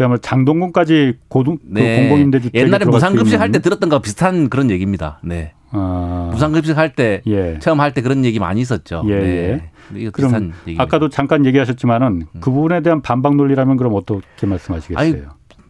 그야말로 0.00 0.18
장동건까지 0.18 1.18
고등 1.28 1.58
그 1.58 1.62
네. 1.66 1.96
그 1.96 2.00
공공임대 2.08 2.40
주택 2.40 2.58
옛날에 2.58 2.86
무상급식 2.86 3.38
할 3.38 3.52
때 3.52 3.58
들었던 3.58 3.90
거 3.90 3.98
비슷한 3.98 4.48
그런 4.48 4.70
얘기입니다. 4.70 5.20
네. 5.22 5.52
아. 5.72 6.30
무상급식 6.32 6.78
할때 6.78 7.20
예. 7.26 7.58
처음 7.58 7.80
할 7.80 7.92
때 7.92 8.00
그런 8.00 8.24
얘기 8.24 8.38
많이 8.38 8.62
있었죠. 8.62 9.02
예. 9.08 9.14
네. 9.14 9.70
이거 9.94 10.10
그럼. 10.10 10.52
아까도 10.78 11.10
잠깐 11.10 11.44
얘기하셨지만은 11.44 12.22
음. 12.34 12.40
그 12.40 12.50
부분에 12.50 12.80
대한 12.80 13.02
반박 13.02 13.36
논리라면 13.36 13.76
그럼 13.76 13.92
어떻게 13.94 14.46
말씀하시겠어요? 14.46 14.98
아니, 14.98 15.22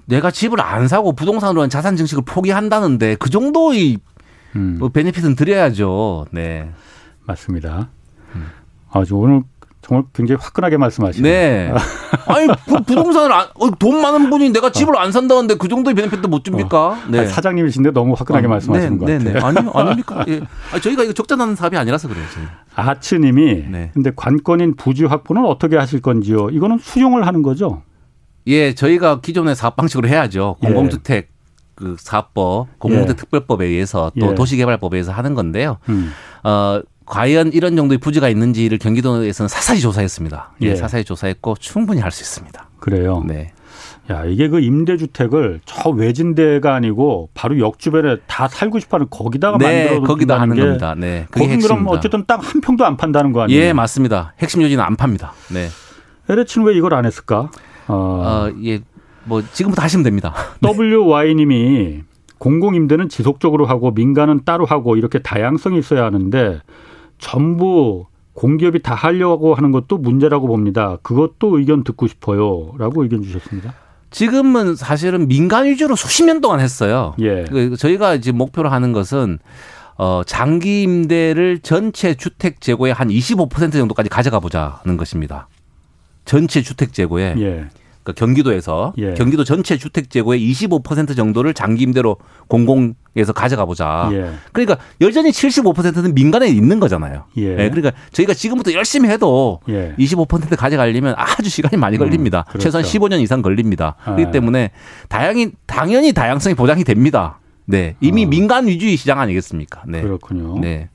내가 0.04 0.30
집을 0.30 0.60
안 0.60 0.86
사고 0.86 1.12
부동산으로 1.12 1.62
한 1.62 1.68
자산 1.68 1.96
증식을 1.96 2.22
포기한다는데 2.24 3.16
그 3.16 3.30
정도의 3.30 3.98
음. 4.54 4.76
뭐 4.78 4.90
베네핏은 4.90 5.34
드려야죠. 5.34 6.26
네. 6.30 6.70
맞습니다. 7.26 7.88
음. 8.36 8.46
아, 8.92 9.02
오늘 9.10 9.42
정말 9.90 10.04
굉장히 10.12 10.38
화끈하게 10.40 10.76
말씀하시네요. 10.76 11.32
네. 11.32 11.72
아니 12.26 12.46
부, 12.46 12.80
부동산을 12.84 13.32
안, 13.32 13.48
어, 13.56 13.70
돈 13.76 14.00
많은 14.00 14.30
분이 14.30 14.50
내가 14.50 14.70
집을 14.70 14.96
안 14.96 15.10
산다는데 15.10 15.56
그 15.56 15.66
정도의 15.66 15.96
베네핏도 15.96 16.28
못 16.28 16.44
줍니까? 16.44 16.88
어. 16.90 16.96
네. 17.08 17.26
사장님이신데 17.26 17.90
너무 17.90 18.14
화끈하게 18.16 18.46
어, 18.46 18.50
말씀하시는 18.50 18.92
네, 18.92 18.98
것 18.98 19.06
네, 19.06 19.18
네. 19.18 19.32
같아요. 19.32 19.52
네, 19.52 19.60
네. 19.60 19.60
아니요, 19.60 19.72
아닙니까? 19.74 20.24
예. 20.28 20.40
아니, 20.70 20.80
저희가 20.80 21.02
이거 21.02 21.12
적자 21.12 21.34
나는 21.34 21.56
사업이 21.56 21.76
아니라서 21.76 22.06
그래요. 22.06 22.24
저희. 22.32 22.44
아츠님이 22.76 23.64
네. 23.68 23.90
근데 23.92 24.12
관건인 24.14 24.76
부지 24.76 25.06
확보는 25.06 25.44
어떻게 25.44 25.76
하실 25.76 26.00
건지요? 26.00 26.50
이거는 26.50 26.78
수용을 26.78 27.26
하는 27.26 27.42
거죠? 27.42 27.82
예, 28.46 28.72
저희가 28.72 29.20
기존의 29.20 29.56
사업 29.56 29.74
방식으로 29.74 30.06
해야죠. 30.08 30.54
예. 30.62 30.66
공공주택 30.68 31.16
예. 31.16 31.40
그 31.74 31.96
사업법, 31.98 32.78
공공주택 32.78 33.10
예. 33.10 33.16
특별법에 33.16 33.66
의해서 33.66 34.12
또 34.20 34.30
예. 34.30 34.34
도시개발법에 34.36 34.98
의해서 34.98 35.10
하는 35.10 35.34
건데요. 35.34 35.78
음. 35.88 36.12
어, 36.44 36.80
과연 37.10 37.52
이런 37.52 37.74
정도의 37.76 37.98
부지가 37.98 38.28
있는지를 38.28 38.78
경기도에서는 38.78 39.48
사사히 39.48 39.80
조사했습니다. 39.80 40.52
예. 40.62 40.76
사사히 40.76 41.04
조사했고 41.04 41.56
충분히 41.58 42.00
할 42.00 42.12
수 42.12 42.22
있습니다. 42.22 42.68
그래요. 42.78 43.24
네. 43.26 43.52
야, 44.10 44.24
이게 44.24 44.48
그 44.48 44.60
임대주택을 44.60 45.60
저 45.64 45.90
외진데가 45.90 46.74
아니고 46.74 47.28
바로 47.34 47.58
역 47.58 47.78
주변에 47.78 48.16
다 48.26 48.48
살고 48.48 48.78
싶어 48.78 48.96
하는 48.96 49.08
거기다가 49.10 49.58
네, 49.58 49.84
만들어 49.86 50.06
거기다 50.06 50.40
하는 50.40 50.56
겁니다. 50.56 50.94
네. 50.96 51.26
그게 51.30 51.46
거긴 51.46 51.60
그럼 51.60 51.86
어쨌든 51.88 52.24
딱 52.26 52.40
한 52.42 52.60
평도 52.60 52.84
안 52.84 52.96
판다는 52.96 53.32
거 53.32 53.42
아니에요? 53.42 53.60
예, 53.60 53.72
맞습니다. 53.72 54.34
핵심 54.40 54.62
요지는 54.62 54.82
안 54.82 54.96
팝니다. 54.96 55.32
네. 55.52 55.68
LH는 56.28 56.66
왜 56.66 56.76
이걸 56.76 56.94
안 56.94 57.06
했을까? 57.06 57.50
어, 57.88 57.94
어 57.94 58.52
예. 58.64 58.80
뭐 59.24 59.42
지금부터 59.52 59.82
하시면 59.82 60.04
됩니다. 60.04 60.32
WY 60.64 61.34
님이 61.34 62.02
공공 62.38 62.74
임대는 62.74 63.08
지속적으로 63.08 63.66
하고 63.66 63.90
민간은 63.90 64.40
따로 64.44 64.64
하고 64.64 64.96
이렇게 64.96 65.18
다양성이 65.18 65.78
있어야 65.78 66.04
하는데 66.04 66.60
전부 67.20 68.06
공기업이 68.34 68.82
다 68.82 68.94
하려고 68.94 69.54
하는 69.54 69.70
것도 69.70 69.98
문제라고 69.98 70.46
봅니다. 70.46 70.98
그것도 71.02 71.58
의견 71.58 71.84
듣고 71.84 72.06
싶어요. 72.06 72.72
라고 72.78 73.02
의견 73.02 73.22
주셨습니다. 73.22 73.74
지금은 74.10 74.74
사실은 74.76 75.28
민간 75.28 75.66
위주로 75.66 75.94
수십 75.94 76.24
년 76.24 76.40
동안 76.40 76.60
했어요. 76.60 77.14
예. 77.20 77.44
그 77.44 77.76
저희가 77.76 78.14
이제 78.14 78.32
목표로 78.32 78.68
하는 78.68 78.92
것은 78.92 79.38
어, 79.96 80.22
장기 80.24 80.82
임대를 80.82 81.60
전체 81.60 82.14
주택 82.14 82.60
재고의 82.60 82.94
한 82.94 83.08
25% 83.08 83.72
정도까지 83.72 84.08
가져가 84.08 84.40
보자는 84.40 84.96
것입니다. 84.96 85.48
전체 86.24 86.62
주택 86.62 86.92
재고에. 86.92 87.34
예. 87.38 87.66
그러니까 88.02 88.24
경기도에서 88.24 88.94
예. 88.98 89.14
경기도 89.14 89.44
전체 89.44 89.76
주택 89.76 90.10
재고의 90.10 90.40
25% 90.52 91.14
정도를 91.16 91.54
장기 91.54 91.84
임대로 91.84 92.16
공공에서 92.48 93.32
가져가 93.34 93.64
보자. 93.64 94.08
예. 94.12 94.30
그러니까 94.52 94.78
여전히 95.00 95.30
75%는 95.30 96.14
민간에 96.14 96.48
있는 96.48 96.80
거잖아요. 96.80 97.24
예. 97.36 97.54
네, 97.54 97.70
그러니까 97.70 97.92
저희가 98.12 98.32
지금부터 98.34 98.72
열심히 98.72 99.08
해도 99.10 99.60
예. 99.68 99.94
25% 99.98 100.56
가져가려면 100.56 101.14
아주 101.16 101.50
시간이 101.50 101.78
많이 101.78 101.96
음, 101.96 102.00
걸립니다. 102.00 102.44
음, 102.48 102.52
그렇죠. 102.52 102.64
최소한 102.64 102.84
15년 102.84 103.20
이상 103.20 103.42
걸립니다. 103.42 103.96
아. 104.04 104.14
그렇기 104.14 104.32
때문에 104.32 104.70
다양히 105.08 105.52
당연히 105.66 106.12
다양성이 106.12 106.54
보장이 106.54 106.84
됩니다. 106.84 107.38
네. 107.66 107.96
이미 108.00 108.24
어. 108.24 108.28
민간 108.28 108.66
위주의 108.66 108.96
시장 108.96 109.20
아니겠습니까? 109.20 109.82
네. 109.86 110.02
그렇군요. 110.02 110.58
네. 110.58 110.88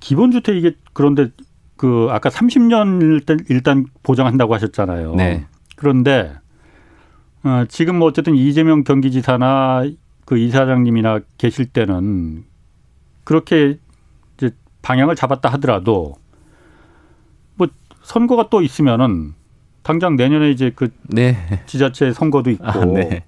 기본주택 0.00 0.56
이게 0.56 0.72
그런데 0.94 1.28
그 1.76 2.08
아까 2.10 2.30
30년 2.30 3.02
일단 3.02 3.38
일단 3.48 3.86
보장한다고 4.02 4.54
하셨잖아요. 4.54 5.14
네. 5.14 5.46
그런데 5.80 6.34
어, 7.42 7.64
지금 7.68 7.98
뭐 7.98 8.08
어쨌든 8.08 8.34
이재명 8.34 8.84
경기지사나 8.84 9.84
그 10.26 10.36
이사장님이나 10.36 11.20
계실 11.38 11.64
때는 11.64 12.44
그렇게 13.24 13.78
이제 14.36 14.50
방향을 14.82 15.16
잡았다 15.16 15.48
하더라도 15.52 16.16
뭐 17.54 17.66
선거가 18.02 18.50
또 18.50 18.60
있으면은 18.60 19.32
당장 19.82 20.16
내년에 20.16 20.50
이제 20.50 20.70
그 20.76 20.92
네. 21.04 21.62
지자체 21.64 22.12
선거도 22.12 22.50
있고 22.50 22.64
아, 22.66 22.84
네. 22.84 23.24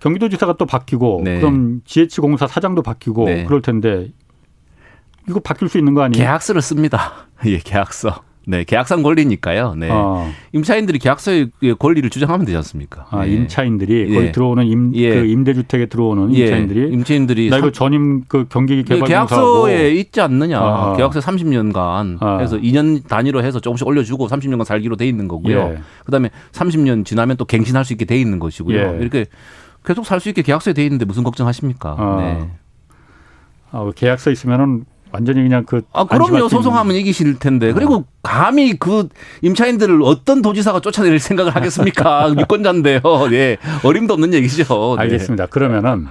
경기도지사가 0.00 0.58
또 0.58 0.66
바뀌고 0.66 1.22
네. 1.24 1.40
그럼 1.40 1.80
GH공사 1.86 2.46
사장도 2.46 2.82
바뀌고 2.82 3.24
네. 3.24 3.44
그럴 3.46 3.62
텐데 3.62 4.12
이거 5.26 5.40
바뀔 5.40 5.70
수 5.70 5.78
있는 5.78 5.94
거 5.94 6.02
아니에요? 6.02 6.22
계약서를 6.22 6.60
씁니다. 6.60 7.26
예, 7.46 7.56
계약서. 7.56 8.22
네, 8.46 8.64
계약상 8.64 9.02
권리니까요. 9.02 9.74
네. 9.76 9.88
어. 9.90 10.30
임차인들이 10.52 10.98
계약서의 10.98 11.50
권리를 11.78 12.08
주장하면 12.10 12.44
되지 12.44 12.56
않습니까? 12.58 13.06
아, 13.10 13.24
네. 13.24 13.32
임차인들이 13.32 14.06
예. 14.10 14.14
거기 14.14 14.32
들어오는 14.32 14.66
임, 14.66 14.92
예. 14.94 15.14
그 15.14 15.26
임대주택에 15.26 15.86
들어오는 15.86 16.34
예. 16.34 16.40
임차인들이 16.40 16.92
임차인들이 16.92 17.50
나 17.50 17.58
이거 17.58 17.70
전임 17.70 18.24
그 18.28 18.46
경기 18.48 18.82
개발 18.84 19.08
계약서에 19.08 19.92
있지 19.92 20.20
않느냐? 20.20 20.58
아. 20.58 20.94
계약서 20.96 21.20
30년간 21.20 22.18
아. 22.20 22.38
해서 22.38 22.56
2년 22.58 23.06
단위로 23.08 23.42
해서 23.42 23.60
조금씩 23.60 23.86
올려주고 23.86 24.28
30년간 24.28 24.64
살기로 24.64 24.96
돼 24.96 25.06
있는 25.06 25.28
거고요. 25.28 25.58
예. 25.58 25.78
그다음에 26.04 26.30
30년 26.52 27.04
지나면 27.04 27.36
또 27.36 27.44
갱신할 27.44 27.84
수 27.84 27.92
있게 27.94 28.04
돼 28.04 28.18
있는 28.20 28.38
것이고요. 28.38 28.78
예. 28.78 28.98
이렇게 29.00 29.26
계속 29.84 30.06
살 30.06 30.20
수 30.20 30.28
있게 30.30 30.42
계약서에 30.42 30.72
돼 30.72 30.82
있는데 30.84 31.04
무슨 31.04 31.22
걱정하십니까? 31.24 31.96
아. 31.98 32.16
네. 32.20 32.50
아, 33.70 33.90
계약서 33.94 34.30
있으면은 34.30 34.84
완전히 35.14 35.42
그냥 35.44 35.64
그. 35.64 35.82
아, 35.92 36.04
그럼요. 36.04 36.48
소송하면 36.48 36.96
이기실 36.96 37.38
텐데. 37.38 37.70
어. 37.70 37.74
그리고 37.74 38.04
감히 38.22 38.76
그 38.76 39.08
임차인들을 39.42 40.02
어떤 40.02 40.42
도지사가 40.42 40.80
쫓아낼 40.80 41.20
생각을 41.20 41.54
하겠습니까? 41.54 42.34
유권자인데요. 42.38 43.00
예. 43.30 43.56
어림도 43.84 44.14
없는 44.14 44.34
얘기죠. 44.34 44.96
네. 44.96 45.02
알겠습니다. 45.02 45.46
그러면은 45.46 46.06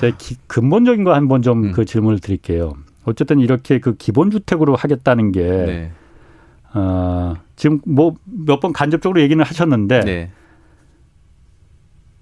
제 0.00 0.12
근본적인 0.48 1.04
거 1.04 1.14
한번 1.14 1.40
좀그 1.40 1.68
음. 1.68 1.72
그 1.72 1.84
질문을 1.84 2.18
드릴게요. 2.18 2.74
어쨌든 3.04 3.38
이렇게 3.38 3.78
그 3.78 3.94
기본 3.96 4.32
주택으로 4.32 4.74
하겠다는 4.74 5.30
게, 5.32 5.40
네. 5.42 5.92
어, 6.74 7.34
지금 7.54 7.80
뭐 7.86 8.16
몇 8.24 8.60
번 8.60 8.72
간접적으로 8.72 9.20
얘기는 9.20 9.42
하셨는데, 9.42 10.00
네. 10.00 10.30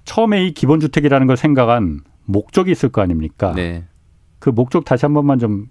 처음에 0.04 0.44
이 0.46 0.52
기본 0.52 0.80
주택이라는 0.80 1.26
걸 1.26 1.36
생각한 1.38 2.00
목적이 2.26 2.72
있을 2.72 2.90
거 2.90 3.00
아닙니까? 3.00 3.52
네. 3.56 3.84
그 4.38 4.50
목적 4.50 4.84
다시 4.84 5.06
한 5.06 5.14
번만 5.14 5.38
좀 5.38 5.66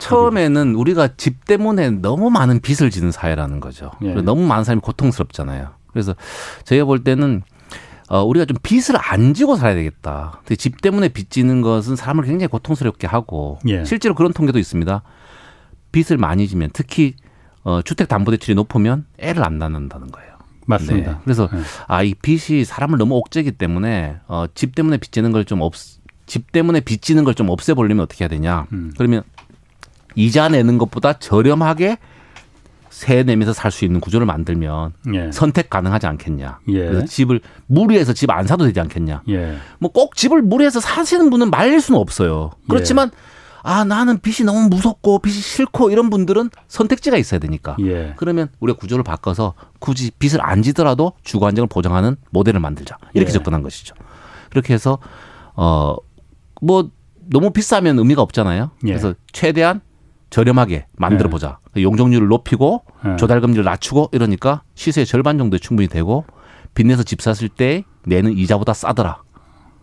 처음에는 0.00 0.74
우리가 0.74 1.08
집 1.16 1.44
때문에 1.44 1.90
너무 1.90 2.30
많은 2.30 2.60
빚을 2.60 2.90
지는 2.90 3.10
사회라는 3.12 3.60
거죠. 3.60 3.90
예. 4.02 4.14
너무 4.14 4.46
많은 4.46 4.64
사람이 4.64 4.80
고통스럽잖아요. 4.80 5.68
그래서 5.92 6.14
저희가 6.64 6.84
볼 6.84 7.04
때는 7.04 7.42
어, 8.08 8.24
우리가 8.24 8.44
좀 8.44 8.56
빚을 8.62 8.96
안 8.98 9.34
지고 9.34 9.54
살아야 9.56 9.74
되겠다. 9.76 10.40
근데 10.40 10.56
집 10.56 10.80
때문에 10.82 11.08
빚 11.10 11.30
지는 11.30 11.60
것은 11.62 11.94
사람을 11.94 12.24
굉장히 12.24 12.48
고통스럽게 12.48 13.06
하고 13.06 13.58
예. 13.68 13.84
실제로 13.84 14.14
그런 14.16 14.32
통계도 14.32 14.58
있습니다. 14.58 15.02
빚을 15.92 16.18
많이 16.18 16.48
지면 16.48 16.70
특히 16.72 17.14
어, 17.62 17.82
주택담보대출이 17.82 18.54
높으면 18.54 19.06
애를 19.18 19.44
안 19.44 19.58
낳는다는 19.58 20.10
거예요. 20.10 20.30
맞습니다. 20.66 21.12
네. 21.12 21.16
그래서 21.24 21.48
네. 21.52 21.60
아이 21.88 22.14
빚이 22.14 22.64
사람을 22.64 22.98
너무 22.98 23.16
옥죄기 23.16 23.52
때문에 23.52 24.16
어, 24.28 24.46
집 24.54 24.74
때문에 24.74 24.96
빚지는 24.98 25.30
걸 25.32 25.44
좀 25.44 25.60
없, 25.60 25.74
집 26.26 26.52
때문에 26.52 26.80
빚지는 26.80 27.24
걸 27.24 27.34
좀 27.34 27.48
없애보려면 27.48 28.04
어떻게 28.04 28.24
해야 28.24 28.28
되냐? 28.28 28.66
음. 28.72 28.92
그러면 28.96 29.22
이자 30.14 30.48
내는 30.48 30.78
것보다 30.78 31.14
저렴하게 31.14 31.98
세 32.90 33.22
내면서 33.22 33.52
살 33.52 33.70
수 33.70 33.84
있는 33.84 34.00
구조를 34.00 34.26
만들면 34.26 34.92
예. 35.14 35.30
선택 35.32 35.70
가능하지 35.70 36.06
않겠냐. 36.06 36.58
예. 36.68 36.86
그래서 36.86 37.06
집을 37.06 37.40
무리해서 37.66 38.12
집 38.12 38.30
안 38.30 38.46
사도 38.46 38.66
되지 38.66 38.78
않겠냐. 38.80 39.22
예. 39.28 39.56
뭐꼭 39.78 40.16
집을 40.16 40.42
무리해서 40.42 40.80
사시는 40.80 41.30
분은 41.30 41.50
말릴 41.50 41.80
수는 41.80 41.98
없어요. 42.00 42.50
그렇지만 42.68 43.10
예. 43.14 43.18
아 43.62 43.84
나는 43.84 44.18
빚이 44.18 44.44
너무 44.44 44.68
무섭고 44.68 45.20
빚이 45.20 45.40
싫고 45.40 45.90
이런 45.90 46.10
분들은 46.10 46.50
선택지가 46.68 47.16
있어야 47.16 47.38
되니까. 47.40 47.76
예. 47.80 48.14
그러면 48.16 48.48
우리가 48.58 48.78
구조를 48.78 49.04
바꿔서 49.04 49.54
굳이 49.78 50.10
빚을 50.10 50.38
안 50.40 50.62
지더라도 50.62 51.12
주거 51.22 51.46
안정을 51.46 51.68
보장하는 51.68 52.16
모델을 52.30 52.60
만들자. 52.60 52.98
이렇게 53.14 53.28
예. 53.28 53.32
접근한 53.32 53.62
것이죠. 53.62 53.94
그렇게 54.50 54.74
해서 54.74 54.98
어뭐 55.54 56.90
너무 57.26 57.50
비싸면 57.52 57.98
의미가 57.98 58.20
없잖아요. 58.22 58.72
그래서 58.80 59.14
최대한 59.32 59.80
저렴하게 60.30 60.86
만들어 60.96 61.28
보자. 61.28 61.58
네. 61.74 61.82
용적률을 61.82 62.28
높이고 62.28 62.84
네. 63.04 63.16
조달금리를 63.16 63.62
낮추고 63.64 64.10
이러니까 64.12 64.62
시세의 64.74 65.06
절반 65.06 65.38
정도에 65.38 65.58
충분히 65.58 65.88
되고 65.88 66.24
빚내서 66.74 67.02
집 67.02 67.20
샀을 67.20 67.48
때 67.48 67.84
내는 68.06 68.36
이자보다 68.38 68.72
싸더라. 68.72 69.22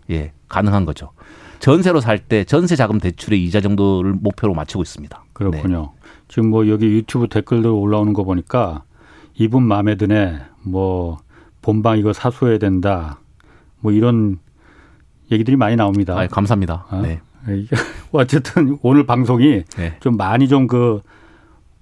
예, 0.09 0.31
가능한 0.47 0.85
거죠. 0.85 1.11
전세로 1.59 1.99
살 2.01 2.19
때 2.19 2.43
전세 2.43 2.75
자금 2.75 2.99
대출의 2.99 3.43
이자 3.43 3.61
정도를 3.61 4.13
목표로 4.13 4.53
맞추고 4.53 4.83
있습니다. 4.83 5.23
그렇군요. 5.33 5.91
네. 5.93 6.11
지금 6.27 6.49
뭐 6.49 6.67
여기 6.69 6.85
유튜브 6.87 7.27
댓글들 7.27 7.69
올라오는 7.69 8.13
거 8.13 8.23
보니까 8.23 8.83
이분 9.35 9.63
마음에 9.63 9.95
드네. 9.95 10.39
뭐 10.63 11.17
본방 11.61 11.97
이거 11.97 12.13
사수해야 12.13 12.57
된다. 12.57 13.19
뭐 13.79 13.91
이런 13.91 14.39
얘기들이 15.31 15.57
많이 15.57 15.75
나옵니다. 15.75 16.17
아, 16.17 16.27
감사합니다. 16.27 16.85
아? 16.89 17.01
네. 17.01 17.19
어쨌든 18.11 18.77
오늘 18.81 19.05
방송이 19.05 19.63
네. 19.77 19.97
좀 19.99 20.17
많이 20.17 20.47
좀 20.47 20.67
그 20.67 21.01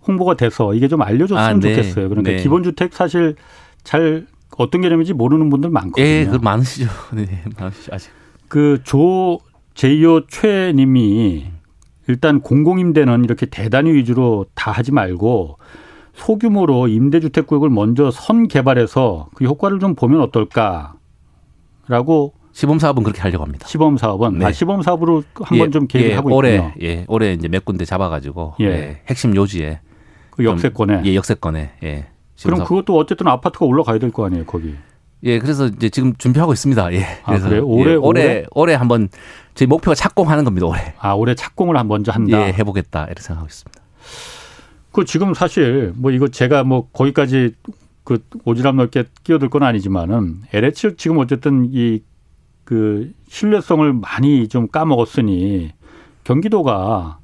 홍보가 0.08 0.36
돼서 0.36 0.74
이게 0.74 0.88
좀 0.88 1.02
알려줬으면 1.02 1.44
아, 1.44 1.54
네. 1.54 1.76
좋겠어요. 1.76 2.10
그러니까 2.10 2.32
네. 2.32 2.38
기본주택 2.38 2.94
사실 2.94 3.36
잘 3.84 4.26
어떤 4.58 4.82
개념인지 4.82 5.14
모르는 5.14 5.50
분들 5.50 5.70
많거든요. 5.70 6.06
예, 6.06 6.26
그 6.26 6.38
많으시죠. 6.38 6.90
네, 7.14 7.44
많으시죠. 7.60 7.94
아직. 7.94 8.12
그조 8.48 9.40
제이오 9.74 10.28
최님이 10.28 11.48
일단 12.08 12.40
공공임대는 12.42 13.26
이렇게 13.26 13.48
대단위 13.48 13.92
위주로 13.94 14.46
다 14.54 14.72
하지 14.72 14.92
말고 14.92 15.58
소규모로 16.14 16.88
임대주택 16.88 17.48
구역을 17.48 17.70
먼저 17.70 18.12
선 18.12 18.48
개발해서 18.48 19.30
그 19.34 19.44
효과를 19.46 19.80
좀 19.80 19.96
보면 19.96 20.22
어떨까라고 20.22 20.94
시범 22.56 22.80
사업은 22.80 23.04
그렇게 23.04 23.20
하려고 23.22 23.44
합니다. 23.44 23.68
시범 23.68 23.98
사업은 23.98 24.40
네. 24.40 24.46
아, 24.46 24.52
시범 24.54 24.82
사업으로 24.82 25.24
한번 25.44 25.68
예, 25.68 25.72
좀 25.72 25.88
계획을 25.88 26.12
예, 26.12 26.16
하고 26.16 26.34
올해, 26.34 26.56
있군요. 26.56 26.74
예, 26.84 27.06
올해 27.10 27.34
이제 27.34 27.50
몇 27.50 27.66
군데 27.66 27.84
잡아가지고 27.84 28.56
예. 28.62 28.66
예 28.66 29.02
핵심 29.10 29.36
요지에 29.36 29.82
그 30.32 30.46
역세권에 30.46 31.02
예, 31.04 31.16
역세권에 31.16 31.72
예. 31.84 32.06
그럼 32.42 32.60
사업. 32.60 32.70
그것도 32.70 32.96
어쨌든 32.98 33.28
아파트가 33.28 33.66
올라가야 33.66 34.00
될 34.00 34.10
거 34.12 34.26
아니에요, 34.26 34.46
거기. 34.46 34.74
예, 35.24 35.38
그래서 35.40 35.68
이제 35.68 35.90
지금 35.90 36.16
준비하고 36.16 36.54
있습니다. 36.54 36.94
예. 36.94 37.04
아, 37.24 37.38
그래서 37.38 37.48
아, 37.54 37.60
올해, 37.62 37.92
예, 37.92 37.96
올해 37.96 38.46
올해 38.52 38.74
한번 38.74 39.10
제 39.54 39.66
목표가 39.66 39.94
착공하는 39.94 40.46
겁니다. 40.46 40.66
올해. 40.66 40.94
아, 40.98 41.12
올해 41.12 41.36
착공을 41.36 41.76
한 41.76 41.90
먼저 41.90 42.14
한다. 42.14 42.40
예, 42.48 42.54
해 42.54 42.64
보겠다 42.64 43.04
이렇게 43.08 43.22
생각하고 43.22 43.48
있습니다. 43.50 43.82
그 44.94 45.04
지금 45.04 45.34
사실 45.34 45.92
뭐 45.98 46.10
이거 46.12 46.30
제가 46.30 46.64
뭐 46.64 46.88
거기까지 46.94 47.54
그 48.06 48.20
오지랖 48.46 48.76
넓게 48.76 49.04
끼어들 49.26 49.50
건 49.50 49.64
아니지만은 49.64 50.44
LH 50.54 50.96
지금 50.96 51.18
어쨌든 51.18 51.68
이 51.74 52.00
그 52.66 53.12
신뢰성을 53.30 53.94
많이 53.94 54.48
좀 54.48 54.68
까먹었으니 54.68 55.72
경기도가 56.24 57.20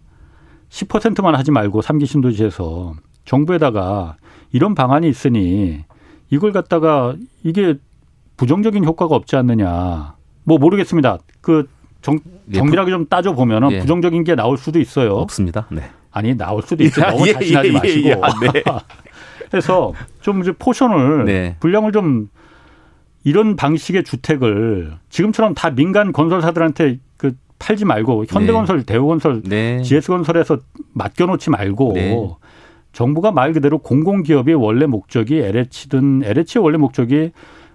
10%만 0.69 1.35
하지 1.35 1.51
말고 1.51 1.81
삼기 1.81 2.05
신도시에서 2.05 2.93
정부에다가 3.25 4.15
이런 4.51 4.75
방안이 4.75 5.09
있으니 5.09 5.83
이걸 6.29 6.51
갖다가 6.53 7.15
이게 7.43 7.75
부정적인 8.37 8.85
효과가 8.85 9.15
없지 9.15 9.35
않느냐. 9.35 10.15
뭐 10.43 10.57
모르겠습니다. 10.57 11.17
그 11.41 11.67
정, 12.01 12.19
예, 12.51 12.57
정밀하게 12.57 12.91
좀 12.91 13.05
따져 13.07 13.33
보면은 13.33 13.71
예. 13.71 13.79
부정적인 13.79 14.23
게 14.23 14.35
나올 14.35 14.57
수도 14.57 14.79
있어요. 14.79 15.15
없습니다. 15.15 15.67
네. 15.71 15.83
아니 16.11 16.35
나올 16.35 16.61
수도 16.61 16.83
있어요. 16.83 17.11
너무 17.11 17.27
예, 17.27 17.33
자신하지 17.33 17.67
예, 17.67 17.71
마시고. 17.71 18.09
예, 18.09 18.15
네. 18.53 18.63
그래서 19.49 19.93
좀 20.21 20.41
이제 20.41 20.51
포션을 20.53 21.25
네. 21.25 21.55
분량을 21.59 21.91
좀 21.91 22.29
이런 23.23 23.55
방식의 23.55 24.03
주택을 24.03 24.93
지금처럼 25.09 25.53
다 25.53 25.69
민간 25.69 26.11
건설사들한테 26.11 26.99
그 27.17 27.35
팔지 27.59 27.85
말고 27.85 28.25
현대건설, 28.27 28.77
네. 28.79 28.85
대우건설, 28.85 29.43
네. 29.43 29.81
GS건설에서 29.83 30.57
맡겨놓지 30.93 31.51
말고 31.51 31.93
네. 31.93 32.29
정부가 32.93 33.31
말 33.31 33.53
그대로 33.53 33.77
공공기업의 33.77 34.55
원래 34.55 34.85
목적이 34.85 35.39
LH든 35.39 36.23
LH의 36.23 36.63
원래 36.63 36.77
목적이 36.77 37.31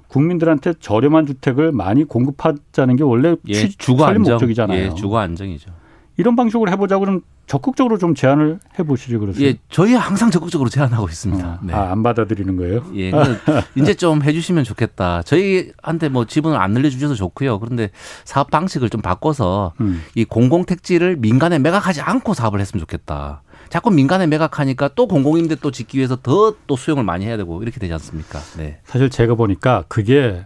국민들한테 0.09 0.75
저렴한 0.79 1.27
주택을 1.27 1.73
많이 1.73 2.05
공급하자는 2.05 2.97
게 2.97 3.03
원래 3.03 3.35
예, 3.49 3.69
주거 3.69 4.05
안정 4.05 4.35
목적이잖아요. 4.35 4.79
예, 4.79 4.95
주거 4.95 5.19
안정이죠. 5.19 5.71
이런 6.19 6.35
방식으로 6.37 6.71
해보자 6.71 6.99
그러면 6.99 7.23
적극적으로 7.47 7.99
좀 7.99 8.15
제안을 8.15 8.59
해보시죠, 8.79 9.21
그러세요? 9.21 9.47
예, 9.47 9.57
저희 9.69 9.95
항상 9.95 10.31
적극적으로 10.31 10.69
제안하고 10.71 11.07
있습니다. 11.09 11.47
어, 11.47 11.59
네. 11.63 11.73
아, 11.75 11.93
안 11.93 12.03
받아들이는 12.03 12.57
거예요? 12.57 12.85
예, 12.97 13.13
이제 13.77 13.95
좀 13.95 14.23
해주시면 14.23 14.65
좋겠다. 14.65 15.23
저희한테 15.23 16.09
뭐 16.09 16.25
지분을 16.25 16.59
안 16.59 16.73
늘려주셔서 16.73 17.15
좋고요. 17.15 17.61
그런데 17.61 17.91
사업 18.25 18.51
방식을 18.51 18.91
좀 18.91 19.03
바꿔서 19.03 19.73
음. 19.81 20.03
이 20.15 20.25
공공 20.25 20.65
택지를 20.65 21.17
민간에 21.17 21.59
매각하지 21.59 22.01
않고 22.01 22.35
사업을 22.35 22.61
했으면 22.61 22.81
좋겠다. 22.81 23.43
자꾸 23.69 23.91
민간에 23.91 24.27
매각하니까 24.27 24.91
또 24.95 25.07
공공임대 25.07 25.57
또 25.57 25.71
짓기 25.71 25.99
위해서 25.99 26.17
더 26.17 26.55
또 26.67 26.77
수용을 26.77 27.05
많이 27.05 27.27
해야 27.27 27.37
되고 27.37 27.63
이렇게 27.63 27.79
되지 27.79 27.93
않습니까? 27.93 28.39
네. 28.57 28.81
사실 28.85 29.11
제가 29.11 29.35
보니까 29.35 29.85
그게 29.89 30.45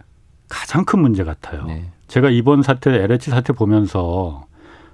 가장 0.49 0.85
큰 0.85 0.99
문제 0.99 1.23
같아요. 1.23 1.65
네. 1.65 1.91
제가 2.07 2.29
이번 2.29 2.61
사태, 2.61 2.91
LH 2.93 3.29
사태 3.31 3.53
보면서 3.53 4.45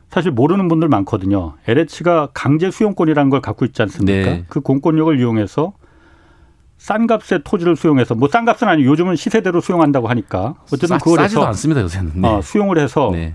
사실 0.10 0.32
모르는 0.32 0.68
분들 0.68 0.88
많거든요. 0.88 1.54
LH가 1.68 2.30
강제 2.34 2.72
수용권이라는 2.72 3.30
걸 3.30 3.42
갖고 3.42 3.66
있지 3.66 3.82
않습니까? 3.82 4.30
네. 4.30 4.46
그 4.48 4.62
공권력을 4.62 5.20
이용해서 5.20 5.74
싼 6.78 7.08
값의 7.08 7.42
토지를 7.44 7.76
수용해서 7.76 8.16
뭐 8.16 8.30
싼 8.32 8.46
값은 8.46 8.68
아니고 8.68 8.90
요즘은 8.92 9.16
시세대로 9.16 9.60
수용한다고 9.62 10.08
하니까 10.08 10.56
어쨌든 10.72 10.98
그걸 11.00 11.22
해서 11.22 11.44
않습니다 11.44 11.82
요새는 11.82 12.12
네. 12.22 12.28
어, 12.28 12.42
수용을 12.42 12.78
해서 12.78 13.10
네. 13.12 13.34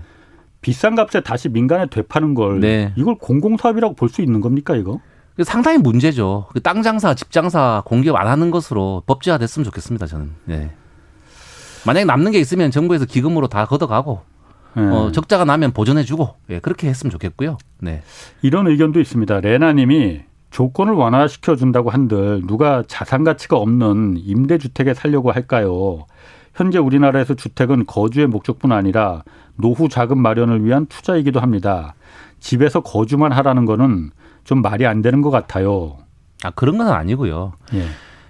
비싼 0.61 0.95
값에 0.95 1.21
다시 1.21 1.49
민간에 1.49 1.85
되파는 1.87 2.33
걸 2.33 2.61
네. 2.61 2.93
이걸 2.95 3.15
공공사업이라고 3.15 3.95
볼 3.95 4.09
수 4.09 4.21
있는 4.21 4.39
겁니까 4.41 4.75
이거? 4.75 4.99
상당히 5.43 5.79
문제죠. 5.79 6.45
그땅 6.53 6.83
장사, 6.83 7.15
집 7.15 7.31
장사 7.31 7.81
공기업 7.85 8.15
안 8.17 8.27
하는 8.27 8.49
것으로 8.51 9.01
법제화 9.07 9.39
됐으면 9.39 9.65
좋겠습니다 9.65 10.05
저는. 10.05 10.31
네. 10.45 10.71
만약에 11.85 12.05
남는 12.05 12.31
게 12.31 12.39
있으면 12.39 12.71
정부에서 12.71 13.05
기금으로 13.05 13.47
다 13.47 13.65
걷어가고 13.65 14.21
네. 14.75 14.83
어, 14.83 15.11
적자가 15.11 15.45
나면 15.45 15.71
보전해주고 15.71 16.35
예, 16.49 16.59
그렇게 16.59 16.87
했으면 16.87 17.11
좋겠고요. 17.11 17.57
네. 17.79 18.01
이런 18.41 18.67
의견도 18.67 18.99
있습니다. 18.99 19.41
레나님이 19.41 20.21
조건을 20.51 20.93
완화시켜 20.93 21.55
준다고 21.55 21.89
한들 21.89 22.43
누가 22.47 22.83
자산 22.87 23.23
가치가 23.23 23.57
없는 23.57 24.17
임대 24.17 24.57
주택에 24.57 24.93
살려고 24.93 25.31
할까요? 25.31 26.05
현재 26.53 26.77
우리나라에서 26.77 27.33
주택은 27.33 27.85
거주의 27.87 28.27
목적뿐 28.27 28.71
아니라 28.71 29.23
노후 29.55 29.89
자금 29.89 30.21
마련을 30.21 30.63
위한 30.63 30.85
투자이기도 30.85 31.39
합니다. 31.39 31.95
집에서 32.39 32.81
거주만 32.81 33.31
하라는 33.31 33.65
거는 33.65 34.11
좀 34.43 34.61
말이 34.61 34.85
안 34.85 35.01
되는 35.01 35.21
것 35.21 35.31
같아요. 35.31 35.97
아 36.43 36.51
그런 36.51 36.77
건 36.77 36.89
아니고요. 36.89 37.53
예. 37.73 37.85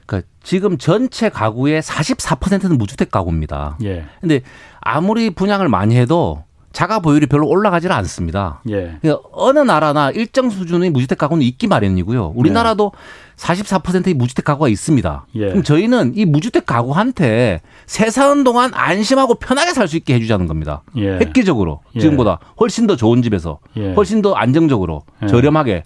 그러니까 0.05 0.27
지금 0.43 0.77
전체 0.77 1.29
가구의 1.29 1.81
44%는 1.81 2.77
무주택 2.77 3.11
가구입니다. 3.11 3.77
예. 3.83 4.05
근데 4.21 4.41
아무리 4.81 5.29
분양을 5.29 5.69
많이 5.69 5.95
해도 5.97 6.43
자가 6.73 6.99
보유율이 6.99 7.27
별로 7.27 7.47
올라가지를 7.47 7.95
않습니다. 7.97 8.61
예. 8.69 8.97
그러니까 8.99 9.21
어느 9.31 9.59
나라나 9.59 10.09
일정 10.09 10.49
수준의 10.49 10.89
무주택 10.89 11.19
가구는 11.19 11.43
있기 11.43 11.67
마련이고요. 11.67 12.33
우리나라도 12.35 12.91
예. 12.95 13.33
44%의 13.37 14.13
무주택 14.15 14.43
가구가 14.45 14.69
있습니다. 14.69 15.25
예. 15.35 15.47
그럼 15.49 15.61
저희는 15.63 16.13
이 16.15 16.25
무주택 16.25 16.65
가구한테 16.65 17.61
세 17.85 18.09
사는 18.09 18.43
동안 18.43 18.71
안심하고 18.73 19.35
편하게 19.35 19.73
살 19.73 19.87
수 19.87 19.97
있게 19.97 20.15
해주자는 20.15 20.47
겁니다. 20.47 20.81
예. 20.97 21.17
획기적으로 21.17 21.81
예. 21.95 21.99
지금보다 21.99 22.39
훨씬 22.59 22.87
더 22.87 22.95
좋은 22.95 23.21
집에서 23.21 23.59
예. 23.77 23.93
훨씬 23.93 24.21
더 24.23 24.33
안정적으로 24.33 25.03
예. 25.21 25.27
저렴하게 25.27 25.83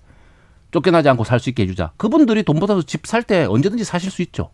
쫓겨나지 0.71 1.07
않고 1.09 1.23
살 1.23 1.39
수 1.39 1.49
있게 1.49 1.63
해주자. 1.63 1.91
그분들이 1.97 2.43
돈 2.43 2.59
받아서 2.59 2.81
집살 2.81 3.23
때 3.23 3.45
언제든지 3.45 3.83
사실 3.83 4.11
수 4.11 4.21
있죠. 4.23 4.49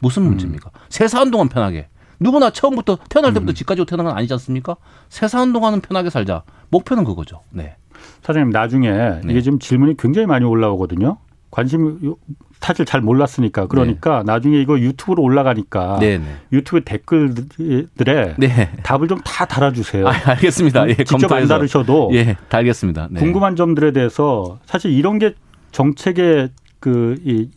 무슨 0.00 0.22
음. 0.22 0.28
문제입니까? 0.28 0.70
음. 0.74 0.78
세 0.88 1.06
사는 1.08 1.30
동안 1.30 1.48
편하게. 1.48 1.88
누구나 2.20 2.50
처음부터 2.50 2.98
태어날 3.08 3.32
때부터 3.34 3.52
음. 3.52 3.54
집 3.54 3.66
가지고 3.66 3.84
태어난 3.86 4.06
건 4.06 4.16
아니지 4.16 4.32
않습니까? 4.34 4.76
세 5.08 5.28
사는 5.28 5.52
동안은 5.52 5.80
편하게 5.80 6.10
살자. 6.10 6.42
목표는 6.70 7.04
그거죠. 7.04 7.40
네. 7.50 7.76
사장님 8.22 8.50
나중에 8.50 8.90
네. 8.90 9.20
이게 9.28 9.40
지금 9.40 9.58
질문이 9.58 9.96
굉장히 9.96 10.26
많이 10.26 10.44
올라오거든요. 10.44 11.18
관심 11.50 12.16
사실 12.60 12.84
잘 12.84 13.00
몰랐으니까 13.00 13.66
그러니까 13.68 14.18
네. 14.18 14.32
나중에 14.32 14.58
이거 14.60 14.78
유튜브로 14.80 15.22
올라가니까 15.22 15.98
네, 16.00 16.18
네. 16.18 16.24
유튜브 16.52 16.82
댓글들에 16.84 18.34
네. 18.38 18.72
답을 18.82 19.06
좀 19.08 19.20
다 19.24 19.44
달아주세요. 19.44 20.08
아, 20.08 20.12
알겠습니다. 20.30 20.88
예, 20.88 20.94
직접 20.94 21.18
검토해서. 21.18 21.54
안 21.54 21.58
다루셔도 21.58 22.10
예, 22.12 22.36
달겠습니다. 22.48 23.08
네. 23.10 23.20
궁금한 23.20 23.56
점들에 23.56 23.92
대해서 23.92 24.58
사실 24.66 24.92
이런 24.92 25.18
게 25.18 25.34
정책의 25.74 26.50
그 26.80 27.16
이 27.26 27.48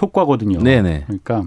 효과거든요. 0.00 0.58
네네. 0.60 1.04
그러니까 1.06 1.44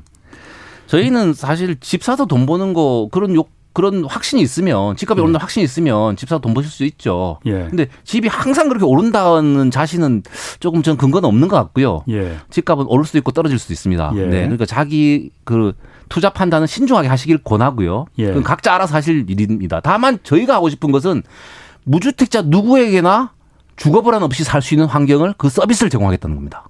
저희는 0.87 1.33
사실 1.33 1.79
집 1.79 2.03
사서 2.03 2.25
돈 2.25 2.45
버는 2.45 2.73
거 2.73 3.07
그런 3.11 3.35
욕 3.35 3.51
그런 3.73 4.05
확신이 4.05 4.43
있으면 4.43 4.95
집값이 4.95 5.17
예. 5.19 5.23
오른다 5.23 5.39
확신이 5.39 5.63
있으면 5.63 6.15
집 6.15 6.29
사서 6.29 6.39
돈 6.39 6.53
버실 6.53 6.69
수 6.69 6.83
있죠. 6.83 7.39
예. 7.47 7.65
근데 7.69 7.87
집이 8.03 8.27
항상 8.27 8.67
그렇게 8.67 8.85
오른다는 8.85 9.71
자신은 9.71 10.21
조금 10.59 10.83
전 10.83 10.95
근거는 10.95 11.27
없는 11.27 11.47
것 11.47 11.55
같고요. 11.55 12.03
예. 12.09 12.37
집값은 12.51 12.85
오를 12.87 13.03
수도 13.03 13.17
있고 13.17 13.31
떨어질 13.31 13.57
수도 13.57 13.73
있습니다. 13.73 14.11
예. 14.15 14.25
네. 14.27 14.41
그러니까 14.41 14.67
자기 14.67 15.31
그 15.43 15.73
투자 16.07 16.29
판단은 16.29 16.67
신중하게 16.67 17.07
하시길 17.07 17.39
권하고요. 17.39 18.05
예. 18.19 18.33
각자 18.41 18.75
알아서 18.75 18.93
하실 18.93 19.25
일입니다. 19.27 19.79
다만 19.79 20.19
저희가 20.21 20.53
하고 20.53 20.69
싶은 20.69 20.91
것은 20.91 21.23
무주택자 21.85 22.43
누구에게나 22.43 23.31
주거 23.75 24.01
불안 24.01 24.23
없이 24.23 24.43
살 24.43 24.61
수 24.61 24.73
있는 24.73 24.87
환경을 24.87 25.33
그 25.37 25.49
서비스를 25.49 25.89
제공하겠다는 25.89 26.35
겁니다. 26.35 26.67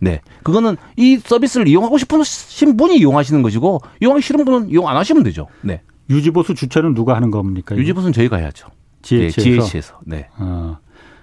네. 0.00 0.20
그거는 0.42 0.76
이 0.96 1.18
서비스를 1.18 1.68
이용하고 1.68 1.98
싶으신 1.98 2.76
분이 2.76 2.98
이용하시는 2.98 3.42
것이고 3.42 3.80
이용하기 4.00 4.22
싫은 4.22 4.44
분은 4.44 4.70
이용 4.70 4.88
안 4.88 4.96
하시면 4.96 5.22
되죠. 5.24 5.48
네. 5.62 5.82
유지보수 6.10 6.54
주체는 6.54 6.94
누가 6.94 7.14
하는 7.16 7.30
겁니까? 7.30 7.76
유지보수는 7.76 8.12
저희가 8.12 8.36
해야죠. 8.36 8.68
GH에서. 9.02 9.36
네, 9.36 9.42
GH에서. 9.42 10.00
네. 10.04 10.28
어. 10.38 10.78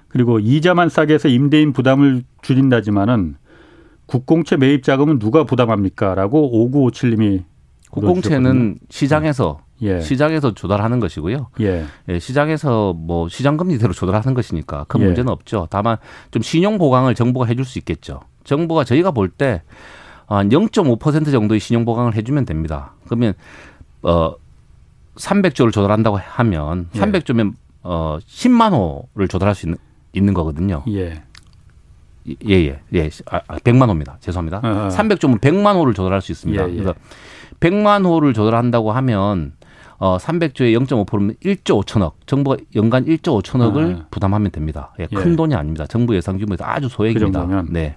그리고 0.09 0.39
이자만 0.39 0.89
싸게 0.89 1.13
해서 1.13 1.27
임대인 1.27 1.73
부담을 1.73 2.23
줄인다지만은 2.41 3.35
국공채 4.05 4.55
매입 4.57 4.83
자금은 4.83 5.19
누가 5.19 5.43
부담합니까?라고 5.43 6.69
5957님이 6.71 7.43
국공채는 7.95 8.79
시장에서 8.89 9.59
예. 9.81 9.99
시장에서 9.99 10.53
조달하는 10.53 10.99
것이고요. 10.99 11.49
예. 11.61 11.85
예. 12.09 12.19
시장에서 12.19 12.93
뭐 12.93 13.27
시장 13.29 13.57
금리대로 13.57 13.93
조달하는 13.93 14.33
것이니까 14.33 14.85
큰 14.87 15.01
예. 15.01 15.05
문제는 15.05 15.31
없죠. 15.31 15.67
다만 15.69 15.97
좀 16.31 16.41
신용 16.41 16.77
보강을 16.77 17.15
정부가 17.15 17.45
해줄 17.45 17.65
수 17.65 17.79
있겠죠. 17.79 18.21
정부가 18.43 18.83
저희가 18.83 19.11
볼 19.11 19.29
때 19.29 19.61
한 20.27 20.49
0.5% 20.49 21.31
정도의 21.31 21.59
신용 21.59 21.85
보강을 21.85 22.15
해주면 22.15 22.45
됩니다. 22.45 22.93
그러면 23.05 23.33
어 24.01 24.33
300조를 25.15 25.71
조달한다고 25.71 26.17
하면 26.17 26.89
예. 26.95 26.99
300조면 26.99 27.53
어 27.83 28.17
10만 28.27 28.73
호를 28.73 29.27
조달할 29.27 29.53
수 29.55 29.67
있는, 29.67 29.77
있는 30.13 30.33
거거든요. 30.33 30.83
예. 30.89 31.21
예, 32.27 32.55
예, 32.55 32.81
예. 32.95 33.09
아, 33.27 33.39
100만 33.59 33.83
아, 33.83 33.85
호입니다. 33.85 34.17
죄송합니다. 34.19 34.57
어 34.57 34.87
300조면 34.89 35.39
100만 35.39 35.75
호를 35.75 35.93
조달할 35.93 36.21
수 36.21 36.31
있습니다. 36.31 36.63
예, 36.69 36.71
예. 36.71 36.73
그래서 36.73 36.95
100만 37.69 38.05
호를 38.05 38.33
조달한다고 38.33 38.91
하면 38.91 39.53
어 39.97 40.17
300조에 40.17 40.77
0.5%면 40.85 41.35
1조 41.43 41.83
5천억. 41.83 42.13
정부가 42.25 42.57
연간 42.75 43.05
1조 43.05 43.41
5천억을 43.41 43.99
아. 44.01 44.05
부담하면 44.11 44.51
됩니다. 44.51 44.91
예, 44.99 45.07
큰 45.07 45.31
예. 45.31 45.35
돈이 45.35 45.55
아닙니다. 45.55 45.85
정부 45.87 46.15
예상 46.15 46.37
규모에서 46.37 46.63
아주 46.65 46.89
소액입니다. 46.89 47.45
그 47.47 47.65
네. 47.71 47.95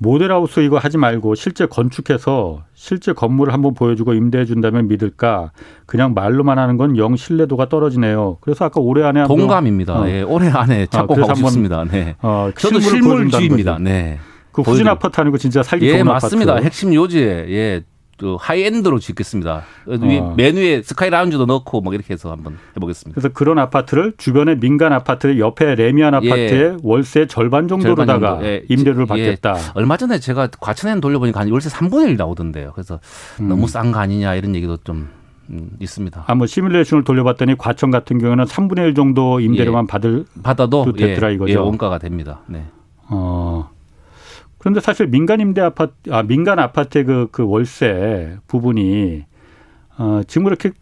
모델하우스 0.00 0.60
이거 0.60 0.78
하지 0.78 0.96
말고 0.96 1.34
실제 1.34 1.66
건축해서 1.66 2.62
실제 2.72 3.12
건물을 3.12 3.52
한번 3.52 3.74
보여주고 3.74 4.14
임대해 4.14 4.44
준다면 4.44 4.86
믿을까? 4.86 5.50
그냥 5.86 6.14
말로만 6.14 6.56
하는 6.56 6.76
건 6.76 6.96
영 6.96 7.16
신뢰도가 7.16 7.68
떨어지네요. 7.68 8.38
그래서 8.40 8.64
아까 8.64 8.80
올해 8.80 9.02
안에 9.04 9.24
동감입니다. 9.26 10.00
어. 10.02 10.08
예, 10.08 10.22
올해 10.22 10.50
안에 10.50 10.86
찾고 10.86 11.16
아, 11.28 11.34
싶습니다. 11.34 11.84
네. 11.84 12.14
어, 12.22 12.50
저도 12.56 12.78
실물주의입니다. 12.78 13.78
네. 13.80 14.18
그 14.52 14.62
후진 14.62 14.86
아파트 14.86 15.16
하는 15.16 15.32
거 15.32 15.38
진짜 15.38 15.64
살기 15.64 15.86
예, 15.86 15.94
좋은 15.98 16.06
맞습니다. 16.06 16.52
아파트. 16.52 16.66
핵심 16.66 16.94
요지에 16.94 17.46
예, 17.48 17.82
또 18.18 18.36
high-end로 18.36 18.98
짓겠습니다. 18.98 19.62
어. 19.86 20.34
맨 20.36 20.62
위에 20.62 20.82
스카이 20.82 21.08
라운지도 21.08 21.46
넣고 21.46 21.80
뭐 21.80 21.94
이렇게 21.94 22.12
해서 22.12 22.30
한번 22.30 22.58
해보겠습니다. 22.76 23.14
그래서 23.14 23.32
그런 23.32 23.58
아파트를 23.58 24.12
주변에 24.18 24.56
민간 24.56 24.92
아파트 24.92 25.38
옆에 25.38 25.76
래미안 25.76 26.14
아파트의 26.14 26.52
예. 26.52 26.76
월세 26.82 27.26
절반 27.26 27.68
정도로다가 27.68 28.30
정도. 28.34 28.46
예. 28.46 28.64
임대료를 28.68 29.02
예. 29.04 29.06
받겠다. 29.06 29.54
예. 29.56 29.60
얼마 29.74 29.96
전에 29.96 30.18
제가 30.18 30.48
과천에 30.60 31.00
돌려보니까 31.00 31.40
한 31.40 31.50
월세 31.50 31.70
3분의 31.70 32.10
1 32.10 32.16
나오던데요. 32.16 32.72
그래서 32.74 32.98
음. 33.40 33.48
너무 33.48 33.66
싼 33.68 33.92
거 33.92 34.00
아니냐 34.00 34.34
이런 34.34 34.54
얘기도 34.54 34.76
좀 34.78 35.08
음, 35.50 35.70
있습니다. 35.80 36.24
아, 36.26 36.34
뭐 36.34 36.46
시뮬레이션을 36.46 37.04
돌려봤더니 37.04 37.56
과천 37.56 37.90
같은 37.90 38.18
경우는 38.18 38.44
3분의 38.44 38.78
1 38.88 38.94
정도 38.94 39.40
임대료만 39.40 39.84
예. 39.84 39.86
받을 39.86 40.24
받아도 40.42 40.92
됐더라 40.92 41.30
이거죠. 41.30 41.52
예, 41.52 41.56
원가가 41.56 41.98
됩니다. 41.98 42.40
네. 42.48 42.64
어. 43.08 43.70
그런데 44.58 44.80
사실 44.80 45.06
민간 45.06 45.40
임대 45.40 45.60
아파트, 45.60 45.92
아, 46.10 46.22
민간 46.22 46.58
아파트의 46.58 47.04
그, 47.04 47.28
그 47.30 47.46
월세 47.46 48.36
부분이, 48.48 49.24
어, 49.98 50.22
지금 50.26 50.44
그렇게 50.44 50.72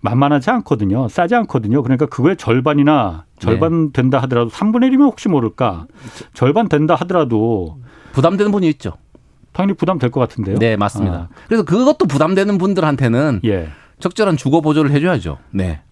만만하지 0.00 0.50
않거든요. 0.50 1.08
싸지 1.08 1.34
않거든요. 1.36 1.82
그러니까 1.82 2.06
그거의 2.06 2.36
절반이나 2.36 3.24
절반 3.38 3.86
네. 3.86 3.92
된다 3.92 4.18
하더라도 4.22 4.50
3분의 4.50 4.90
1이면 4.90 5.02
혹시 5.02 5.28
모를까. 5.28 5.86
절반 6.34 6.68
된다 6.68 6.96
하더라도. 6.96 7.78
부담되는 8.12 8.50
분이 8.52 8.68
있죠. 8.70 8.94
당연히 9.52 9.74
부담될 9.74 10.10
것 10.10 10.20
같은데요. 10.20 10.58
네, 10.58 10.76
맞습니다. 10.76 11.16
아. 11.16 11.28
그래서 11.46 11.62
그것도 11.62 12.06
부담되는 12.06 12.58
분들한테는 12.58 13.40
예. 13.44 13.68
적절한 14.00 14.36
주거 14.36 14.60
보조를 14.60 14.90
해줘야죠. 14.90 15.38
네. 15.50 15.82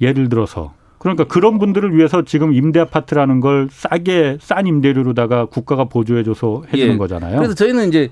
예를 0.00 0.28
들어서 0.28 0.72
그러니까 1.04 1.24
그런 1.24 1.58
분들을 1.58 1.94
위해서 1.94 2.22
지금 2.22 2.54
임대 2.54 2.80
아파트라는 2.80 3.40
걸 3.40 3.68
싸게 3.70 4.38
싼 4.40 4.66
임대료로다가 4.66 5.44
국가가 5.44 5.84
보조해줘서 5.84 6.62
해주는 6.72 6.94
예. 6.94 6.96
거잖아요. 6.96 7.36
그래서 7.36 7.52
저희는 7.54 7.88
이제 7.88 8.08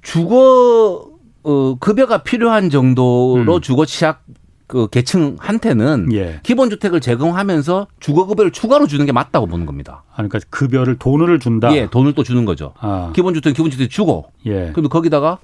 주거 0.00 1.10
어, 1.42 1.74
급여가 1.78 2.22
필요한 2.22 2.70
정도로 2.70 3.56
음. 3.56 3.60
주거 3.60 3.84
취약 3.84 4.24
그 4.66 4.88
계층한테는 4.88 6.08
예. 6.14 6.40
기본 6.42 6.70
주택을 6.70 7.02
제공하면서 7.02 7.88
주거 8.00 8.24
급여를 8.24 8.50
추가로 8.50 8.86
주는 8.86 9.04
게 9.04 9.12
맞다고 9.12 9.44
보는 9.46 9.66
겁니다. 9.66 10.02
아, 10.12 10.26
그러니까 10.26 10.38
급여를 10.48 10.96
돈을 10.96 11.38
준다. 11.38 11.74
예, 11.76 11.86
돈을 11.90 12.14
또 12.14 12.22
주는 12.22 12.46
거죠. 12.46 12.72
아. 12.78 13.12
기본 13.14 13.34
주택 13.34 13.52
기본 13.52 13.70
주택 13.70 13.90
주고. 13.90 14.30
예. 14.46 14.70
그럼 14.72 14.88
거기다가 14.88 15.36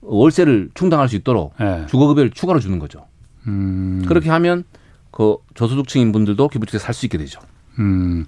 월세를 0.00 0.70
충당할 0.72 1.10
수 1.10 1.16
있도록 1.16 1.52
예. 1.60 1.84
주거 1.90 2.06
급여를 2.06 2.30
추가로 2.30 2.58
주는 2.58 2.78
거죠. 2.78 3.04
음. 3.46 4.02
그렇게 4.08 4.30
하면 4.30 4.64
그 5.12 5.36
저소득층인 5.54 6.10
분들도 6.10 6.48
기부주택 6.48 6.80
살 6.80 6.94
수 6.94 7.06
있게 7.06 7.18
되죠. 7.18 7.40
음. 7.78 8.24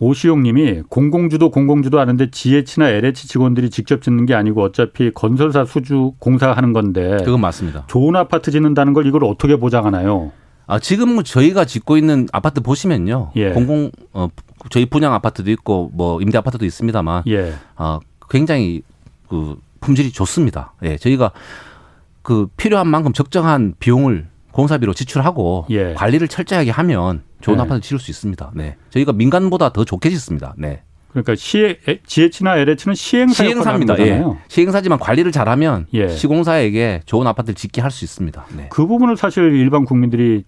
오시용 0.00 0.44
님이 0.44 0.82
공공주도 0.88 1.50
공공주도 1.50 1.98
하는데 1.98 2.30
GH나 2.30 2.88
LH 2.88 3.26
직원들이 3.26 3.68
직접 3.70 4.00
짓는 4.00 4.26
게 4.26 4.34
아니고 4.34 4.62
어차피 4.62 5.10
건설사 5.12 5.64
수주 5.64 6.12
공사하는 6.20 6.72
건데. 6.72 7.16
그건 7.24 7.40
맞습니다. 7.40 7.84
좋은 7.88 8.14
아파트 8.14 8.50
짓는다는 8.52 8.92
걸 8.92 9.06
이걸 9.06 9.24
어떻게 9.24 9.56
보장하나요? 9.56 10.30
아, 10.68 10.78
지금 10.78 11.22
저희가 11.24 11.64
짓고 11.64 11.96
있는 11.96 12.28
아파트 12.32 12.60
보시면요. 12.60 13.32
예. 13.36 13.50
공공, 13.50 13.90
어, 14.12 14.28
저희 14.70 14.86
분양 14.86 15.14
아파트도 15.14 15.50
있고 15.52 15.90
뭐 15.94 16.20
임대 16.20 16.38
아파트도 16.38 16.64
있습니다만. 16.64 17.24
예. 17.26 17.54
어, 17.76 17.98
굉장히 18.30 18.82
그 19.28 19.56
품질이 19.80 20.12
좋습니다. 20.12 20.74
예. 20.84 20.96
저희가 20.96 21.32
그 22.22 22.46
필요한 22.56 22.86
만큼 22.86 23.12
적정한 23.12 23.74
비용을 23.80 24.28
공사비로 24.58 24.92
지출하고 24.92 25.66
예. 25.70 25.94
관리를 25.94 26.26
철저하게 26.26 26.72
하면 26.72 27.22
좋은 27.40 27.58
네. 27.58 27.62
아파트 27.62 27.80
지을 27.80 28.00
수 28.00 28.10
있습니다. 28.10 28.50
네. 28.56 28.74
저희가 28.90 29.12
민간보다 29.12 29.72
더 29.72 29.84
좋게 29.84 30.10
짓습니다. 30.10 30.52
네. 30.58 30.82
그러니까 31.10 31.36
시 31.36 31.76
GH나 32.04 32.56
LH는 32.56 32.94
시행사 32.96 33.44
시행사입니다. 33.44 33.96
예. 34.00 34.20
시행사지만 34.48 34.98
관리를 34.98 35.30
잘하면 35.30 35.86
예. 35.94 36.08
시공사에게 36.08 37.02
좋은 37.06 37.28
아파트를 37.28 37.54
짓게 37.54 37.80
할 37.80 37.92
수 37.92 38.04
있습니다. 38.04 38.46
네. 38.56 38.66
그 38.70 38.84
부분을 38.88 39.16
사실 39.16 39.44
일반 39.54 39.84
국민들이 39.84 40.42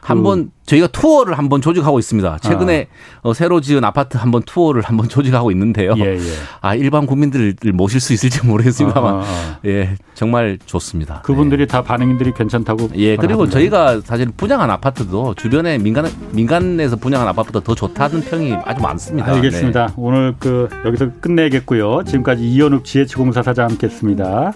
한번 0.00 0.50
저희가 0.66 0.86
투어를 0.88 1.36
한번 1.38 1.60
조직하고 1.60 1.98
있습니다. 1.98 2.38
최근에 2.38 2.88
아. 3.22 3.28
어, 3.28 3.34
새로 3.34 3.60
지은 3.60 3.82
아파트 3.84 4.16
한번 4.16 4.42
투어를 4.42 4.82
한번 4.82 5.08
조직하고 5.10 5.50
있는데요. 5.50 5.94
예, 5.98 6.14
예. 6.14 6.20
아 6.60 6.74
일반 6.74 7.06
국민들을 7.06 7.54
모실 7.74 8.00
수 8.00 8.12
있을지 8.12 8.44
모르겠습니다만 8.46 9.14
아, 9.14 9.18
아, 9.18 9.22
아. 9.22 9.58
예 9.64 9.96
정말 10.14 10.58
좋습니다. 10.64 11.22
그분들이 11.22 11.62
네. 11.62 11.66
다 11.66 11.82
반응들이 11.82 12.32
괜찮다고. 12.34 12.90
예 12.96 13.16
그리고 13.16 13.42
하던데. 13.42 13.50
저희가 13.52 14.00
사실 14.02 14.28
분양한 14.36 14.70
아파트도 14.70 15.34
주변에 15.34 15.78
민간 15.78 16.06
민간에서 16.32 16.96
분양한 16.96 17.26
아파트보다 17.28 17.64
더 17.64 17.74
좋다는 17.74 18.22
평이 18.22 18.54
아주 18.64 18.80
많습니다. 18.82 19.32
알겠습니다. 19.32 19.86
네. 19.88 19.92
오늘 19.96 20.34
그 20.38 20.68
여기서 20.84 21.10
끝내겠고요. 21.20 22.02
지금까지 22.04 22.44
이현욱 22.48 22.84
지혜치공사 22.84 23.42
사장 23.42 23.70
함께했습니다. 23.70 24.52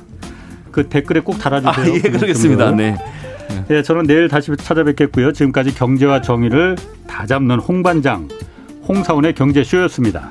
그 0.71 0.89
댓글에 0.89 1.21
꼭 1.21 1.39
달아주세요. 1.39 1.93
아, 1.93 1.97
예 1.97 2.01
그러겠습니다. 2.01 2.71
네. 2.73 2.97
네, 3.69 3.83
저는 3.83 4.05
내일 4.05 4.29
다시 4.29 4.51
찾아뵙겠고요. 4.57 5.33
지금까지 5.33 5.75
경제와 5.75 6.21
정의를 6.21 6.77
다 7.07 7.27
잡는 7.27 7.59
홍반장 7.59 8.29
홍사원의 8.89 9.35
경제쇼였습니다. 9.35 10.31